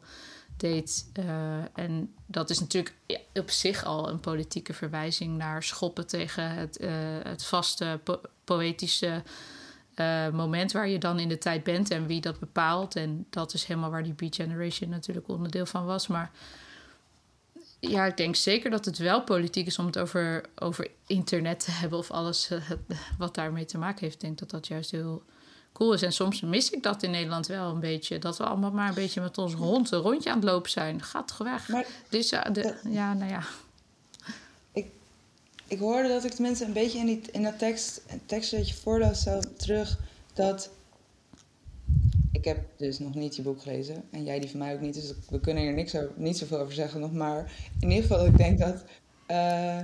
deed. 0.57 1.09
eh, 1.13 1.57
en 1.73 2.13
dat 2.25 2.49
is 2.49 2.59
natuurlijk 2.59 2.95
op 3.33 3.49
zich 3.49 3.83
al 3.83 4.09
een 4.09 4.19
politieke 4.19 4.73
verwijzing 4.73 5.37
naar 5.37 5.63
schoppen 5.63 6.07
tegen 6.07 6.49
het, 6.49 6.77
eh, 6.77 6.89
het 7.23 7.43
vaste 7.43 7.99
po- 8.03 8.21
poëtische 8.43 9.23
moment 10.33 10.71
waar 10.71 10.87
je 10.87 10.97
dan 10.97 11.19
in 11.19 11.29
de 11.29 11.37
tijd 11.37 11.63
bent 11.63 11.91
en 11.91 12.07
wie 12.07 12.21
dat 12.21 12.39
bepaalt. 12.39 12.95
En 12.95 13.25
dat 13.29 13.53
is 13.53 13.63
helemaal 13.65 13.89
waar 13.89 14.03
die 14.03 14.13
Beat 14.13 14.35
Generation 14.35 14.89
natuurlijk 14.89 15.27
onderdeel 15.27 15.65
van 15.65 15.85
was. 15.85 16.07
Maar 16.07 16.31
ja, 17.89 18.05
ik 18.05 18.17
denk 18.17 18.35
zeker 18.35 18.69
dat 18.69 18.85
het 18.85 18.97
wel 18.97 19.23
politiek 19.23 19.65
is 19.65 19.79
om 19.79 19.85
het 19.85 19.97
over, 19.97 20.45
over 20.55 20.87
internet 21.07 21.59
te 21.59 21.71
hebben 21.71 21.99
of 21.99 22.11
alles 22.11 22.49
eh, 22.49 22.59
wat 23.17 23.35
daarmee 23.35 23.65
te 23.65 23.77
maken 23.77 23.99
heeft. 23.99 24.13
Ik 24.13 24.21
denk 24.21 24.37
dat 24.37 24.49
dat 24.49 24.67
juist 24.67 24.91
heel 24.91 25.23
cool 25.73 25.93
is. 25.93 26.01
En 26.01 26.13
soms 26.13 26.41
mis 26.41 26.69
ik 26.69 26.83
dat 26.83 27.03
in 27.03 27.11
Nederland 27.11 27.47
wel 27.47 27.69
een 27.69 27.79
beetje. 27.79 28.19
Dat 28.19 28.37
we 28.37 28.43
allemaal 28.43 28.71
maar 28.71 28.87
een 28.87 28.93
beetje 28.93 29.21
met 29.21 29.37
ons 29.37 29.53
rond 29.53 29.91
een 29.91 29.99
rondje 29.99 30.29
aan 30.29 30.35
het 30.35 30.45
lopen 30.45 30.71
zijn. 30.71 31.01
Gaat 31.01 31.27
toch 31.27 31.37
weg? 31.37 31.67
Maar 31.67 31.85
Dus 32.09 32.29
ja, 32.29 32.41
de, 32.41 32.75
ja, 32.89 33.13
nou 33.13 33.31
ja. 33.31 33.43
ik 35.67 35.79
hoorde 35.79 36.07
dat 36.07 36.23
ik 36.23 36.31
tenminste 36.31 36.65
een 36.65 36.73
beetje 36.73 36.99
in, 36.99 37.05
die, 37.05 37.21
in 37.31 37.43
dat 37.43 37.59
tekst, 37.59 38.01
tekst 38.25 38.51
dat 38.51 38.69
je 38.69 38.75
voorlas 38.75 39.21
zo 39.21 39.39
terug, 39.57 39.97
dat... 40.33 40.69
Ik 42.35 42.45
heb 42.45 42.57
dus 42.77 42.99
nog 42.99 43.15
niet 43.15 43.35
je 43.35 43.41
boek 43.41 43.61
gelezen 43.61 44.03
en 44.11 44.23
jij 44.23 44.39
die 44.39 44.49
van 44.49 44.59
mij 44.59 44.73
ook 44.73 44.81
niet, 44.81 44.93
dus 44.93 45.13
we 45.29 45.39
kunnen 45.39 45.63
er 45.63 45.73
niks 45.73 45.95
niet 46.15 46.37
zoveel 46.37 46.59
over 46.59 46.73
zeggen 46.73 46.99
nog. 46.99 47.11
Maar 47.11 47.51
in 47.79 47.89
ieder 47.89 48.07
geval, 48.07 48.25
ik 48.25 48.37
denk 48.37 48.59
dat... 48.59 48.83
eh, 49.25 49.83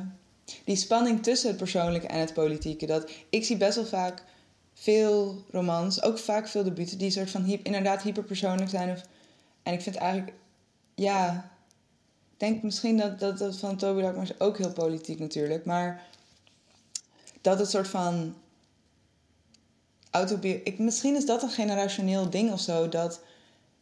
die 0.64 0.76
spanning 0.76 1.24
tussen 1.24 1.50
het 1.50 1.58
persoonlijke 1.58 2.08
en 2.08 2.20
het 2.20 2.34
politieke. 2.34 2.86
Dat, 2.86 3.12
ik 3.30 3.46
zie 3.46 3.58
best 3.58 3.76
wel 3.76 3.86
vaak 3.86 4.24
veel 4.74 5.46
romans, 5.52 6.04
ook 6.04 6.18
vaak 6.18 6.48
veel 6.48 6.64
debuten, 6.64 6.98
die 6.98 7.12
soort 7.12 7.30
van 7.30 7.46
inderdaad 7.46 8.02
hyperpersoonlijk 8.02 8.70
zijn. 8.70 8.90
Of, 8.90 9.02
en 9.64 9.74
ik 9.74 9.82
vind 9.82 9.96
eigenlijk, 9.96 10.34
ja, 10.96 11.52
ik 12.34 12.40
denk 12.40 12.64
misschien 12.64 12.98
dat 12.98 13.20
dat, 13.20 13.38
dat 13.38 13.58
van 13.58 13.78
Toby 13.78 14.02
Lakmers 14.02 14.40
ook 14.40 14.58
heel 14.58 14.74
politiek 14.74 15.20
natuurlijk, 15.20 15.66
maar 15.66 16.08
dat 17.42 17.60
het 17.60 17.70
soort 17.70 17.88
van 17.88 18.36
misschien 20.78 21.16
is 21.16 21.26
dat 21.26 21.44
een 21.44 21.50
generationeel 21.50 22.30
ding 22.30 22.52
of 22.52 22.60
zo, 22.60 22.90
dat 22.90 23.22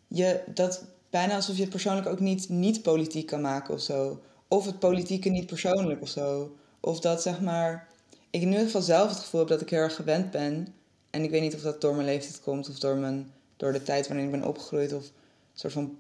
je 0.08 0.44
dat 0.54 0.84
bijna 1.10 1.36
alsof 1.36 1.56
je 1.56 1.62
het 1.62 1.70
persoonlijk 1.70 2.08
ook 2.08 2.20
niet, 2.20 2.50
niet 2.50 2.82
politiek 2.82 3.26
kan 3.26 3.42
maken 3.42 3.74
of 3.74 3.82
zo. 3.82 4.22
Of 4.48 4.66
het 4.66 4.80
politieke 4.80 5.30
niet 5.30 5.46
persoonlijk 5.46 6.02
of 6.02 6.10
zo. 6.10 6.56
Of 6.80 7.00
dat 7.00 7.22
zeg 7.22 7.42
maar. 7.42 7.88
Ik 8.30 8.42
in 8.42 8.48
ieder 8.48 8.66
geval 8.66 8.82
zelf 8.82 9.10
het 9.10 9.20
gevoel 9.20 9.40
heb 9.40 9.50
dat 9.50 9.62
ik 9.62 9.70
heel 9.70 9.80
erg 9.80 9.96
gewend 9.96 10.32
ben. 10.32 10.74
En 11.10 11.24
ik 11.24 11.30
weet 11.30 11.42
niet 11.42 11.56
of 11.56 11.62
dat 11.62 11.82
door 11.82 11.94
mijn 11.94 12.06
leeftijd 12.06 12.42
komt 12.42 12.70
of 12.70 12.80
door, 12.80 12.96
mijn, 12.96 13.34
door 13.58 13.72
de 13.72 13.84
tijd 13.84 14.08
waarin 14.08 14.26
ik 14.26 14.32
ben 14.32 14.48
opgegroeid. 14.48 14.94
Of 14.94 15.04
een 15.04 15.12
soort 15.54 15.74
van 15.74 15.98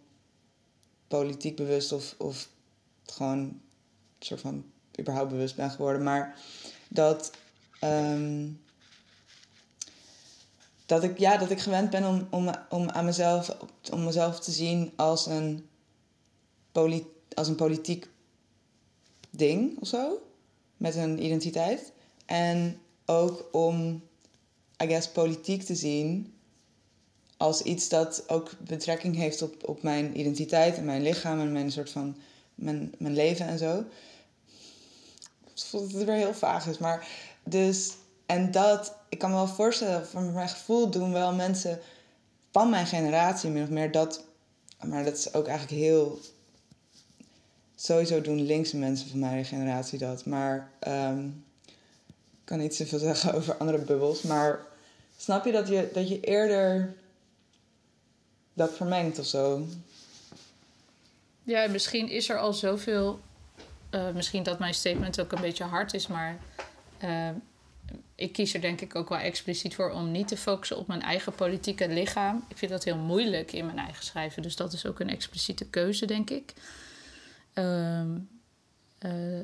politiek 1.07 1.55
bewust 1.55 1.91
of, 1.91 2.15
of 2.17 2.49
gewoon 3.05 3.37
een 3.39 3.61
soort 4.19 4.41
van 4.41 4.65
überhaupt 4.99 5.29
bewust 5.29 5.55
ben 5.55 5.71
geworden. 5.71 6.03
Maar 6.03 6.35
dat. 6.87 7.31
ehm, 7.79 8.47
dat 10.89 11.03
ik, 11.03 11.17
ja, 11.17 11.37
dat 11.37 11.51
ik 11.51 11.59
gewend 11.59 11.89
ben 11.89 12.05
om, 12.05 12.27
om, 12.29 12.51
om, 12.69 12.89
aan 12.89 13.05
mezelf, 13.05 13.57
om 13.91 14.03
mezelf 14.03 14.39
te 14.39 14.51
zien 14.51 14.91
als 14.95 15.25
een, 15.25 15.67
als 17.33 17.47
een 17.47 17.55
politiek 17.55 18.07
ding 19.29 19.79
of 19.79 19.87
zo. 19.87 20.21
Met 20.77 20.95
een 20.95 21.23
identiteit. 21.23 21.91
En 22.25 22.79
ook 23.05 23.45
om, 23.51 24.03
I 24.83 24.87
guess, 24.87 25.09
politiek 25.09 25.63
te 25.63 25.75
zien 25.75 26.33
als 27.37 27.61
iets 27.61 27.89
dat 27.89 28.23
ook 28.27 28.51
betrekking 28.59 29.15
heeft 29.15 29.41
op, 29.41 29.67
op 29.67 29.83
mijn 29.83 30.19
identiteit 30.19 30.77
en 30.77 30.85
mijn 30.85 31.01
lichaam 31.01 31.39
en 31.39 31.51
mijn 31.51 31.71
soort 31.71 31.89
van 31.89 32.17
mijn, 32.55 32.91
mijn 32.97 33.13
leven 33.13 33.47
en 33.47 33.57
zo. 33.57 33.79
Ik 35.43 35.65
voel 35.65 35.81
dat 35.81 35.91
het 35.91 36.03
weer 36.03 36.15
heel 36.15 36.33
vaag 36.33 36.67
is, 36.67 36.77
maar 36.77 37.07
dus 37.43 37.93
en 38.29 38.51
dat, 38.51 38.95
ik 39.09 39.17
kan 39.17 39.29
me 39.29 39.35
wel 39.35 39.47
voorstellen, 39.47 40.07
van 40.07 40.33
mijn 40.33 40.49
gevoel 40.49 40.89
doen 40.89 41.11
wel 41.11 41.33
mensen 41.33 41.79
van 42.51 42.69
mijn 42.69 42.85
generatie 42.85 43.49
min 43.49 43.63
of 43.63 43.69
meer 43.69 43.91
dat. 43.91 44.23
Maar 44.83 45.03
dat 45.03 45.17
is 45.17 45.33
ook 45.33 45.47
eigenlijk 45.47 45.81
heel. 45.81 46.19
Sowieso 47.75 48.21
doen 48.21 48.41
linkse 48.41 48.77
mensen 48.77 49.09
van 49.09 49.19
mijn 49.19 49.45
generatie 49.45 49.99
dat. 49.99 50.25
Maar 50.25 50.71
ehm, 50.79 51.25
ik 51.65 52.43
kan 52.45 52.57
niet 52.57 52.75
zoveel 52.75 52.99
zeggen 53.09 53.33
over 53.33 53.57
andere 53.57 53.77
bubbels. 53.77 54.21
Maar 54.21 54.59
snap 55.17 55.45
je 55.45 55.51
dat 55.51 55.67
je, 55.67 55.89
dat 55.93 56.09
je 56.09 56.19
eerder 56.19 56.95
dat 58.53 58.73
vermengt 58.73 59.19
of 59.19 59.25
zo? 59.25 59.65
Ja, 61.43 61.67
misschien 61.67 62.09
is 62.09 62.29
er 62.29 62.39
al 62.39 62.53
zoveel. 62.53 63.19
eh, 63.89 64.11
misschien 64.11 64.43
dat 64.43 64.59
mijn 64.59 64.73
statement 64.73 65.21
ook 65.21 65.31
een 65.31 65.41
beetje 65.41 65.63
hard 65.63 65.93
is, 65.93 66.07
maar 66.07 66.37
eh, 66.97 67.29
ik 68.19 68.33
kies 68.33 68.53
er 68.53 68.61
denk 68.61 68.81
ik 68.81 68.95
ook 68.95 69.09
wel 69.09 69.17
expliciet 69.17 69.75
voor 69.75 69.91
om 69.91 70.11
niet 70.11 70.27
te 70.27 70.37
focussen 70.37 70.77
op 70.77 70.87
mijn 70.87 71.01
eigen 71.01 71.33
politieke 71.33 71.89
lichaam. 71.89 72.45
Ik 72.47 72.57
vind 72.57 72.71
dat 72.71 72.83
heel 72.83 72.97
moeilijk 72.97 73.51
in 73.51 73.65
mijn 73.65 73.77
eigen 73.77 74.03
schrijven, 74.03 74.41
dus 74.41 74.55
dat 74.55 74.73
is 74.73 74.85
ook 74.85 74.99
een 74.99 75.09
expliciete 75.09 75.65
keuze, 75.65 76.05
denk 76.05 76.29
ik. 76.29 76.53
Ehm, 77.53 78.17
eh, 78.97 79.39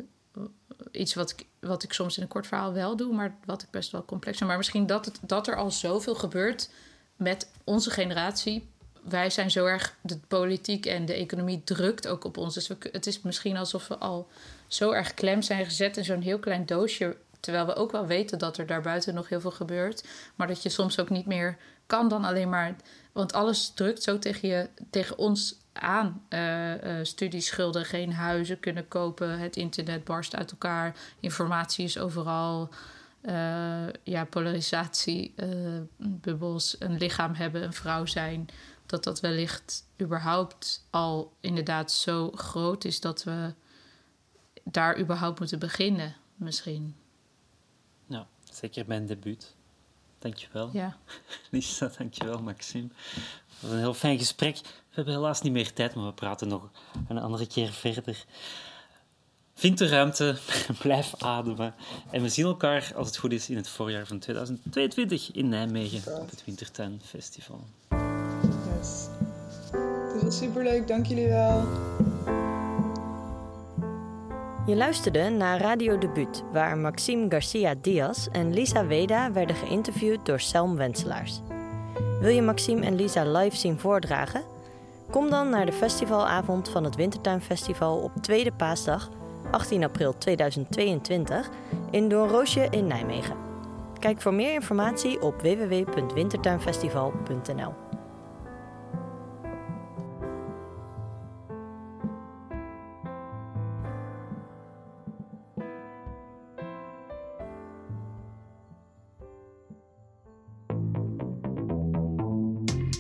iets 0.92 1.14
wat 1.14 1.32
ik, 1.32 1.46
wat 1.60 1.84
ik 1.84 1.94
soms 1.94 2.18
in 2.18 2.24
een 2.24 2.30
kort 2.30 2.48
verhaal 2.48 2.74
wel 2.74 2.96
doe, 2.96 3.14
maar 3.14 3.36
wat 3.46 3.62
ik 3.62 3.70
best 3.70 3.92
wel 3.92 4.06
complex 4.06 4.38
vind. 4.38 4.50
Maar 4.50 4.58
misschien 4.58 4.86
dat, 4.86 5.06
het, 5.06 5.20
dat 5.22 5.48
er 5.48 5.56
al 5.56 5.72
zoveel 5.72 6.16
gebeurt 6.16 6.70
met 7.16 7.50
onze 7.64 7.90
generatie. 7.90 8.68
Wij 9.02 9.30
zijn 9.30 9.52
zo 9.52 9.66
erg, 9.66 9.96
de 10.02 10.18
politiek 10.28 10.86
en 10.86 11.06
de 11.06 11.14
economie 11.14 11.64
drukt 11.64 12.08
ook 12.08 12.24
op 12.24 12.38
ons. 12.38 12.54
Dus 12.54 12.68
we, 12.68 12.78
het 12.92 13.08
is 13.08 13.22
misschien 13.22 13.58
alsof 13.58 13.88
we 13.88 13.98
al 13.98 14.28
zo 14.68 14.92
erg 14.92 15.14
klem 15.14 15.42
zijn 15.42 15.66
gezet 15.66 15.98
in 15.98 16.04
zo'n 16.04 16.22
heel 16.22 16.40
klein 16.40 16.66
doosje. 16.66 17.18
Terwijl 17.46 17.66
we 17.66 17.76
ook 17.76 17.92
wel 17.92 18.06
weten 18.06 18.40
dat 18.40 18.58
er 18.58 18.66
daarbuiten 18.66 19.14
nog 19.14 19.30
heel 19.30 19.42
veel 19.42 19.52
gebeurt. 19.52 20.08
Maar 20.36 20.48
dat 20.48 20.64
je 20.64 20.70
soms 20.70 21.00
ook 21.00 21.10
niet 21.10 21.26
meer 21.26 21.58
kan 21.86 22.08
dan 22.08 22.26
alleen 22.26 22.50
maar. 22.50 22.76
Want 23.12 23.34
alles 23.34 23.70
drukt 23.70 24.04
zo 24.04 24.20
tegen, 24.20 24.48
je, 24.48 24.70
tegen 24.90 25.18
ons 25.18 25.58
aan. 25.74 26.26
Eh, 26.30 27.00
eh, 27.00 27.06
studieschulden, 27.06 27.86
geen 27.86 28.14
huizen 28.14 28.60
kunnen 28.60 28.88
kopen. 28.88 29.40
Het 29.40 29.56
internet 29.56 30.04
barst 30.04 30.36
uit 30.36 30.52
elkaar. 30.52 30.96
Informatie 31.20 31.86
is 31.86 31.98
overal. 31.98 32.70
Eh, 33.22 33.88
ja, 34.04 34.26
polarisatie, 34.26 35.34
bubbels, 35.98 36.76
een 36.80 36.98
lichaam 36.98 37.34
hebben, 37.34 37.64
een 37.64 37.74
vrouw 37.74 38.06
zijn. 38.06 38.48
Dat 38.86 39.04
dat 39.04 39.20
wellicht 39.20 39.88
überhaupt 40.02 40.88
al 40.90 41.34
inderdaad 41.40 41.92
zo 41.92 42.32
groot 42.32 42.84
is 42.84 43.00
dat 43.00 43.24
we 43.24 43.54
daar 44.64 45.00
überhaupt 45.00 45.40
moeten 45.40 45.60
beginnen, 45.60 46.16
misschien. 46.36 46.96
Zeker 48.56 48.86
bij 48.86 48.98
een 48.98 49.06
debuut. 49.06 49.56
Dankjewel. 50.20 50.70
Ja. 50.74 50.98
Lisa, 51.52 51.92
dankjewel 51.98 52.42
Maxime. 52.42 52.88
Dat 52.88 53.60
was 53.60 53.72
een 53.72 53.78
heel 53.78 53.94
fijn 53.94 54.18
gesprek. 54.18 54.58
We 54.62 55.02
hebben 55.02 55.14
helaas 55.14 55.42
niet 55.42 55.52
meer 55.52 55.74
tijd, 55.74 55.96
maar 55.96 56.06
we 56.06 56.14
praten 56.14 56.48
nog 56.48 56.70
een 57.08 57.18
andere 57.18 57.48
keer 57.48 57.72
verder. 57.72 58.26
Vind 59.54 59.78
de 59.78 59.88
ruimte, 59.88 60.38
blijf 60.82 61.16
ademen. 61.18 61.76
En 62.12 62.22
we 62.22 62.30
zien 62.30 62.46
elkaar, 62.46 62.92
als 62.96 63.08
het 63.08 63.18
goed 63.18 63.32
is, 63.32 63.50
in 63.50 63.56
het 63.56 63.70
voorjaar 63.70 64.08
van 64.08 64.20
2022 64.20 65.32
in 65.32 65.50
Nijmegen 65.50 66.22
op 66.22 66.30
het 66.30 66.46
Wintertuin 66.46 67.02
Festival. 67.06 67.64
Yes. 68.80 69.08
Het 70.14 70.24
was 70.24 70.38
superleuk, 70.38 70.88
dank 70.88 71.06
jullie 71.06 71.28
wel. 71.28 71.68
Je 74.66 74.76
luisterde 74.76 75.30
naar 75.30 75.60
Radio 75.60 75.98
Debuut, 75.98 76.44
waar 76.52 76.78
Maxime 76.78 77.26
Garcia 77.30 77.76
Diaz 77.82 78.28
en 78.32 78.54
Lisa 78.54 78.86
Weda 78.86 79.32
werden 79.32 79.56
geïnterviewd 79.56 80.26
door 80.26 80.40
Selm 80.40 80.76
Wenselaars. 80.76 81.42
Wil 82.20 82.30
je 82.30 82.42
Maxime 82.42 82.86
en 82.86 82.96
Lisa 82.96 83.32
live 83.32 83.56
zien 83.56 83.80
voordragen? 83.80 84.44
Kom 85.12 85.30
dan 85.30 85.50
naar 85.50 85.66
de 85.66 85.72
festivalavond 85.72 86.70
van 86.70 86.84
het 86.84 86.96
Wintertuinfestival 86.96 87.98
op 87.98 88.12
tweede 88.22 88.52
paasdag, 88.52 89.10
18 89.52 89.84
april 89.84 90.18
2022, 90.18 91.50
in 91.92 92.10
Doornroosje 92.10 92.68
in 92.70 92.88
Nijmegen. 92.88 93.36
Kijk 94.00 94.22
voor 94.22 94.34
meer 94.34 94.54
informatie 94.54 95.22
op 95.22 95.42
www.wintertuinfestival.nl. 95.42 97.85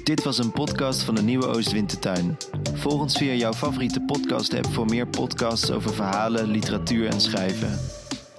Dit 0.06 0.23
was 0.23 0.38
een 0.38 0.52
podcast 0.52 1.03
van 1.03 1.15
de 1.15 1.22
Nieuwe 1.22 1.45
Oostwintertuin. 1.45 2.38
Volg 2.73 3.02
ons 3.02 3.18
via 3.18 3.34
jouw 3.34 3.53
favoriete 3.53 4.02
podcast-app 4.02 4.68
voor 4.68 4.86
meer 4.86 5.07
podcasts 5.07 5.72
over 5.72 5.94
verhalen, 5.94 6.48
literatuur 6.48 7.07
en 7.07 7.22
schrijven. 7.22 7.80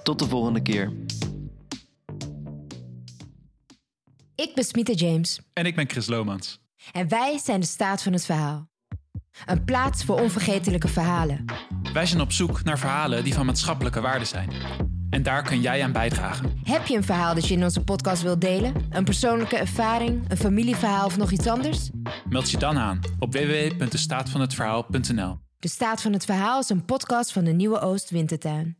Tot 0.03 0.19
de 0.19 0.27
volgende 0.27 0.61
keer. 0.61 0.93
Ik 4.35 4.51
ben 4.55 4.63
Smita 4.63 4.93
James 4.93 5.41
En 5.53 5.65
ik 5.65 5.75
ben 5.75 5.89
Chris 5.89 6.07
Lomans. 6.07 6.59
en 6.91 7.07
wij 7.07 7.37
zijn 7.37 7.59
de 7.59 7.65
staat 7.65 8.03
van 8.03 8.13
het 8.13 8.25
verhaal. 8.25 8.69
Een 9.45 9.63
plaats 9.63 10.03
voor 10.03 10.19
onvergetelijke 10.19 10.87
verhalen. 10.87 11.45
Wij 11.93 12.05
zijn 12.05 12.21
op 12.21 12.31
zoek 12.31 12.63
naar 12.63 12.79
verhalen 12.79 13.23
die 13.23 13.33
van 13.33 13.45
maatschappelijke 13.45 14.01
waarde 14.01 14.25
zijn. 14.25 14.49
En 15.09 15.23
daar 15.23 15.43
kun 15.43 15.61
jij 15.61 15.83
aan 15.83 15.91
bijdragen. 15.91 16.59
Heb 16.63 16.85
je 16.85 16.95
een 16.95 17.03
verhaal 17.03 17.35
dat 17.35 17.47
je 17.47 17.53
in 17.53 17.63
onze 17.63 17.83
podcast 17.83 18.21
wilt 18.21 18.41
delen? 18.41 18.73
Een 18.89 19.03
persoonlijke 19.03 19.57
ervaring, 19.57 20.25
een 20.27 20.37
familieverhaal 20.37 21.05
of 21.05 21.17
nog 21.17 21.31
iets 21.31 21.47
anders? 21.47 21.89
Meld 22.29 22.51
je 22.51 22.57
dan 22.57 22.77
aan 22.77 22.99
op 23.19 23.33
www.destaatvanhetverhaal.nl. 23.33 25.37
De 25.59 25.67
staat 25.67 26.01
van 26.01 26.13
het 26.13 26.25
verhaal 26.25 26.59
is 26.59 26.69
een 26.69 26.85
podcast 26.85 27.31
van 27.31 27.43
de 27.43 27.51
Nieuwe 27.51 27.79
Oost 27.79 28.09
Wintertuin. 28.09 28.77